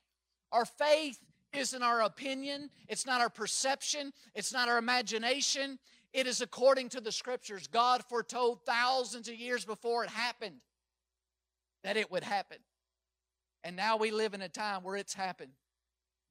Our 0.51 0.65
faith 0.65 1.19
isn't 1.51 1.81
our 1.81 2.01
opinion. 2.03 2.69
It's 2.87 3.07
not 3.07 3.21
our 3.21 3.29
perception. 3.29 4.13
It's 4.35 4.53
not 4.53 4.69
our 4.69 4.77
imagination. 4.77 5.79
It 6.13 6.27
is 6.27 6.41
according 6.41 6.89
to 6.89 7.01
the 7.01 7.11
scriptures. 7.11 7.67
God 7.67 8.03
foretold 8.05 8.59
thousands 8.65 9.27
of 9.27 9.35
years 9.35 9.65
before 9.65 10.03
it 10.03 10.09
happened 10.09 10.61
that 11.83 11.97
it 11.97 12.11
would 12.11 12.23
happen. 12.23 12.57
And 13.63 13.75
now 13.75 13.97
we 13.97 14.11
live 14.11 14.33
in 14.33 14.41
a 14.41 14.49
time 14.49 14.83
where 14.83 14.95
it's 14.95 15.13
happened. 15.13 15.51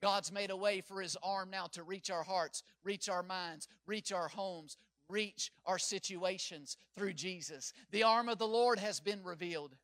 God's 0.05 0.31
made 0.31 0.51
a 0.51 0.57
way 0.57 0.83
for 0.83 1.01
His 1.01 1.17
arm 1.23 1.49
now 1.49 1.67
to 1.69 1.83
reach 1.83 2.11
our 2.11 2.25
hearts, 2.25 2.63
reach 2.85 3.09
our 3.09 3.23
minds, 3.23 3.69
reach 3.87 4.13
our 4.13 4.29
homes, 4.29 4.77
reach 5.09 5.51
our 5.65 5.79
situations 5.79 6.77
through 6.95 7.15
Jesus. 7.15 7.73
The 7.91 8.03
arm 8.03 8.29
of 8.29 8.37
the 8.37 8.47
Lord 8.47 8.79
has 8.79 9.01
been 9.01 9.25
revealed. 9.25 9.75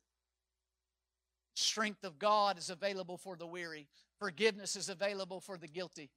Strength 1.55 2.03
of 2.03 2.19
God 2.19 2.59
is 2.59 2.69
available 2.69 3.17
for 3.17 3.35
the 3.35 3.47
weary, 3.47 3.87
forgiveness 4.19 4.75
is 4.75 4.89
available 4.89 5.39
for 5.39 5.57
the 5.57 5.67
guilty. 5.67 6.11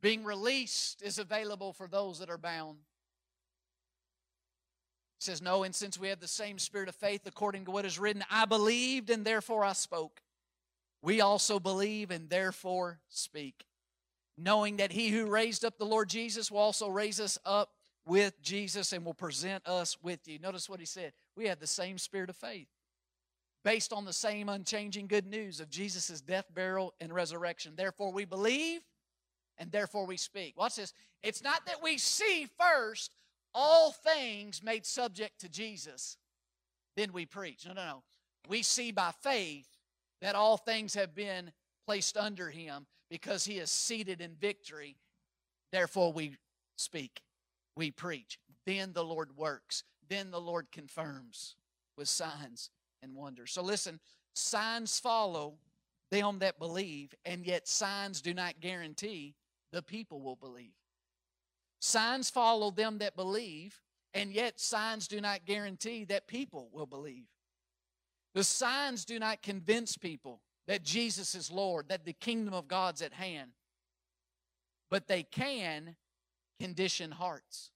Being 0.00 0.22
released 0.22 1.02
is 1.02 1.18
available 1.18 1.72
for 1.72 1.88
those 1.88 2.20
that 2.20 2.30
are 2.30 2.38
bound. 2.38 2.78
He 5.18 5.24
says, 5.24 5.42
No, 5.42 5.64
and 5.64 5.74
since 5.74 5.98
we 5.98 6.06
have 6.06 6.20
the 6.20 6.28
same 6.28 6.60
spirit 6.60 6.88
of 6.88 6.94
faith, 6.94 7.22
according 7.26 7.64
to 7.64 7.72
what 7.72 7.84
is 7.84 7.98
written, 7.98 8.24
I 8.30 8.44
believed 8.44 9.10
and 9.10 9.24
therefore 9.24 9.64
I 9.64 9.72
spoke. 9.72 10.22
We 11.02 11.20
also 11.20 11.60
believe 11.60 12.10
and 12.10 12.28
therefore 12.28 13.00
speak, 13.08 13.64
knowing 14.36 14.78
that 14.78 14.92
he 14.92 15.08
who 15.08 15.26
raised 15.26 15.64
up 15.64 15.78
the 15.78 15.86
Lord 15.86 16.08
Jesus 16.08 16.50
will 16.50 16.58
also 16.58 16.88
raise 16.88 17.20
us 17.20 17.38
up 17.44 17.70
with 18.06 18.40
Jesus 18.42 18.92
and 18.92 19.04
will 19.04 19.14
present 19.14 19.66
us 19.66 19.96
with 20.02 20.26
you. 20.26 20.38
Notice 20.38 20.68
what 20.68 20.80
he 20.80 20.86
said. 20.86 21.12
We 21.36 21.46
have 21.46 21.60
the 21.60 21.66
same 21.66 21.98
spirit 21.98 22.30
of 22.30 22.36
faith 22.36 22.68
based 23.64 23.92
on 23.92 24.04
the 24.04 24.12
same 24.12 24.48
unchanging 24.48 25.06
good 25.06 25.26
news 25.26 25.60
of 25.60 25.68
Jesus' 25.68 26.20
death, 26.20 26.46
burial, 26.54 26.94
and 27.00 27.12
resurrection. 27.12 27.74
Therefore, 27.76 28.12
we 28.12 28.24
believe 28.24 28.80
and 29.58 29.70
therefore 29.70 30.06
we 30.06 30.16
speak. 30.16 30.56
Watch 30.56 30.76
this. 30.76 30.92
It's 31.22 31.42
not 31.42 31.66
that 31.66 31.82
we 31.82 31.98
see 31.98 32.46
first 32.58 33.12
all 33.54 33.92
things 33.92 34.62
made 34.62 34.86
subject 34.86 35.40
to 35.40 35.48
Jesus, 35.48 36.16
then 36.96 37.12
we 37.12 37.26
preach. 37.26 37.66
No, 37.66 37.72
no, 37.72 37.84
no. 37.84 38.02
We 38.48 38.62
see 38.62 38.92
by 38.92 39.12
faith 39.22 39.66
that 40.20 40.34
all 40.34 40.56
things 40.56 40.94
have 40.94 41.14
been 41.14 41.52
placed 41.86 42.16
under 42.16 42.50
him 42.50 42.86
because 43.10 43.44
he 43.44 43.58
is 43.58 43.70
seated 43.70 44.20
in 44.20 44.34
victory. 44.34 44.96
Therefore, 45.72 46.12
we 46.12 46.36
speak, 46.76 47.22
we 47.76 47.90
preach. 47.90 48.38
Then 48.66 48.92
the 48.92 49.04
Lord 49.04 49.36
works. 49.36 49.84
Then 50.08 50.30
the 50.30 50.40
Lord 50.40 50.70
confirms 50.72 51.56
with 51.96 52.08
signs 52.08 52.70
and 53.02 53.14
wonders. 53.14 53.52
So 53.52 53.62
listen, 53.62 54.00
signs 54.34 54.98
follow 54.98 55.54
them 56.10 56.38
that 56.38 56.58
believe, 56.58 57.14
and 57.24 57.46
yet 57.46 57.68
signs 57.68 58.22
do 58.22 58.32
not 58.32 58.60
guarantee 58.60 59.34
the 59.72 59.82
people 59.82 60.20
will 60.20 60.36
believe. 60.36 60.72
Signs 61.80 62.30
follow 62.30 62.70
them 62.70 62.98
that 62.98 63.16
believe, 63.16 63.80
and 64.14 64.32
yet 64.32 64.58
signs 64.58 65.06
do 65.06 65.20
not 65.20 65.44
guarantee 65.44 66.04
that 66.04 66.26
people 66.26 66.70
will 66.72 66.86
believe. 66.86 67.26
The 68.34 68.44
signs 68.44 69.04
do 69.04 69.18
not 69.18 69.42
convince 69.42 69.96
people 69.96 70.40
that 70.66 70.82
Jesus 70.82 71.34
is 71.34 71.50
Lord, 71.50 71.88
that 71.88 72.04
the 72.04 72.12
kingdom 72.12 72.54
of 72.54 72.68
God's 72.68 73.02
at 73.02 73.12
hand, 73.12 73.52
but 74.90 75.08
they 75.08 75.22
can 75.22 75.96
condition 76.60 77.10
hearts. 77.10 77.70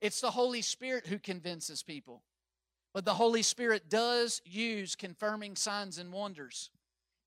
It's 0.00 0.20
the 0.20 0.30
Holy 0.30 0.62
Spirit 0.62 1.06
who 1.06 1.18
convinces 1.18 1.82
people. 1.82 2.22
But 2.92 3.04
the 3.04 3.14
Holy 3.14 3.42
Spirit 3.42 3.90
does 3.90 4.40
use 4.44 4.96
confirming 4.96 5.56
signs 5.56 5.98
and 5.98 6.12
wonders 6.12 6.70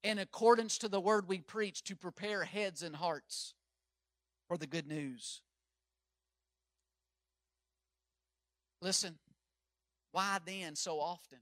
in 0.04 0.18
accordance 0.18 0.78
to 0.80 0.88
the 0.88 1.00
word 1.00 1.28
we 1.28 1.42
preach 1.42 1.84
to 1.84 1.96
prepare 1.96 2.44
heads 2.44 2.82
and 2.82 2.96
hearts 2.96 3.54
for 4.48 4.58
the 4.58 4.66
good 4.66 4.88
news. 4.88 5.42
Listen, 8.82 9.20
why 10.12 10.40
then 10.46 10.76
so 10.76 11.00
often? 11.00 11.40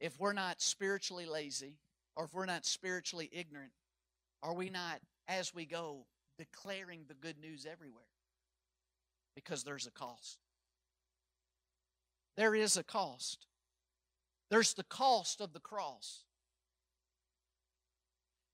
If 0.00 0.18
we're 0.18 0.32
not 0.32 0.60
spiritually 0.60 1.26
lazy 1.26 1.76
or 2.16 2.24
if 2.24 2.34
we're 2.34 2.46
not 2.46 2.64
spiritually 2.64 3.28
ignorant, 3.32 3.72
are 4.42 4.54
we 4.54 4.70
not, 4.70 5.00
as 5.28 5.54
we 5.54 5.66
go, 5.66 6.06
declaring 6.38 7.04
the 7.06 7.14
good 7.14 7.38
news 7.38 7.66
everywhere? 7.70 8.04
Because 9.34 9.62
there's 9.62 9.86
a 9.86 9.90
cost. 9.90 10.38
There 12.36 12.54
is 12.54 12.76
a 12.76 12.82
cost. 12.82 13.46
There's 14.50 14.74
the 14.74 14.84
cost 14.84 15.40
of 15.40 15.52
the 15.52 15.60
cross. 15.60 16.24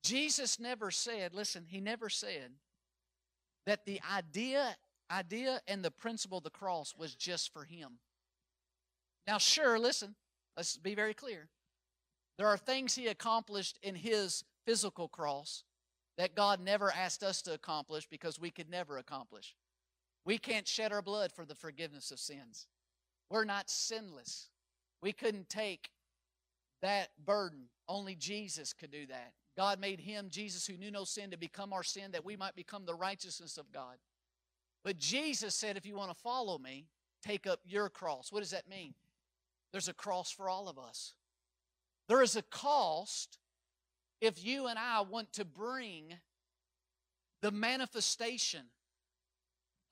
Jesus 0.02 0.60
never 0.60 0.90
said, 0.90 1.34
listen, 1.34 1.64
he 1.66 1.80
never 1.80 2.08
said 2.08 2.52
that 3.66 3.86
the 3.86 4.00
idea 4.14 4.76
idea 5.10 5.60
and 5.68 5.84
the 5.84 5.90
principle 5.90 6.38
of 6.38 6.44
the 6.44 6.50
cross 6.50 6.94
was 6.96 7.14
just 7.14 7.52
for 7.52 7.64
him. 7.64 7.98
Now 9.26 9.38
sure, 9.38 9.78
listen, 9.78 10.14
Let's 10.56 10.76
be 10.76 10.94
very 10.94 11.14
clear. 11.14 11.48
There 12.38 12.48
are 12.48 12.56
things 12.56 12.94
he 12.94 13.06
accomplished 13.06 13.78
in 13.82 13.94
his 13.94 14.44
physical 14.66 15.08
cross 15.08 15.64
that 16.18 16.34
God 16.34 16.60
never 16.60 16.90
asked 16.90 17.22
us 17.22 17.42
to 17.42 17.54
accomplish 17.54 18.06
because 18.08 18.40
we 18.40 18.50
could 18.50 18.70
never 18.70 18.98
accomplish. 18.98 19.54
We 20.24 20.38
can't 20.38 20.66
shed 20.66 20.92
our 20.92 21.02
blood 21.02 21.32
for 21.32 21.44
the 21.44 21.54
forgiveness 21.54 22.10
of 22.10 22.18
sins. 22.18 22.66
We're 23.30 23.44
not 23.44 23.70
sinless. 23.70 24.48
We 25.02 25.12
couldn't 25.12 25.48
take 25.48 25.90
that 26.82 27.08
burden. 27.24 27.68
Only 27.88 28.14
Jesus 28.14 28.72
could 28.72 28.90
do 28.90 29.06
that. 29.06 29.32
God 29.56 29.80
made 29.80 30.00
him, 30.00 30.28
Jesus, 30.30 30.66
who 30.66 30.76
knew 30.76 30.90
no 30.90 31.04
sin, 31.04 31.30
to 31.30 31.38
become 31.38 31.72
our 31.72 31.82
sin 31.82 32.12
that 32.12 32.24
we 32.24 32.36
might 32.36 32.56
become 32.56 32.84
the 32.84 32.94
righteousness 32.94 33.56
of 33.56 33.72
God. 33.72 33.96
But 34.84 34.98
Jesus 34.98 35.54
said, 35.54 35.76
if 35.76 35.86
you 35.86 35.96
want 35.96 36.10
to 36.10 36.22
follow 36.22 36.58
me, 36.58 36.86
take 37.22 37.46
up 37.46 37.60
your 37.64 37.88
cross. 37.88 38.30
What 38.30 38.40
does 38.40 38.50
that 38.50 38.68
mean? 38.68 38.94
There's 39.72 39.88
a 39.88 39.94
cross 39.94 40.30
for 40.30 40.48
all 40.48 40.68
of 40.68 40.78
us. 40.78 41.14
There 42.08 42.22
is 42.22 42.36
a 42.36 42.42
cost 42.42 43.38
if 44.20 44.44
you 44.44 44.66
and 44.66 44.78
I 44.78 45.02
want 45.02 45.32
to 45.34 45.44
bring 45.44 46.14
the 47.42 47.50
manifestation 47.50 48.62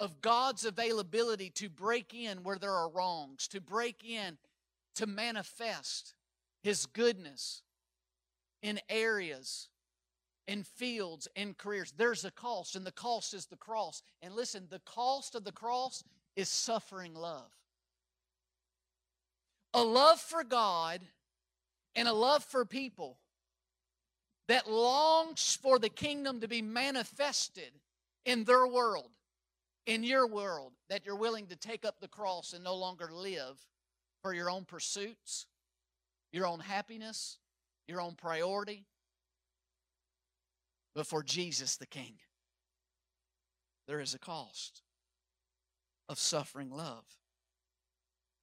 of 0.01 0.21
God's 0.21 0.65
availability 0.65 1.51
to 1.51 1.69
break 1.69 2.15
in 2.15 2.43
where 2.43 2.59
there 2.59 2.73
are 2.73 2.89
wrongs, 2.89 3.49
to 3.49 3.61
break 3.61 4.05
in, 4.05 4.39
to 4.97 5.07
manifest 5.07 6.15
His 6.63 6.87
goodness 6.87 7.63
in 8.63 8.81
areas, 8.89 9.69
in 10.49 10.63
fields, 10.63 11.29
in 11.37 11.55
careers. 11.55 11.93
There's 11.97 12.25
a 12.25 12.31
cost, 12.31 12.77
and 12.77 12.87
the 12.87 12.93
cost 12.93 13.35
is 13.35 13.47
the 13.47 13.57
cross. 13.57 14.03
And 14.23 14.35
listen, 14.35 14.67
the 14.71 14.81
cost 14.81 15.35
of 15.35 15.45
the 15.45 15.53
cross 15.53 16.03
is 16.35 16.49
suffering 16.49 17.15
love. 17.15 17.51
A 19.75 19.83
love 19.83 20.21
for 20.21 20.45
God 20.45 21.01
and 21.97 22.07
a 22.07 22.13
love 22.13 22.45
for 22.45 22.65
people 22.65 23.19
that 24.47 24.71
longs 24.71 25.59
for 25.61 25.79
the 25.79 25.89
kingdom 25.89 26.41
to 26.41 26.49
be 26.49 26.63
manifested 26.63 27.73
in 28.25 28.45
their 28.45 28.67
world, 28.67 29.11
in 29.87 30.05
your 30.05 30.27
world, 30.27 30.73
that 30.89 31.05
you're 31.05 31.17
willing 31.17 31.49
to 31.49 31.57
take 31.57 31.85
up 31.85 32.01
the 32.01 32.09
cross 32.09 32.53
and 32.53 32.63
no 32.63 32.75
longer 32.75 33.11
live 33.13 33.59
for 34.23 34.33
your 34.33 34.49
own 34.49 34.65
pursuits, 34.65 35.47
your 36.33 36.47
own 36.47 36.61
happiness, 36.61 37.39
your 37.89 38.01
own 38.01 38.15
priority, 38.15 38.87
but 40.95 41.07
for 41.07 41.23
Jesus 41.23 41.77
the 41.77 41.87
King. 41.87 42.15
There 43.89 44.01
is 44.01 44.15
a 44.15 44.19
cost 44.19 44.83
of 46.09 46.19
suffering 46.19 46.71
love. 46.71 47.05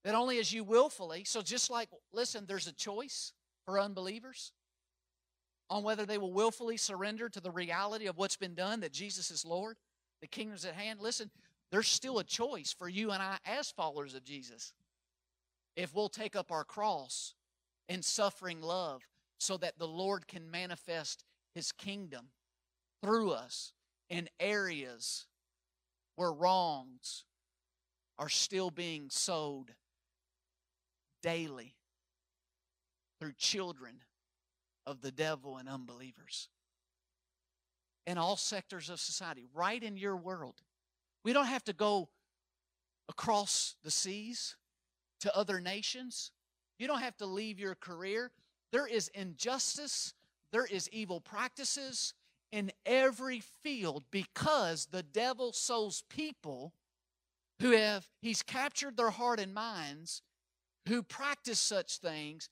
That 0.04 0.16
only 0.16 0.40
as 0.40 0.52
you 0.52 0.64
willfully, 0.64 1.24
so 1.26 1.42
just 1.42 1.70
like, 1.70 1.90
listen, 2.12 2.46
there's 2.48 2.68
a 2.68 2.74
choice 2.74 3.34
for 3.66 3.80
unbelievers 3.80 4.52
on 5.70 5.84
whether 5.84 6.06
they 6.06 6.18
will 6.18 6.34
willfully 6.34 6.76
surrender 6.76 7.30
to 7.30 7.40
the 7.40 7.52
reality 7.52 8.08
of 8.08 8.18
what's 8.18 8.36
been 8.36 8.56
done, 8.56 8.82
that 8.82 8.92
Jesus 8.92 9.32
is 9.32 9.46
Lord, 9.46 9.78
the 10.22 10.28
kingdom's 10.28 10.66
at 10.66 10.74
hand. 10.74 11.00
Listen, 11.00 11.30
there's 11.72 11.88
still 11.88 12.20
a 12.20 12.24
choice 12.24 12.74
for 12.78 12.90
you 12.90 13.12
and 13.12 13.22
I 13.24 13.38
as 13.46 13.72
followers 13.72 14.14
of 14.14 14.24
Jesus. 14.24 14.74
If 15.76 15.96
we'll 15.96 16.10
take 16.10 16.36
up 16.36 16.52
our 16.52 16.66
cross 16.66 17.36
in 17.88 18.02
suffering 18.02 18.62
love 18.62 19.04
so 19.40 19.58
that 19.58 19.80
the 19.80 19.88
Lord 19.88 20.28
can 20.28 20.52
manifest 20.52 21.24
his 21.56 21.72
kingdom 21.72 22.28
through 23.02 23.32
us 23.32 23.74
in 24.10 24.30
areas 24.40 25.26
where 26.16 26.34
wrongs 26.34 27.24
are 28.20 28.30
still 28.30 28.70
being 28.70 29.08
sowed 29.10 29.74
daily 31.22 31.76
through 33.20 33.34
children 33.38 34.02
of 34.86 35.02
the 35.02 35.12
devil 35.12 35.58
and 35.58 35.70
unbelievers 35.70 36.50
in 38.08 38.18
all 38.18 38.36
sectors 38.36 38.90
of 38.90 39.00
society, 39.00 39.46
right 39.54 39.82
in 39.82 39.96
your 39.96 40.16
world. 40.16 40.62
We 41.24 41.34
don't 41.34 41.46
have 41.46 41.64
to 41.66 41.74
go 41.74 42.10
across 43.08 43.76
the 43.84 43.92
seas 43.92 44.56
to 45.20 45.36
other 45.38 45.60
nations. 45.60 46.32
You 46.80 46.88
don't 46.88 47.02
have 47.02 47.18
to 47.18 47.26
leave 47.26 47.60
your 47.60 47.76
career. 47.76 48.32
There 48.72 48.88
is 48.88 49.10
injustice, 49.10 50.14
there 50.52 50.66
is 50.66 50.90
evil 50.92 51.20
practices 51.20 52.14
in 52.52 52.72
every 52.86 53.42
field 53.62 54.04
because 54.12 54.88
the 54.88 55.04
devil 55.04 55.54
sows 55.54 56.04
people 56.10 56.74
who 57.60 57.72
have, 57.72 58.08
he's 58.22 58.42
captured 58.42 58.98
their 58.98 59.12
heart 59.12 59.40
and 59.40 59.54
minds, 59.54 60.22
who 60.88 61.04
practice 61.04 61.60
such 61.60 61.98
things 61.98 62.50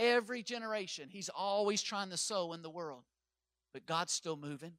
Every 0.00 0.42
generation, 0.42 1.08
He's 1.10 1.28
always 1.28 1.82
trying 1.82 2.08
to 2.08 2.16
sow 2.16 2.54
in 2.54 2.62
the 2.62 2.70
world. 2.70 3.02
But 3.74 3.84
God's 3.84 4.12
still 4.12 4.36
moving. 4.36 4.72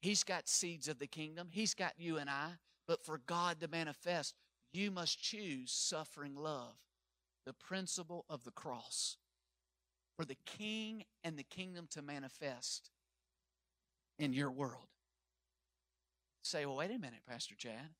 He's 0.00 0.22
got 0.22 0.48
seeds 0.48 0.86
of 0.86 1.00
the 1.00 1.08
kingdom, 1.08 1.48
He's 1.50 1.74
got 1.74 1.94
you 1.98 2.18
and 2.18 2.30
I. 2.30 2.50
But 2.86 3.04
for 3.04 3.18
God 3.26 3.60
to 3.60 3.68
manifest, 3.68 4.34
you 4.72 4.90
must 4.90 5.20
choose 5.20 5.72
suffering 5.72 6.36
love, 6.36 6.74
the 7.46 7.52
principle 7.52 8.24
of 8.30 8.44
the 8.44 8.50
cross. 8.52 9.16
For 10.16 10.24
the 10.24 10.36
king 10.46 11.04
and 11.24 11.36
the 11.36 11.42
kingdom 11.42 11.86
to 11.90 12.02
manifest 12.02 12.90
in 14.18 14.32
your 14.32 14.50
world. 14.50 14.88
Say, 16.42 16.66
well, 16.66 16.76
wait 16.76 16.90
a 16.90 16.98
minute, 16.98 17.22
Pastor 17.26 17.54
Chad. 17.56 17.90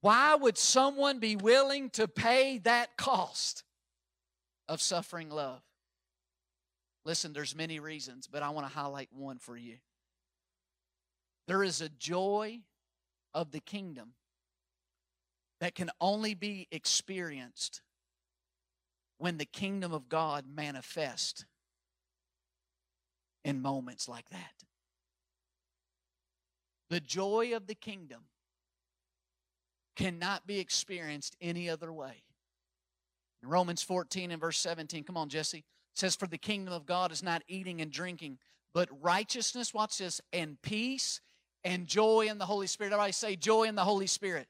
Why 0.00 0.34
would 0.34 0.56
someone 0.56 1.18
be 1.18 1.36
willing 1.36 1.90
to 1.90 2.08
pay 2.08 2.58
that 2.58 2.96
cost 2.96 3.64
of 4.68 4.80
suffering 4.80 5.28
love? 5.30 5.62
Listen, 7.04 7.32
there's 7.32 7.54
many 7.54 7.80
reasons, 7.80 8.26
but 8.26 8.42
I 8.42 8.50
want 8.50 8.66
to 8.66 8.72
highlight 8.72 9.08
one 9.12 9.38
for 9.38 9.56
you. 9.56 9.76
There 11.46 11.62
is 11.62 11.80
a 11.80 11.88
joy 11.88 12.60
of 13.34 13.50
the 13.50 13.60
kingdom 13.60 14.12
that 15.60 15.74
can 15.74 15.90
only 16.00 16.34
be 16.34 16.68
experienced 16.70 17.82
when 19.18 19.36
the 19.36 19.44
kingdom 19.44 19.92
of 19.92 20.08
God 20.08 20.44
manifests 20.48 21.44
in 23.44 23.60
moments 23.60 24.08
like 24.08 24.28
that. 24.30 24.64
The 26.88 27.00
joy 27.00 27.54
of 27.54 27.66
the 27.66 27.74
kingdom 27.74 28.24
cannot 30.00 30.46
be 30.46 30.58
experienced 30.58 31.36
any 31.40 31.68
other 31.68 31.92
way. 31.92 32.22
In 33.42 33.48
Romans 33.48 33.82
14 33.82 34.30
and 34.30 34.40
verse 34.40 34.58
17, 34.58 35.04
come 35.04 35.16
on, 35.16 35.28
Jesse, 35.28 35.64
says, 35.94 36.16
For 36.16 36.26
the 36.26 36.38
kingdom 36.38 36.72
of 36.72 36.86
God 36.86 37.12
is 37.12 37.22
not 37.22 37.42
eating 37.48 37.80
and 37.80 37.90
drinking, 37.90 38.38
but 38.72 38.88
righteousness, 39.02 39.74
watch 39.74 39.98
this, 39.98 40.20
and 40.32 40.60
peace 40.62 41.20
and 41.64 41.86
joy 41.86 42.28
in 42.30 42.38
the 42.38 42.46
Holy 42.46 42.66
Spirit. 42.66 42.92
Everybody 42.92 43.12
say 43.12 43.36
joy 43.36 43.64
in 43.64 43.74
the 43.74 43.84
Holy 43.84 44.06
Spirit. 44.06 44.48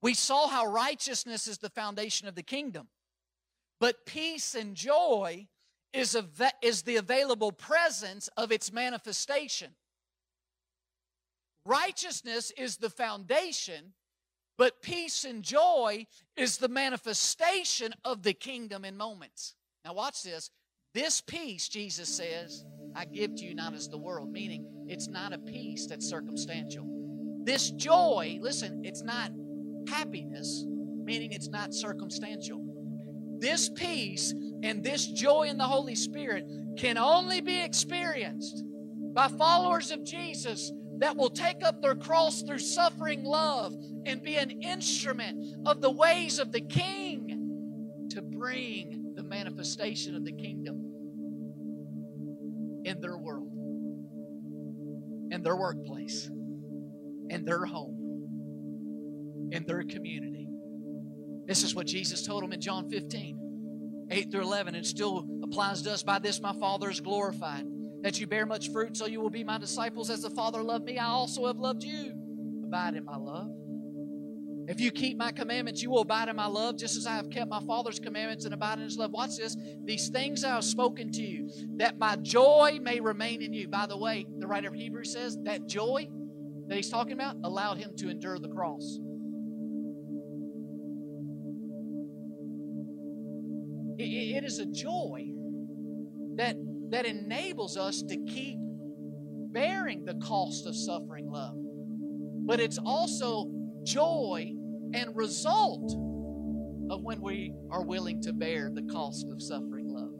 We 0.00 0.14
saw 0.14 0.48
how 0.48 0.66
righteousness 0.66 1.46
is 1.46 1.58
the 1.58 1.70
foundation 1.70 2.28
of 2.28 2.34
the 2.34 2.42
kingdom, 2.42 2.88
but 3.78 4.06
peace 4.06 4.54
and 4.54 4.74
joy 4.74 5.46
is, 5.92 6.14
a, 6.14 6.24
is 6.62 6.82
the 6.82 6.96
available 6.96 7.52
presence 7.52 8.28
of 8.36 8.50
its 8.50 8.72
manifestation. 8.72 9.74
Righteousness 11.64 12.52
is 12.56 12.76
the 12.76 12.90
foundation, 12.90 13.92
but 14.58 14.82
peace 14.82 15.24
and 15.24 15.42
joy 15.42 16.06
is 16.36 16.58
the 16.58 16.68
manifestation 16.68 17.94
of 18.04 18.22
the 18.22 18.32
kingdom 18.32 18.84
in 18.84 18.96
moments. 18.96 19.54
Now, 19.84 19.94
watch 19.94 20.22
this. 20.22 20.50
This 20.94 21.20
peace, 21.20 21.68
Jesus 21.68 22.08
says, 22.08 22.64
I 22.94 23.06
give 23.06 23.34
to 23.36 23.44
you 23.44 23.54
not 23.54 23.74
as 23.74 23.88
the 23.88 23.98
world, 23.98 24.30
meaning 24.30 24.66
it's 24.88 25.08
not 25.08 25.32
a 25.32 25.38
peace 25.38 25.86
that's 25.86 26.06
circumstantial. 26.06 26.84
This 27.44 27.70
joy, 27.70 28.38
listen, 28.40 28.84
it's 28.84 29.02
not 29.02 29.32
happiness, 29.88 30.64
meaning 30.66 31.32
it's 31.32 31.48
not 31.48 31.72
circumstantial. 31.72 32.60
This 33.38 33.70
peace 33.70 34.34
and 34.62 34.84
this 34.84 35.06
joy 35.06 35.44
in 35.44 35.58
the 35.58 35.64
Holy 35.64 35.94
Spirit 35.94 36.46
can 36.76 36.98
only 36.98 37.40
be 37.40 37.60
experienced 37.60 38.62
by 39.14 39.28
followers 39.28 39.90
of 39.90 40.04
Jesus 40.04 40.70
that 41.02 41.16
will 41.16 41.30
take 41.30 41.64
up 41.64 41.82
their 41.82 41.96
cross 41.96 42.42
through 42.42 42.60
suffering 42.60 43.24
love 43.24 43.74
and 44.06 44.22
be 44.22 44.36
an 44.36 44.62
instrument 44.62 45.44
of 45.66 45.80
the 45.80 45.90
ways 45.90 46.38
of 46.38 46.52
the 46.52 46.60
King 46.60 48.06
to 48.10 48.22
bring 48.22 49.12
the 49.16 49.24
manifestation 49.24 50.14
of 50.14 50.24
the 50.24 50.30
kingdom 50.30 50.76
in 52.84 53.00
their 53.00 53.18
world, 53.18 53.50
in 55.32 55.42
their 55.42 55.56
workplace, 55.56 56.30
in 57.30 57.44
their 57.44 57.64
home, 57.64 59.48
in 59.50 59.64
their 59.66 59.82
community. 59.82 60.46
This 61.48 61.64
is 61.64 61.74
what 61.74 61.88
Jesus 61.88 62.24
told 62.24 62.44
them 62.44 62.52
in 62.52 62.60
John 62.60 62.88
15, 62.88 64.06
8 64.08 64.30
through 64.30 64.42
11. 64.42 64.76
and 64.76 64.86
still 64.86 65.26
applies 65.42 65.82
to 65.82 65.92
us. 65.92 66.04
By 66.04 66.20
this, 66.20 66.40
my 66.40 66.52
Father 66.52 66.88
is 66.88 67.00
glorified 67.00 67.66
that 68.02 68.20
you 68.20 68.26
bear 68.26 68.46
much 68.46 68.70
fruit, 68.70 68.96
so 68.96 69.06
you 69.06 69.20
will 69.20 69.30
be 69.30 69.44
my 69.44 69.58
disciples. 69.58 70.10
As 70.10 70.22
the 70.22 70.30
Father 70.30 70.62
loved 70.62 70.84
me, 70.84 70.98
I 70.98 71.06
also 71.06 71.46
have 71.46 71.58
loved 71.58 71.84
you. 71.84 72.12
Abide 72.64 72.94
in 72.94 73.04
my 73.04 73.16
love. 73.16 73.50
If 74.68 74.80
you 74.80 74.92
keep 74.92 75.16
my 75.16 75.32
commandments, 75.32 75.82
you 75.82 75.90
will 75.90 76.02
abide 76.02 76.28
in 76.28 76.36
my 76.36 76.46
love, 76.46 76.78
just 76.78 76.96
as 76.96 77.06
I 77.06 77.16
have 77.16 77.30
kept 77.30 77.50
my 77.50 77.60
Father's 77.60 77.98
commandments 77.98 78.44
and 78.44 78.54
abide 78.54 78.78
in 78.78 78.84
his 78.84 78.96
love. 78.96 79.10
Watch 79.10 79.36
this. 79.36 79.56
These 79.84 80.08
things 80.10 80.44
I 80.44 80.50
have 80.50 80.64
spoken 80.64 81.10
to 81.12 81.22
you, 81.22 81.50
that 81.76 81.98
my 81.98 82.16
joy 82.16 82.78
may 82.80 83.00
remain 83.00 83.42
in 83.42 83.52
you. 83.52 83.68
By 83.68 83.86
the 83.86 83.98
way, 83.98 84.26
the 84.38 84.46
writer 84.46 84.68
of 84.68 84.74
Hebrews 84.74 85.12
says 85.12 85.36
that 85.42 85.68
joy 85.68 86.08
that 86.68 86.76
he's 86.76 86.90
talking 86.90 87.14
about 87.14 87.36
allowed 87.42 87.78
him 87.78 87.92
to 87.98 88.08
endure 88.08 88.38
the 88.38 88.48
cross. 88.48 88.98
it 93.98 94.44
is 94.44 94.58
a 94.58 94.66
joy 94.66 95.26
that 96.36 96.56
that 96.92 97.06
enables 97.06 97.76
us 97.78 98.02
to 98.02 98.16
keep 98.18 98.58
bearing 99.50 100.04
the 100.04 100.14
cost 100.14 100.66
of 100.66 100.76
suffering 100.76 101.30
love. 101.30 101.54
But 102.46 102.60
it's 102.60 102.78
also 102.84 103.50
joy 103.82 104.52
and 104.94 105.16
result 105.16 105.92
of 106.90 107.02
when 107.02 107.22
we 107.22 107.54
are 107.70 107.82
willing 107.82 108.20
to 108.22 108.34
bear 108.34 108.70
the 108.70 108.82
cost 108.82 109.26
of 109.32 109.40
suffering 109.40 109.88
love. 109.88 110.12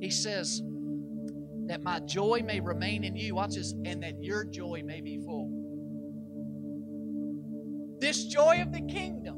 He 0.00 0.10
says 0.10 0.62
that 1.66 1.82
my 1.82 1.98
joy 2.00 2.42
may 2.44 2.60
remain 2.60 3.02
in 3.02 3.16
you, 3.16 3.34
watch 3.34 3.54
this, 3.56 3.74
and 3.84 4.02
that 4.04 4.22
your 4.22 4.44
joy 4.44 4.82
may 4.84 5.00
be 5.00 5.18
full. 5.18 5.50
This 8.00 8.24
joy 8.26 8.62
of 8.62 8.72
the 8.72 8.82
kingdom 8.82 9.34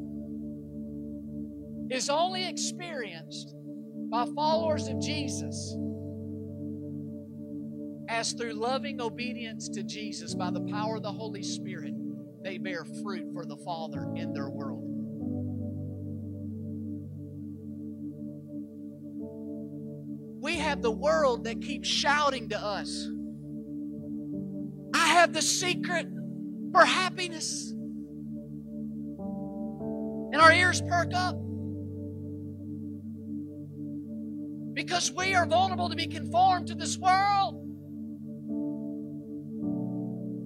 is 1.91 2.11
only 2.11 2.47
experienced 2.47 3.55
by 4.11 4.27
followers 4.35 4.89
of 4.89 5.01
Jesus 5.01 5.77
as 8.09 8.33
through 8.33 8.55
loving 8.55 9.01
obedience 9.01 9.69
to 9.69 9.85
Jesus 9.85 10.35
by 10.35 10.51
the 10.51 10.63
power 10.63 10.97
of 10.97 11.03
the 11.05 11.13
Holy 11.13 11.45
Spirit, 11.45 11.95
they 12.43 12.59
bear 12.59 12.85
fruit 13.03 13.33
for 13.33 13.45
the 13.47 13.57
Father 13.59 14.09
in 14.17 14.33
their 14.33 14.51
world. 14.51 14.83
We 20.43 20.57
have 20.57 20.83
the 20.83 20.91
world 20.91 21.45
that 21.45 21.61
keeps 21.61 21.89
shouting 21.89 22.49
to 22.49 22.59
us, 22.59 23.09
I 24.93 25.07
have 25.07 25.33
the 25.33 25.43
secret 25.43 26.09
for 26.73 26.85
happiness. 26.85 27.71
And 30.33 30.37
our 30.37 30.53
ears 30.53 30.81
perk 30.83 31.13
up. 31.15 31.37
Because 34.73 35.11
we 35.11 35.35
are 35.35 35.47
vulnerable 35.47 35.89
to 35.89 35.97
be 35.97 36.07
conformed 36.07 36.69
to 36.69 36.75
this 36.75 36.97
world 36.97 37.67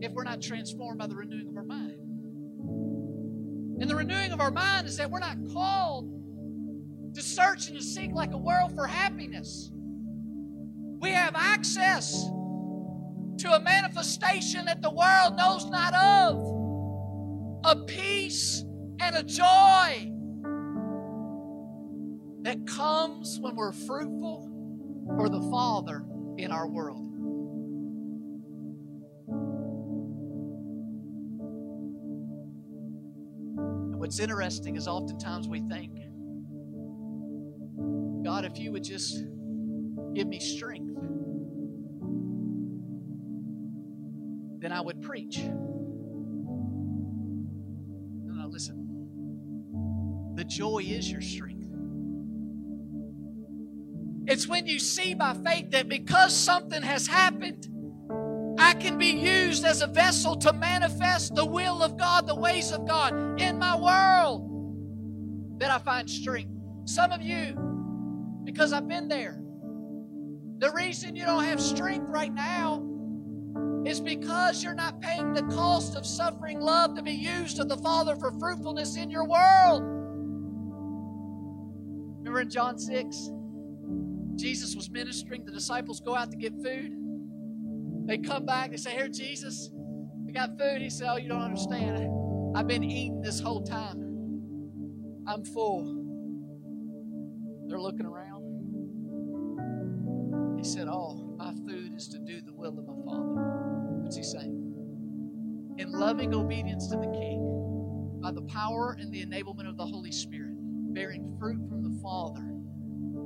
if 0.00 0.12
we're 0.12 0.24
not 0.24 0.40
transformed 0.40 0.98
by 0.98 1.06
the 1.06 1.16
renewing 1.16 1.48
of 1.48 1.56
our 1.56 1.64
mind. 1.64 1.96
And 3.80 3.90
the 3.90 3.96
renewing 3.96 4.32
of 4.32 4.40
our 4.40 4.50
mind 4.50 4.86
is 4.86 4.96
that 4.98 5.10
we're 5.10 5.18
not 5.18 5.36
called 5.52 6.10
to 7.14 7.22
search 7.22 7.68
and 7.68 7.76
to 7.76 7.82
seek 7.82 8.12
like 8.12 8.32
a 8.32 8.38
world 8.38 8.74
for 8.74 8.86
happiness. 8.86 9.70
We 11.00 11.10
have 11.10 11.34
access 11.36 12.24
to 13.38 13.52
a 13.52 13.60
manifestation 13.60 14.66
that 14.66 14.80
the 14.80 14.90
world 14.90 15.36
knows 15.36 15.66
not 15.66 15.94
of 15.94 16.54
a 17.64 17.84
peace 17.84 18.64
and 19.00 19.16
a 19.16 19.22
joy 19.22 20.13
that 22.44 22.66
comes 22.66 23.38
when 23.40 23.56
we're 23.56 23.72
fruitful 23.72 24.50
for 25.16 25.28
the 25.30 25.40
Father 25.50 26.04
in 26.36 26.52
our 26.52 26.68
world. 26.68 27.00
And 33.56 33.98
what's 33.98 34.20
interesting 34.20 34.76
is 34.76 34.86
oftentimes 34.86 35.48
we 35.48 35.60
think, 35.60 35.96
God, 38.22 38.44
if 38.44 38.58
you 38.58 38.72
would 38.72 38.84
just 38.84 39.24
give 40.14 40.26
me 40.28 40.38
strength, 40.38 40.94
then 44.60 44.70
I 44.70 44.82
would 44.82 45.00
preach. 45.00 45.38
No, 45.38 45.54
no, 48.34 48.48
listen. 48.48 48.82
The 50.34 50.44
joy 50.44 50.80
is 50.84 51.10
your 51.10 51.22
strength. 51.22 51.53
It's 54.34 54.48
when 54.48 54.66
you 54.66 54.80
see 54.80 55.14
by 55.14 55.32
faith 55.32 55.70
that 55.70 55.88
because 55.88 56.34
something 56.34 56.82
has 56.82 57.06
happened, 57.06 57.68
I 58.58 58.74
can 58.74 58.98
be 58.98 59.10
used 59.10 59.64
as 59.64 59.80
a 59.80 59.86
vessel 59.86 60.34
to 60.38 60.52
manifest 60.52 61.36
the 61.36 61.46
will 61.46 61.84
of 61.84 61.96
God, 61.96 62.26
the 62.26 62.34
ways 62.34 62.72
of 62.72 62.84
God 62.84 63.40
in 63.40 63.60
my 63.60 63.76
world, 63.76 65.60
that 65.60 65.70
I 65.70 65.78
find 65.78 66.10
strength. 66.10 66.50
Some 66.84 67.12
of 67.12 67.22
you, 67.22 68.42
because 68.42 68.72
I've 68.72 68.88
been 68.88 69.06
there, 69.06 69.40
the 70.58 70.72
reason 70.72 71.14
you 71.14 71.24
don't 71.24 71.44
have 71.44 71.60
strength 71.60 72.08
right 72.08 72.34
now 72.34 72.84
is 73.86 74.00
because 74.00 74.64
you're 74.64 74.74
not 74.74 75.00
paying 75.00 75.32
the 75.32 75.44
cost 75.44 75.94
of 75.94 76.04
suffering 76.04 76.58
love 76.58 76.96
to 76.96 77.02
be 77.02 77.12
used 77.12 77.60
of 77.60 77.68
the 77.68 77.76
Father 77.76 78.16
for 78.16 78.32
fruitfulness 78.32 78.96
in 78.96 79.10
your 79.10 79.28
world. 79.28 79.84
Remember 82.18 82.40
in 82.40 82.50
John 82.50 82.80
6? 82.80 83.30
Jesus 84.36 84.74
was 84.74 84.90
ministering, 84.90 85.44
the 85.44 85.52
disciples 85.52 86.00
go 86.00 86.14
out 86.14 86.30
to 86.30 86.36
get 86.36 86.52
food. 86.62 86.92
They 88.06 88.18
come 88.18 88.44
back, 88.44 88.70
they 88.70 88.76
say, 88.76 88.92
Here, 88.92 89.08
Jesus, 89.08 89.70
we 90.24 90.32
got 90.32 90.58
food. 90.58 90.82
He 90.82 90.90
said, 90.90 91.08
Oh, 91.10 91.16
you 91.16 91.28
don't 91.28 91.42
understand. 91.42 92.10
I've 92.56 92.66
been 92.66 92.84
eating 92.84 93.20
this 93.22 93.40
whole 93.40 93.62
time. 93.62 94.00
I'm 95.26 95.44
full. 95.44 96.02
They're 97.66 97.80
looking 97.80 98.06
around. 98.06 98.42
He 100.58 100.64
said, 100.64 100.88
Oh, 100.88 101.34
my 101.38 101.52
food 101.52 101.94
is 101.94 102.08
to 102.08 102.18
do 102.18 102.40
the 102.40 102.52
will 102.52 102.78
of 102.78 102.86
my 102.86 103.04
Father. 103.04 104.02
What's 104.02 104.16
he 104.16 104.22
saying? 104.22 104.60
In 105.78 105.92
loving 105.92 106.34
obedience 106.34 106.88
to 106.88 106.96
the 106.96 107.06
King, 107.06 108.20
by 108.22 108.32
the 108.32 108.42
power 108.42 108.96
and 108.98 109.12
the 109.12 109.24
enablement 109.24 109.68
of 109.68 109.76
the 109.76 109.86
Holy 109.86 110.12
Spirit, 110.12 110.54
bearing 110.94 111.36
fruit 111.38 111.58
from 111.68 111.82
the 111.82 112.00
Father 112.02 112.53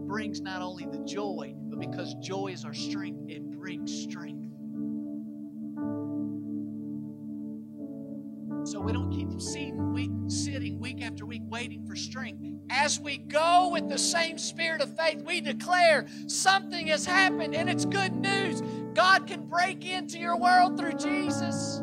brings 0.08 0.40
not 0.40 0.62
only 0.62 0.86
the 0.86 1.04
joy, 1.04 1.54
but 1.68 1.78
because 1.78 2.14
joy 2.14 2.48
is 2.48 2.64
our 2.64 2.74
strength, 2.74 3.28
it 3.28 3.42
brings 3.52 3.92
strength. 3.92 4.48
So 8.64 8.80
we 8.80 8.92
don't 8.92 9.10
keep 9.10 9.28
sitting 9.40 9.92
week, 9.92 10.10
sitting 10.26 10.80
week 10.80 11.02
after 11.02 11.24
week 11.24 11.42
waiting 11.46 11.86
for 11.86 11.94
strength. 11.94 12.44
As 12.70 13.00
we 13.00 13.18
go 13.18 13.70
with 13.72 13.88
the 13.88 13.98
same 13.98 14.36
spirit 14.36 14.82
of 14.82 14.94
faith, 14.96 15.22
we 15.26 15.40
declare 15.40 16.06
something 16.26 16.88
has 16.88 17.06
happened 17.06 17.54
and 17.54 17.70
it's 17.70 17.84
good 17.84 18.14
news. 18.14 18.62
God 18.94 19.26
can 19.26 19.46
break 19.46 19.86
into 19.86 20.18
your 20.18 20.36
world 20.36 20.78
through 20.78 20.94
Jesus. 20.94 21.82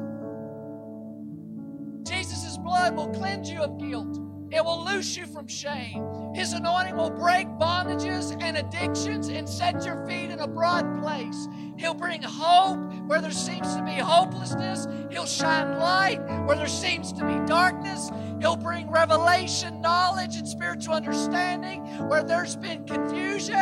Jesus' 2.03 2.57
blood 2.57 2.95
will 2.95 3.09
cleanse 3.09 3.49
you 3.49 3.61
of 3.61 3.80
guilt. 3.80 4.24
It 4.56 4.64
will 4.64 4.86
loose 4.86 5.18
you 5.18 5.26
from 5.26 5.47
shame. 5.47 6.34
His 6.34 6.53
anointing 6.53 6.95
will 6.95 7.10
break 7.10 7.45
bondages 7.60 8.41
and 8.41 8.56
addictions 8.56 9.28
and 9.28 9.49
set 9.49 9.84
your 9.84 10.08
feet 10.08 10.30
in 10.32 10.39
a 10.39 10.47
broad 10.47 11.01
place. 11.01 11.49
He'll 11.78 11.93
bring 11.93 12.22
hope 12.22 12.80
where 13.06 13.20
there 13.20 13.32
seems 13.32 13.76
to 13.76 13.84
be 13.84 13.95
hopelessness. 13.95 14.88
He'll 15.12 15.26
shine 15.26 15.78
light 15.78 16.22
where 16.45 16.56
there 16.56 16.70
seems 16.70 17.12
to 17.14 17.26
be 17.26 17.45
darkness. 17.45 18.10
He'll 18.39 18.56
bring 18.56 18.89
revelation, 18.89 19.82
knowledge, 19.82 20.38
and 20.38 20.47
spiritual 20.47 20.93
understanding 20.93 21.82
where 22.08 22.24
there's 22.24 22.56
been 22.56 22.86
confusion. 22.86 23.56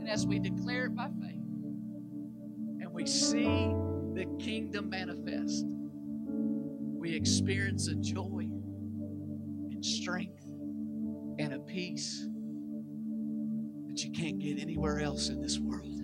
And 0.00 0.10
as 0.10 0.26
we 0.26 0.40
declare 0.40 0.86
it 0.86 0.96
by 0.96 1.08
faith 1.20 1.36
and 2.80 2.92
we 2.92 3.06
see 3.06 3.72
the 4.14 4.26
kingdom 4.40 4.90
manifest, 4.90 5.66
we 6.98 7.14
experience 7.14 7.86
a 7.86 7.94
joy 7.94 8.47
strength 9.80 10.44
and 11.38 11.52
a 11.52 11.58
peace 11.58 12.26
that 13.86 14.04
you 14.04 14.10
can't 14.10 14.38
get 14.38 14.60
anywhere 14.60 15.00
else 15.00 15.28
in 15.28 15.40
this 15.40 15.58
world. 15.58 15.98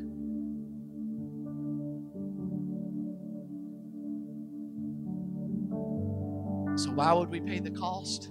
So, 6.77 6.91
why 6.91 7.13
would 7.13 7.31
we 7.31 7.41
pay 7.41 7.61
the 7.61 7.71
cost? 7.71 8.31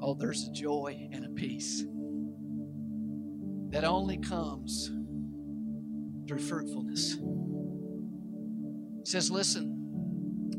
Oh, 0.00 0.14
there's 0.14 0.48
a 0.48 0.52
joy 0.52 1.08
and 1.12 1.24
a 1.24 1.28
peace 1.28 1.84
that 3.70 3.84
only 3.84 4.18
comes 4.18 4.90
through 6.26 6.38
fruitfulness. 6.38 7.14
It 9.00 9.08
says, 9.08 9.30
listen, 9.30 9.74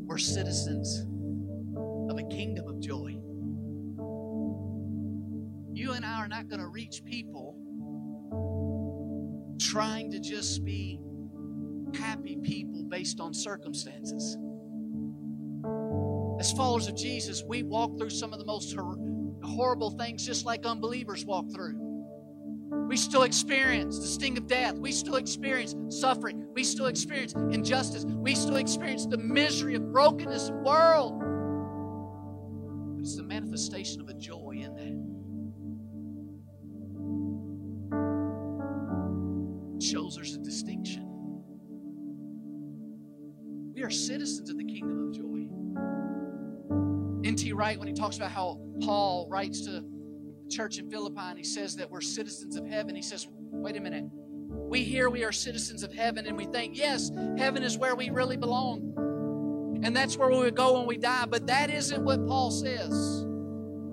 we're 0.06 0.18
citizens 0.18 1.06
of 2.10 2.18
a 2.18 2.26
kingdom 2.28 2.66
of 2.68 2.80
joy. 2.80 3.19
You 5.80 5.92
and 5.92 6.04
I 6.04 6.18
are 6.18 6.28
not 6.28 6.46
going 6.46 6.60
to 6.60 6.68
reach 6.68 7.02
people 7.06 7.56
trying 9.58 10.10
to 10.10 10.20
just 10.20 10.62
be 10.62 11.00
happy 11.94 12.36
people 12.36 12.84
based 12.84 13.18
on 13.18 13.32
circumstances. 13.32 14.36
As 16.38 16.52
followers 16.52 16.86
of 16.86 16.96
Jesus, 16.96 17.42
we 17.48 17.62
walk 17.62 17.96
through 17.96 18.10
some 18.10 18.34
of 18.34 18.38
the 18.38 18.44
most 18.44 18.74
hor- 18.74 18.98
horrible 19.42 19.92
things 19.92 20.26
just 20.26 20.44
like 20.44 20.66
unbelievers 20.66 21.24
walk 21.24 21.50
through. 21.50 21.78
We 22.86 22.98
still 22.98 23.22
experience 23.22 23.98
the 24.00 24.06
sting 24.06 24.36
of 24.36 24.46
death. 24.46 24.74
We 24.74 24.92
still 24.92 25.16
experience 25.16 25.74
suffering. 25.88 26.46
We 26.52 26.62
still 26.62 26.88
experience 26.88 27.32
injustice. 27.32 28.04
We 28.04 28.34
still 28.34 28.56
experience 28.56 29.06
the 29.06 29.16
misery 29.16 29.76
of 29.76 29.90
brokenness 29.90 30.50
of 30.50 30.56
the 30.56 30.62
world. 30.62 31.20
But 32.96 33.00
it's 33.00 33.16
the 33.16 33.22
manifestation 33.22 34.02
of 34.02 34.10
a 34.10 34.14
joy 34.14 34.56
in 34.58 34.74
that. 34.74 34.99
Shows 39.82 40.16
there's 40.16 40.34
a 40.34 40.38
distinction. 40.38 41.06
We 43.74 43.82
are 43.82 43.90
citizens 43.90 44.50
of 44.50 44.58
the 44.58 44.64
kingdom 44.64 45.08
of 45.08 45.14
joy. 45.14 45.48
N.T. 47.26 47.52
Wright, 47.52 47.78
when 47.78 47.88
he 47.88 47.94
talks 47.94 48.16
about 48.16 48.30
how 48.30 48.60
Paul 48.82 49.26
writes 49.30 49.62
to 49.62 49.70
the 49.70 49.84
church 50.50 50.78
in 50.78 50.90
Philippi 50.90 51.20
and 51.20 51.38
he 51.38 51.44
says 51.44 51.76
that 51.76 51.90
we're 51.90 52.00
citizens 52.00 52.56
of 52.56 52.66
heaven, 52.66 52.94
he 52.94 53.02
says, 53.02 53.26
wait 53.30 53.76
a 53.76 53.80
minute. 53.80 54.04
We 54.12 54.82
hear 54.82 55.08
we 55.10 55.24
are 55.24 55.32
citizens 55.32 55.82
of 55.82 55.92
heaven 55.92 56.26
and 56.26 56.36
we 56.36 56.44
think, 56.46 56.76
yes, 56.76 57.10
heaven 57.38 57.62
is 57.62 57.78
where 57.78 57.94
we 57.94 58.10
really 58.10 58.36
belong. 58.36 59.80
And 59.82 59.96
that's 59.96 60.16
where 60.16 60.28
we 60.30 60.38
would 60.38 60.56
go 60.56 60.78
when 60.78 60.86
we 60.86 60.98
die. 60.98 61.26
But 61.26 61.46
that 61.46 61.70
isn't 61.70 62.04
what 62.04 62.26
Paul 62.26 62.50
says. 62.50 63.24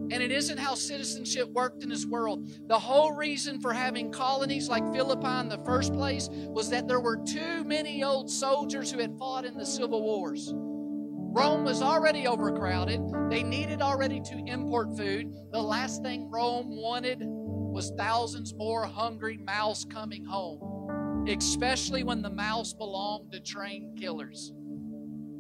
And 0.09 0.23
it 0.23 0.31
isn't 0.31 0.57
how 0.57 0.75
citizenship 0.75 1.49
worked 1.51 1.83
in 1.83 1.89
this 1.89 2.05
world. 2.05 2.49
The 2.67 2.79
whole 2.79 3.11
reason 3.11 3.59
for 3.59 3.73
having 3.73 4.11
colonies 4.11 4.69
like 4.69 4.93
Philippi 4.93 5.39
in 5.41 5.49
the 5.49 5.61
first 5.65 5.93
place 5.93 6.29
was 6.31 6.69
that 6.69 6.87
there 6.87 7.01
were 7.01 7.17
too 7.17 7.63
many 7.65 8.03
old 8.03 8.29
soldiers 8.29 8.91
who 8.91 8.99
had 8.99 9.17
fought 9.17 9.45
in 9.45 9.57
the 9.57 9.65
civil 9.65 10.01
wars. 10.01 10.53
Rome 10.53 11.65
was 11.65 11.81
already 11.81 12.25
overcrowded. 12.25 13.01
They 13.29 13.43
needed 13.43 13.81
already 13.81 14.21
to 14.21 14.43
import 14.47 14.97
food. 14.97 15.33
The 15.51 15.61
last 15.61 16.01
thing 16.01 16.31
Rome 16.31 16.75
wanted 16.77 17.19
was 17.21 17.91
thousands 17.97 18.55
more 18.55 18.85
hungry 18.85 19.37
mouths 19.37 19.85
coming 19.85 20.25
home, 20.25 21.25
especially 21.27 22.03
when 22.03 22.21
the 22.21 22.29
mouths 22.29 22.73
belonged 22.73 23.33
to 23.33 23.39
trained 23.39 23.99
killers, 23.99 24.53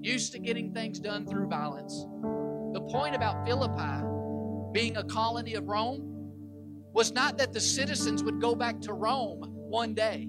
used 0.01 0.33
to 0.33 0.39
getting 0.39 0.73
things 0.73 0.99
done 0.99 1.25
through 1.25 1.47
violence. 1.47 2.05
The 2.73 2.81
point 2.91 3.15
about 3.15 3.43
Philippi 3.47 4.03
being 4.71 4.97
a 4.97 5.03
colony 5.03 5.55
of 5.55 5.67
Rome 5.67 6.31
was 6.93 7.11
not 7.11 7.37
that 7.37 7.53
the 7.53 7.59
citizens 7.59 8.23
would 8.23 8.41
go 8.41 8.55
back 8.55 8.81
to 8.81 8.93
Rome 8.93 9.41
one 9.53 9.93
day, 9.93 10.27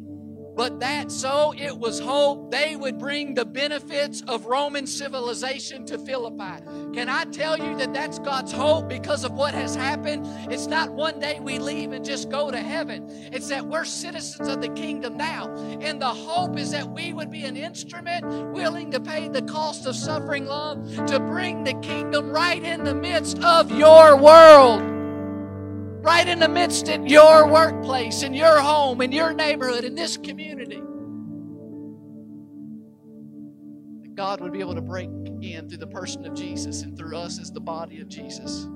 but 0.59 0.81
that 0.81 1.13
so 1.13 1.55
it 1.57 1.79
was 1.79 2.01
hope 2.01 2.51
they 2.51 2.75
would 2.75 2.99
bring 2.99 3.33
the 3.33 3.45
benefits 3.45 4.25
of 4.27 4.45
Roman 4.47 4.89
civilization 4.89 5.87
to 5.87 5.97
Philippi. 5.97 6.65
Can 6.93 7.09
I 7.09 7.27
tell 7.27 7.57
you 7.57 7.77
that 7.77 7.95
that's 7.95 8.19
God's 8.19 8.51
hope 8.51 8.89
because 8.89 9.23
of 9.23 9.31
what 9.35 9.55
has 9.55 9.77
happened? 9.77 10.27
It's 10.53 10.67
not 10.67 10.91
one 10.91 11.21
day 11.21 11.39
we 11.39 11.61
leave 11.61 11.93
and 11.93 12.05
just 12.05 12.29
go 12.29 12.51
to 12.51 12.59
heaven, 12.59 13.09
it's 13.33 13.49
that 13.51 13.69
we're 13.69 13.85
citizens 13.85 14.49
of 14.49 14.61
the 14.61 14.71
kingdom 14.71 15.17
now. 15.17 15.49
And 15.81 16.03
the 16.03 16.13
hope 16.13 16.59
is 16.59 16.73
that 16.73 16.91
we 16.91 17.13
would 17.13 17.31
be 17.31 17.45
an 17.45 17.57
instrument 17.57 18.27
willing 18.53 18.91
to 18.91 18.99
pay 18.99 19.29
the 19.29 19.43
cost 19.43 19.87
of 19.87 19.95
suffering 19.95 20.47
love 20.47 21.07
to 21.07 21.21
bring 21.21 21.63
the 21.63 21.75
kingdom 21.75 22.31
right 22.31 22.65
in 22.65 22.83
the 22.83 22.97
midst 22.97 23.39
of 23.45 23.71
your 23.71 24.17
world 24.17 24.98
right 26.01 26.27
in 26.29 26.39
the 26.39 26.49
midst 26.49 26.89
of 26.89 27.07
your 27.07 27.47
workplace, 27.51 28.23
in 28.23 28.35
your 28.35 28.61
home, 28.61 29.01
in 29.01 29.13
your 29.13 29.33
neighborhood, 29.33 29.85
in 29.85 29.95
this 29.95 30.17
community. 30.17 30.83
That 34.03 34.15
God 34.15 34.41
would 34.41 34.53
be 34.53 34.61
able 34.61 34.75
to 34.75 34.81
break 34.81 35.11
in 35.43 35.69
through 35.69 35.79
the 35.79 35.87
person 35.87 36.25
of 36.27 36.35
Jesus 36.35 36.83
and 36.83 36.97
through 36.97 37.17
us 37.17 37.39
as 37.41 37.51
the 37.51 37.61
body 37.61 38.01
of 38.01 38.09
Jesus 38.09 38.67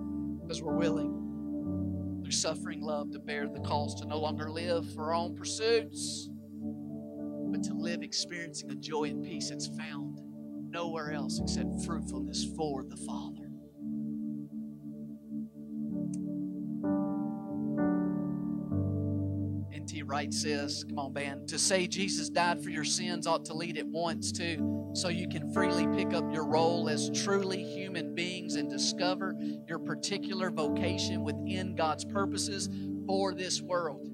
because 0.42 0.62
we're 0.62 0.76
willing 0.76 2.20
through 2.22 2.32
suffering 2.32 2.80
love 2.82 3.10
to 3.12 3.18
bear 3.18 3.48
the 3.48 3.60
cost 3.60 3.98
to 3.98 4.06
no 4.06 4.18
longer 4.18 4.50
live 4.50 4.92
for 4.94 5.04
our 5.06 5.14
own 5.14 5.34
pursuits, 5.34 6.28
but 7.50 7.62
to 7.62 7.74
live 7.74 8.02
experiencing 8.02 8.70
a 8.70 8.74
joy 8.74 9.04
and 9.04 9.24
peace 9.24 9.50
that's 9.50 9.66
found 9.66 10.20
nowhere 10.70 11.12
else 11.12 11.40
except 11.40 11.84
fruitfulness 11.84 12.46
for 12.56 12.84
the 12.84 12.96
Father. 12.96 13.41
Wright 20.04 20.32
says, 20.32 20.84
come 20.84 20.98
on, 20.98 21.12
band, 21.12 21.48
to 21.48 21.58
say 21.58 21.86
Jesus 21.86 22.28
died 22.28 22.62
for 22.62 22.70
your 22.70 22.84
sins 22.84 23.26
ought 23.26 23.44
to 23.46 23.54
lead 23.54 23.76
at 23.76 23.86
once 23.86 24.32
to 24.32 24.90
so 24.94 25.08
you 25.08 25.28
can 25.28 25.52
freely 25.52 25.86
pick 25.88 26.14
up 26.14 26.32
your 26.32 26.46
role 26.46 26.88
as 26.88 27.10
truly 27.10 27.62
human 27.62 28.14
beings 28.14 28.56
and 28.56 28.70
discover 28.70 29.34
your 29.66 29.78
particular 29.78 30.50
vocation 30.50 31.22
within 31.22 31.74
God's 31.74 32.04
purposes 32.04 32.68
for 33.06 33.34
this 33.34 33.60
world. 33.60 34.08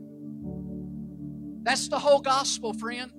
That's 1.62 1.88
the 1.88 1.98
whole 1.98 2.20
gospel, 2.20 2.72
friend. 2.72 3.12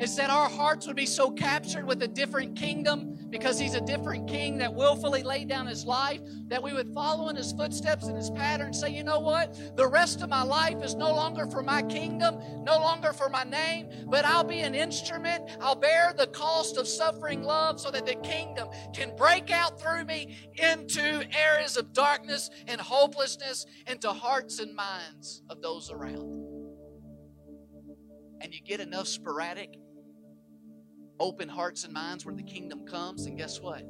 Is 0.00 0.16
that 0.16 0.30
our 0.30 0.48
hearts 0.48 0.86
would 0.86 0.96
be 0.96 1.06
so 1.06 1.30
captured 1.30 1.86
with 1.86 2.02
a 2.02 2.08
different 2.08 2.56
kingdom 2.56 3.18
because 3.30 3.58
he's 3.58 3.74
a 3.74 3.80
different 3.80 4.28
king 4.28 4.58
that 4.58 4.74
willfully 4.74 5.22
laid 5.22 5.48
down 5.48 5.66
his 5.66 5.86
life, 5.86 6.20
that 6.48 6.62
we 6.62 6.72
would 6.72 6.92
follow 6.92 7.28
in 7.28 7.36
his 7.36 7.52
footsteps 7.52 8.06
and 8.06 8.16
his 8.16 8.30
pattern 8.30 8.72
say, 8.72 8.90
you 8.90 9.02
know 9.02 9.20
what? 9.20 9.76
The 9.76 9.86
rest 9.86 10.22
of 10.22 10.28
my 10.28 10.42
life 10.42 10.82
is 10.82 10.94
no 10.94 11.14
longer 11.14 11.46
for 11.46 11.62
my 11.62 11.82
kingdom, 11.82 12.38
no 12.64 12.76
longer 12.78 13.12
for 13.12 13.28
my 13.28 13.44
name, 13.44 13.88
but 14.08 14.24
I'll 14.24 14.44
be 14.44 14.60
an 14.60 14.74
instrument. 14.74 15.44
I'll 15.60 15.76
bear 15.76 16.12
the 16.16 16.26
cost 16.26 16.76
of 16.76 16.86
suffering 16.86 17.42
love 17.42 17.80
so 17.80 17.90
that 17.90 18.04
the 18.04 18.16
kingdom 18.16 18.68
can 18.92 19.16
break 19.16 19.50
out 19.50 19.80
through 19.80 20.04
me 20.04 20.36
into 20.54 21.24
areas 21.34 21.76
of 21.76 21.92
darkness 21.92 22.50
and 22.66 22.80
hopelessness, 22.80 23.66
into 23.86 24.10
hearts 24.10 24.58
and 24.58 24.74
minds 24.74 25.42
of 25.48 25.62
those 25.62 25.90
around. 25.90 26.41
And 28.42 28.52
you 28.52 28.60
get 28.60 28.80
enough 28.80 29.06
sporadic 29.06 29.76
open 31.20 31.48
hearts 31.48 31.84
and 31.84 31.92
minds 31.92 32.26
where 32.26 32.34
the 32.34 32.42
kingdom 32.42 32.84
comes, 32.84 33.26
and 33.26 33.38
guess 33.38 33.60
what? 33.60 33.82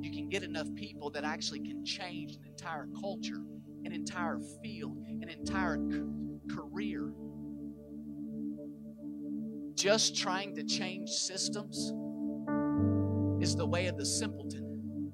You 0.00 0.10
can 0.10 0.30
get 0.30 0.42
enough 0.42 0.74
people 0.74 1.10
that 1.10 1.24
actually 1.24 1.60
can 1.60 1.84
change 1.84 2.36
an 2.36 2.46
entire 2.46 2.88
culture, 2.98 3.42
an 3.84 3.92
entire 3.92 4.38
field, 4.62 4.96
an 5.20 5.28
entire 5.28 5.76
c- 5.76 6.54
career. 6.54 7.12
Just 9.74 10.16
trying 10.16 10.54
to 10.54 10.64
change 10.64 11.10
systems 11.10 11.92
is 13.42 13.54
the 13.54 13.66
way 13.66 13.88
of 13.88 13.98
the 13.98 14.06
simpleton, 14.06 15.12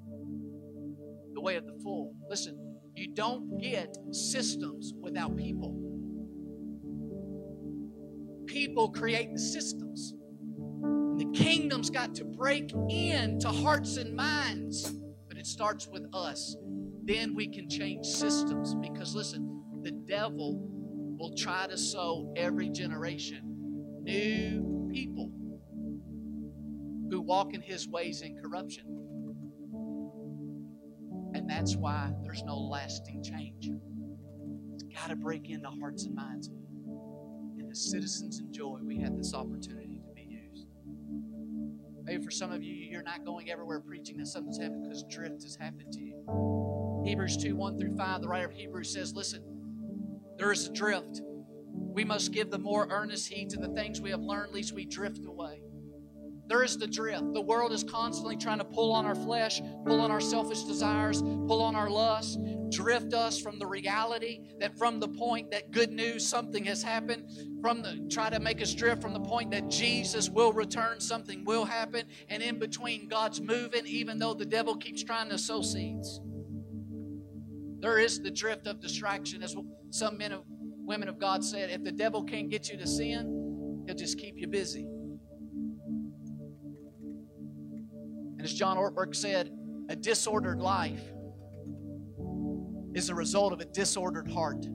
the 1.33 1.41
way 1.41 1.57
of 1.57 1.67
the 1.67 1.75
fool. 1.83 2.15
Listen, 2.31 2.79
you 2.95 3.13
don't 3.13 3.59
get 3.59 3.97
systems 4.13 4.93
without 5.01 5.37
people. 5.37 5.94
People 8.47 8.91
create 8.91 9.33
the 9.33 9.39
systems. 9.39 10.15
The 11.19 11.31
kingdom's 11.33 11.91
got 11.91 12.15
to 12.17 12.25
break 12.25 12.73
into 12.89 13.49
hearts 13.49 13.97
and 13.97 14.15
minds, 14.15 14.93
but 15.29 15.39
it 15.39 15.47
starts 15.47 15.87
with 15.87 16.07
us. 16.13 16.57
Then 17.05 17.35
we 17.35 17.49
can 17.49 17.69
change 17.69 18.07
systems 18.07 18.75
because, 18.75 19.15
listen, 19.15 19.63
the 19.83 19.93
devil 19.93 20.59
will 21.19 21.35
try 21.35 21.67
to 21.67 21.79
sow 21.79 22.33
every 22.37 22.69
generation 22.71 23.55
new 24.03 24.89
people 24.93 25.31
who 27.11 27.21
walk 27.21 27.55
in 27.55 27.61
his 27.61 27.89
ways 27.89 28.23
in 28.23 28.37
corruption. 28.37 28.85
And 31.35 31.49
that's 31.49 31.77
why 31.77 32.13
there's 32.23 32.43
no 32.45 32.57
lasting 32.59 33.23
change. 33.23 33.71
It's 34.75 34.85
got 34.85 35.11
to 35.11 35.17
break 35.17 35.51
into 35.51 35.69
hearts 35.69 36.07
and 36.07 36.15
minds. 36.15 36.51
As 37.75 37.91
citizens 37.91 38.39
enjoy, 38.39 38.79
we 38.85 39.01
have 39.01 39.17
this 39.17 39.35
opportunity. 39.35 40.01
To 40.07 40.15
be 40.15 40.23
used. 40.23 40.69
Maybe 42.05 42.23
for 42.23 42.31
some 42.31 42.53
of 42.53 42.63
you, 42.63 42.73
you're 42.73 43.03
not 43.03 43.25
going 43.25 43.51
everywhere 43.51 43.81
preaching 43.81 44.17
that 44.19 44.29
something's 44.29 44.59
happened 44.61 44.85
because 44.85 45.03
drift 45.11 45.43
has 45.43 45.57
happened 45.57 45.93
to 45.93 46.01
you. 46.01 47.03
Hebrews 47.05 47.37
2 47.37 47.57
1 47.57 47.77
through 47.77 47.97
5, 47.97 48.21
the 48.21 48.29
writer 48.29 48.47
of 48.47 48.53
Hebrews 48.53 48.93
says, 48.93 49.13
Listen, 49.13 49.43
there 50.39 50.53
is 50.53 50.69
a 50.69 50.73
drift. 50.73 51.23
We 51.73 52.05
must 52.05 52.31
give 52.31 52.53
the 52.53 52.61
more 52.61 52.87
earnest 52.93 53.27
heed 53.27 53.51
to 53.51 53.57
the 53.57 53.71
things 53.71 54.01
we 54.01 54.11
have 54.11 54.21
learned, 54.21 54.55
lest 54.55 54.71
we 54.71 54.85
drift 54.85 55.25
away. 55.27 55.64
There 56.47 56.63
is 56.63 56.77
the 56.77 56.87
drift. 56.87 57.33
The 57.33 57.41
world 57.41 57.73
is 57.73 57.83
constantly 57.83 58.37
trying 58.37 58.59
to 58.59 58.65
pull 58.65 58.93
on 58.93 59.07
our 59.07 59.15
flesh, 59.15 59.63
pull 59.87 60.01
on 60.01 60.11
our 60.11 60.21
selfish 60.21 60.65
desires, 60.65 61.23
pull 61.23 61.63
on 61.63 61.75
our 61.75 61.89
lusts, 61.89 62.37
drift 62.71 63.15
us 63.15 63.39
from 63.39 63.59
the 63.59 63.67
reality 63.67 64.41
that 64.61 64.77
from 64.77 65.01
the 65.01 65.09
point 65.09 65.51
that 65.53 65.71
good 65.71 65.91
news, 65.91 66.27
something 66.27 66.65
has 66.65 66.83
happened, 66.83 67.31
from 67.63 67.81
the 67.81 68.07
try 68.11 68.29
to 68.29 68.41
make 68.41 68.61
us 68.61 68.75
drift 68.75 69.01
from 69.01 69.15
the 69.15 69.21
point 69.21 69.51
that 69.53 69.71
Jesus 69.71 70.29
will 70.29 70.53
return, 70.53 71.01
something 71.01 71.45
will 71.45 71.65
happen, 71.65 72.05
and 72.29 72.43
in 72.43 72.59
between, 72.59 73.09
God's 73.09 73.41
moving, 73.41 73.87
even 73.87 74.19
though 74.19 74.35
the 74.35 74.45
devil 74.45 74.77
keeps 74.77 75.03
trying 75.03 75.31
to 75.31 75.39
sow 75.39 75.63
seeds. 75.63 76.21
There 77.81 77.99
is 77.99 78.21
the 78.21 78.31
drift 78.31 78.67
of 78.67 78.81
distraction, 78.81 79.43
as 79.43 79.57
some 79.91 80.19
men 80.19 80.33
and 80.33 80.43
women 80.87 81.09
of 81.09 81.19
God 81.19 81.43
said. 81.43 81.71
If 81.71 81.85
the 81.85 81.93
devil 81.93 82.23
can't 82.23 82.51
get 82.51 82.69
you 82.69 82.77
to 82.79 82.87
sin, 82.87 83.85
he'll 83.87 83.97
just 83.97 84.19
keep 84.19 84.35
you 84.37 84.47
busy. 84.47 84.87
As 88.45 88.53
John 88.53 88.77
Ortberg 88.77 89.17
said, 89.17 89.51
a 89.89 89.97
disordered 89.97 90.61
life 90.61 91.03
is 92.95 93.09
a 93.09 93.15
result 93.15 93.53
of 93.53 93.61
a 93.61 93.65
disordered 93.65 94.31
heart. 94.31 94.67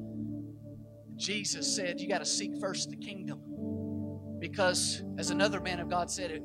Jesus 1.16 1.76
said, 1.76 2.00
You 2.00 2.10
got 2.10 2.20
to 2.20 2.26
seek 2.26 2.60
first 2.60 2.90
the 2.90 2.98
kingdom. 2.98 3.40
Because, 4.40 5.04
as 5.18 5.30
another 5.32 5.60
man 5.60 5.80
of 5.80 5.90
God 5.90 6.10
said, 6.10 6.32
if 6.32 6.42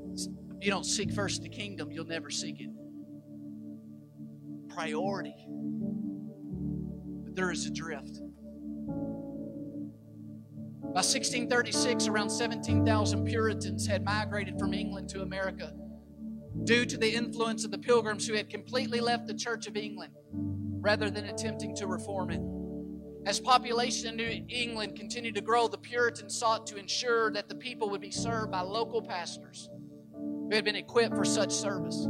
you 0.60 0.70
don't 0.70 0.84
seek 0.84 1.12
first 1.12 1.42
the 1.42 1.48
kingdom, 1.48 1.90
you'll 1.90 2.04
never 2.04 2.28
seek 2.28 2.60
it. 2.60 2.70
Priority. 4.68 5.34
But 7.24 7.36
there 7.36 7.50
is 7.50 7.66
a 7.66 7.70
drift. 7.70 8.20
By 10.82 11.00
1636, 11.00 12.08
around 12.08 12.30
17,000 12.30 13.24
Puritans 13.24 13.86
had 13.86 14.04
migrated 14.04 14.58
from 14.58 14.74
England 14.74 15.08
to 15.10 15.22
America 15.22 15.72
due 16.62 16.86
to 16.86 16.96
the 16.96 17.12
influence 17.12 17.64
of 17.64 17.70
the 17.70 17.78
pilgrims 17.78 18.26
who 18.26 18.34
had 18.34 18.48
completely 18.48 19.00
left 19.00 19.26
the 19.26 19.34
Church 19.34 19.66
of 19.66 19.76
England 19.76 20.12
rather 20.80 21.10
than 21.10 21.24
attempting 21.26 21.74
to 21.74 21.86
reform 21.86 22.30
it. 22.30 22.40
As 23.26 23.40
population 23.40 24.08
in 24.08 24.16
New 24.16 24.44
England 24.48 24.96
continued 24.96 25.34
to 25.34 25.40
grow, 25.40 25.66
the 25.66 25.78
Puritans 25.78 26.38
sought 26.38 26.66
to 26.68 26.76
ensure 26.76 27.32
that 27.32 27.48
the 27.48 27.54
people 27.54 27.88
would 27.90 28.00
be 28.00 28.10
served 28.10 28.52
by 28.52 28.60
local 28.60 29.02
pastors 29.02 29.70
who 30.12 30.50
had 30.54 30.64
been 30.64 30.76
equipped 30.76 31.16
for 31.16 31.24
such 31.24 31.50
service. 31.50 32.06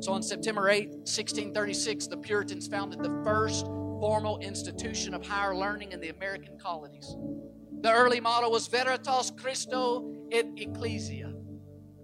So 0.00 0.12
on 0.12 0.22
September 0.22 0.68
8, 0.68 0.88
1636, 0.90 2.06
the 2.06 2.18
Puritans 2.18 2.68
founded 2.68 3.02
the 3.02 3.22
first 3.24 3.66
formal 3.66 4.38
institution 4.40 5.14
of 5.14 5.24
higher 5.24 5.56
learning 5.56 5.92
in 5.92 6.00
the 6.00 6.10
American 6.10 6.58
colonies. 6.58 7.16
The 7.80 7.92
early 7.92 8.20
motto 8.20 8.50
was 8.50 8.66
Veritas 8.66 9.32
Christo 9.36 10.26
et 10.30 10.46
Ecclesia, 10.56 11.32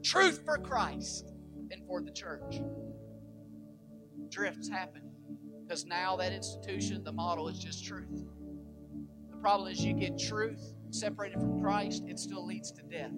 truth 0.02 0.42
for 0.44 0.58
Christ 0.58 1.27
and 1.70 1.86
for 1.86 2.02
the 2.02 2.10
church. 2.10 2.60
Drifts 4.30 4.68
happen 4.68 5.02
because 5.66 5.84
now 5.84 6.16
that 6.16 6.32
institution, 6.32 7.04
the 7.04 7.12
model 7.12 7.48
is 7.48 7.58
just 7.58 7.84
truth. 7.84 8.24
The 9.30 9.36
problem 9.36 9.70
is 9.70 9.84
you 9.84 9.94
get 9.94 10.18
truth 10.18 10.74
separated 10.90 11.40
from 11.40 11.60
Christ, 11.60 12.04
it 12.06 12.18
still 12.18 12.46
leads 12.46 12.72
to 12.72 12.82
death. 12.82 13.12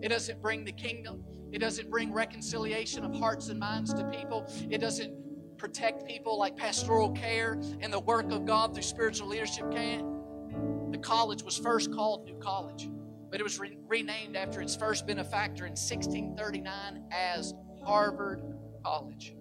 It 0.00 0.08
doesn't 0.08 0.40
bring 0.40 0.64
the 0.64 0.72
kingdom. 0.72 1.24
It 1.52 1.58
doesn't 1.58 1.90
bring 1.90 2.12
reconciliation 2.12 3.04
of 3.04 3.14
hearts 3.14 3.48
and 3.48 3.60
minds 3.60 3.92
to 3.94 4.04
people. 4.04 4.50
It 4.70 4.78
doesn't 4.78 5.58
protect 5.58 6.06
people 6.06 6.38
like 6.38 6.56
pastoral 6.56 7.10
care 7.12 7.60
and 7.80 7.92
the 7.92 8.00
work 8.00 8.32
of 8.32 8.44
God 8.44 8.74
through 8.74 8.82
spiritual 8.82 9.28
leadership 9.28 9.70
can. 9.70 10.90
The 10.90 10.98
college 10.98 11.42
was 11.42 11.56
first 11.56 11.92
called 11.92 12.24
New 12.24 12.36
College, 12.36 12.88
but 13.32 13.40
it 13.40 13.44
was 13.44 13.58
re- 13.58 13.78
renamed 13.88 14.36
after 14.36 14.60
its 14.60 14.76
first 14.76 15.06
benefactor 15.06 15.64
in 15.64 15.72
1639 15.72 17.04
as 17.10 17.54
Harvard 17.82 18.42
College. 18.84 19.34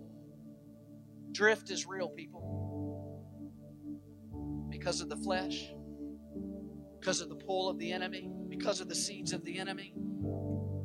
Drift 1.33 1.69
is 1.69 1.85
real, 1.85 2.07
people. 2.07 2.47
Because 4.69 5.01
of 5.01 5.09
the 5.09 5.17
flesh, 5.17 5.73
because 6.99 7.19
of 7.19 7.27
the 7.27 7.35
pull 7.35 7.69
of 7.69 7.77
the 7.79 7.91
enemy, 7.91 8.31
because 8.47 8.79
of 8.79 8.87
the 8.87 8.95
seeds 8.95 9.33
of 9.33 9.43
the 9.43 9.59
enemy. 9.59 9.93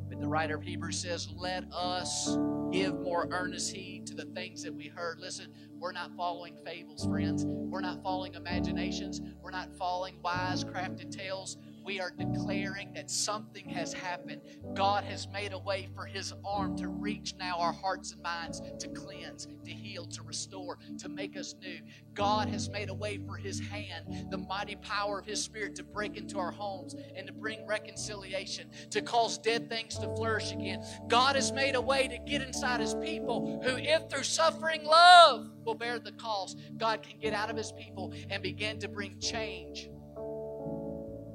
But 0.09 0.19
the 0.19 0.27
writer 0.27 0.57
of 0.57 0.63
Hebrews 0.63 1.01
says, 1.01 1.29
Let 1.33 1.63
us 1.71 2.37
give 2.73 2.99
more 2.99 3.29
earnest 3.31 3.73
heed 3.73 4.05
to 4.07 4.15
the 4.15 4.25
things 4.25 4.63
that 4.63 4.73
we 4.73 4.87
heard. 4.87 5.19
Listen, 5.21 5.53
we're 5.79 5.93
not 5.93 6.13
following 6.17 6.57
fables, 6.65 7.05
friends. 7.05 7.45
We're 7.45 7.79
not 7.79 8.03
following 8.03 8.33
imaginations. 8.33 9.21
We're 9.41 9.51
not 9.51 9.73
following 9.77 10.19
wise, 10.21 10.65
crafted 10.65 11.09
tales 11.09 11.55
we 11.87 12.01
are 12.01 12.11
declaring 12.11 12.91
that 12.93 13.09
something 13.09 13.69
has 13.69 13.93
happened. 13.93 14.41
God 14.73 15.05
has 15.05 15.25
made 15.29 15.53
a 15.53 15.57
way 15.57 15.87
for 15.95 16.05
His 16.05 16.33
arm 16.43 16.75
to 16.79 16.89
reach 16.89 17.33
now 17.39 17.57
our 17.59 17.71
hearts 17.71 18.11
and 18.11 18.21
minds 18.21 18.61
to 18.79 18.89
cleanse, 18.89 19.47
to 19.63 19.71
heal, 19.71 20.05
to 20.07 20.21
restore, 20.21 20.77
to 20.99 21.07
make 21.07 21.37
us 21.37 21.55
new. 21.61 21.79
God 22.13 22.49
has 22.49 22.69
made 22.69 22.89
a 22.89 22.93
way 22.93 23.19
for 23.25 23.37
His 23.37 23.61
hand, 23.61 24.27
the 24.29 24.37
mighty 24.37 24.75
power 24.75 25.19
of 25.19 25.25
His 25.25 25.41
Spirit 25.41 25.75
to 25.75 25.83
break 25.83 26.17
into 26.17 26.37
our 26.37 26.51
homes 26.51 26.93
and 27.15 27.25
to 27.25 27.31
bring 27.31 27.65
reconciliation, 27.65 28.69
to 28.89 29.01
cause 29.01 29.37
dead 29.37 29.69
things 29.69 29.97
to 29.99 30.13
flourish 30.17 30.51
again. 30.51 30.83
God 31.07 31.37
has 31.37 31.53
made 31.53 31.75
a 31.75 31.81
way 31.81 32.09
to 32.09 32.17
get 32.29 32.41
inside 32.41 32.81
His 32.81 32.95
people 32.95 33.61
who, 33.63 33.77
if 33.77 34.09
through 34.09 34.23
suffering 34.23 34.83
love, 34.83 35.49
will 35.63 35.75
bear 35.75 35.99
the 35.99 36.11
cost, 36.11 36.59
God 36.75 37.01
can 37.01 37.17
get 37.17 37.33
out 37.33 37.49
of 37.49 37.55
His 37.55 37.71
people 37.71 38.13
and 38.29 38.43
begin 38.43 38.77
to 38.79 38.89
bring 38.89 39.17
change 39.21 39.89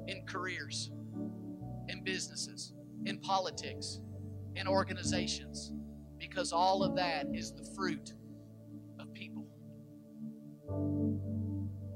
in 0.07 0.25
careers, 0.25 0.91
in 1.87 2.03
businesses, 2.03 2.73
in 3.05 3.19
politics, 3.19 3.99
in 4.55 4.67
organizations, 4.67 5.71
because 6.19 6.51
all 6.51 6.83
of 6.83 6.95
that 6.95 7.27
is 7.33 7.53
the 7.53 7.65
fruit 7.75 8.13
of 8.99 9.13
people. 9.13 9.47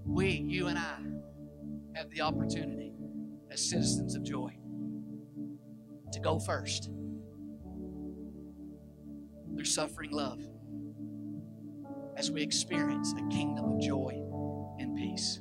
We, 0.05 0.45
you 0.47 0.67
and 0.67 0.77
I, 0.77 0.97
have 1.95 2.09
the 2.11 2.21
opportunity 2.21 2.93
as 3.49 3.69
citizens 3.69 4.15
of 4.15 4.23
joy 4.23 4.55
to 6.11 6.19
go 6.19 6.39
first 6.39 6.91
through 9.55 9.65
suffering 9.65 10.11
love 10.11 10.39
as 12.15 12.31
we 12.31 12.41
experience 12.41 13.13
a 13.13 13.27
kingdom 13.29 13.65
of 13.65 13.81
joy 13.81 14.11
and 14.79 14.95
peace. 14.95 15.39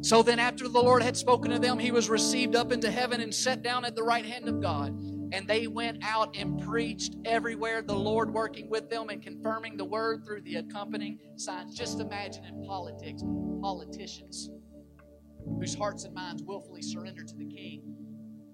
So 0.00 0.22
then, 0.22 0.38
after 0.38 0.68
the 0.68 0.80
Lord 0.80 1.02
had 1.02 1.16
spoken 1.16 1.50
to 1.50 1.58
them, 1.58 1.78
he 1.78 1.90
was 1.90 2.08
received 2.08 2.54
up 2.54 2.70
into 2.70 2.90
heaven 2.90 3.20
and 3.20 3.34
set 3.34 3.62
down 3.62 3.84
at 3.84 3.96
the 3.96 4.02
right 4.02 4.24
hand 4.24 4.48
of 4.48 4.60
God. 4.60 4.90
And 5.32 5.46
they 5.46 5.66
went 5.66 6.02
out 6.02 6.36
and 6.36 6.58
preached 6.62 7.16
everywhere, 7.24 7.82
the 7.82 7.94
Lord 7.94 8.32
working 8.32 8.70
with 8.70 8.88
them 8.88 9.08
and 9.10 9.22
confirming 9.22 9.76
the 9.76 9.84
word 9.84 10.24
through 10.24 10.42
the 10.42 10.56
accompanying 10.56 11.18
signs. 11.36 11.76
Just 11.76 12.00
imagine 12.00 12.44
in 12.44 12.64
politics, 12.64 13.22
politicians 13.60 14.50
whose 15.58 15.74
hearts 15.74 16.04
and 16.04 16.14
minds 16.14 16.42
willfully 16.42 16.82
surrender 16.82 17.24
to 17.24 17.34
the 17.36 17.46
King 17.46 17.82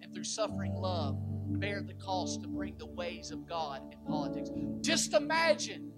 and 0.03 0.12
through 0.14 0.24
suffering 0.24 0.74
love 0.74 1.16
bear 1.61 1.82
the 1.82 1.95
cost 1.95 2.42
to 2.42 2.49
bring 2.49 2.76
the 2.78 2.86
ways 2.86 3.30
of 3.30 3.47
God 3.47 3.82
in 3.92 3.99
politics. 4.07 4.51
Just 4.80 5.12
imagine, 5.12 5.92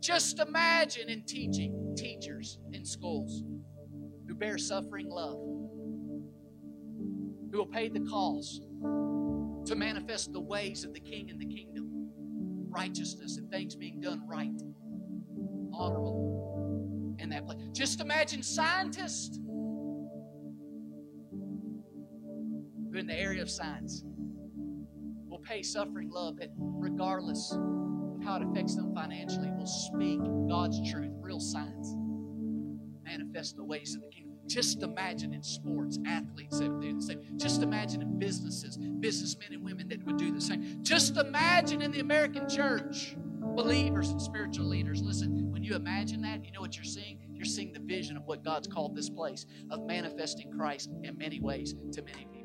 just 0.00 0.40
imagine 0.40 1.08
in 1.08 1.22
teaching, 1.22 1.94
teachers 1.96 2.58
in 2.72 2.84
schools 2.84 3.44
who 4.26 4.34
bear 4.34 4.58
suffering 4.58 5.08
love, 5.08 5.38
who 7.50 7.58
will 7.58 7.66
pay 7.66 7.88
the 7.88 8.00
cost 8.00 8.62
to 9.66 9.74
manifest 9.74 10.32
the 10.32 10.40
ways 10.40 10.84
of 10.84 10.92
the 10.92 11.00
King 11.00 11.30
and 11.30 11.40
the 11.40 11.46
kingdom, 11.46 12.10
righteousness 12.68 13.36
and 13.36 13.50
things 13.50 13.76
being 13.76 14.00
done 14.00 14.22
right, 14.28 14.60
honorable 15.72 17.16
in 17.18 17.28
that 17.30 17.46
place. 17.46 17.58
Just 17.72 18.00
imagine 18.00 18.42
scientists 18.42 19.38
who, 22.90 22.98
in 22.98 23.06
the 23.06 23.18
area 23.18 23.42
of 23.42 23.50
science, 23.50 24.04
will 25.26 25.40
pay 25.40 25.62
suffering 25.62 26.10
love 26.10 26.36
that, 26.38 26.48
regardless 26.56 27.52
of 27.52 28.24
how 28.24 28.36
it 28.36 28.42
affects 28.42 28.76
them 28.76 28.94
financially, 28.94 29.50
will 29.56 29.66
speak 29.66 30.20
God's 30.48 30.90
truth, 30.90 31.12
real 31.20 31.40
science 31.40 31.96
manifest 33.04 33.56
the 33.56 33.64
ways 33.64 33.94
of 33.94 34.02
the 34.02 34.08
kingdom. 34.08 34.38
Just 34.46 34.82
imagine 34.82 35.32
in 35.32 35.42
sports, 35.42 35.98
athletes 36.06 36.58
that 36.58 36.70
would 36.70 36.80
do 36.80 36.94
the 36.94 37.02
same. 37.02 37.20
Just 37.36 37.62
imagine 37.62 38.02
in 38.02 38.18
businesses, 38.18 38.76
businessmen 38.76 39.52
and 39.52 39.64
women 39.64 39.88
that 39.88 40.04
would 40.04 40.16
do 40.16 40.32
the 40.32 40.40
same. 40.40 40.82
Just 40.82 41.16
imagine 41.16 41.80
in 41.80 41.92
the 41.92 42.00
American 42.00 42.48
church, 42.48 43.16
believers 43.54 44.10
and 44.10 44.20
spiritual 44.20 44.66
leaders. 44.66 45.00
Listen, 45.02 45.50
when 45.52 45.62
you 45.62 45.74
imagine 45.74 46.20
that, 46.22 46.44
you 46.44 46.52
know 46.52 46.60
what 46.60 46.76
you're 46.76 46.84
seeing? 46.84 47.18
You're 47.32 47.44
seeing 47.44 47.72
the 47.72 47.80
vision 47.80 48.16
of 48.16 48.24
what 48.26 48.44
God's 48.44 48.68
called 48.68 48.96
this 48.96 49.08
place 49.10 49.46
of 49.70 49.86
manifesting 49.86 50.50
Christ 50.52 50.90
in 51.02 51.16
many 51.18 51.40
ways 51.40 51.74
to 51.92 52.02
many 52.02 52.26
people. 52.32 52.42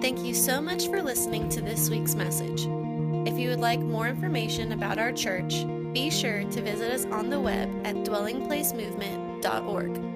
Thank 0.00 0.20
you 0.24 0.34
so 0.34 0.60
much 0.60 0.86
for 0.86 1.02
listening 1.02 1.48
to 1.50 1.60
this 1.60 1.90
week's 1.90 2.14
message. 2.14 2.66
If 3.26 3.38
you 3.38 3.50
would 3.50 3.60
like 3.60 3.80
more 3.80 4.08
information 4.08 4.72
about 4.72 4.98
our 4.98 5.12
church, 5.12 5.66
be 5.92 6.10
sure 6.10 6.44
to 6.44 6.62
visit 6.62 6.92
us 6.92 7.04
on 7.06 7.30
the 7.30 7.40
web 7.40 7.68
at 7.84 7.96
dwellingplacemovement.org. 7.96 10.09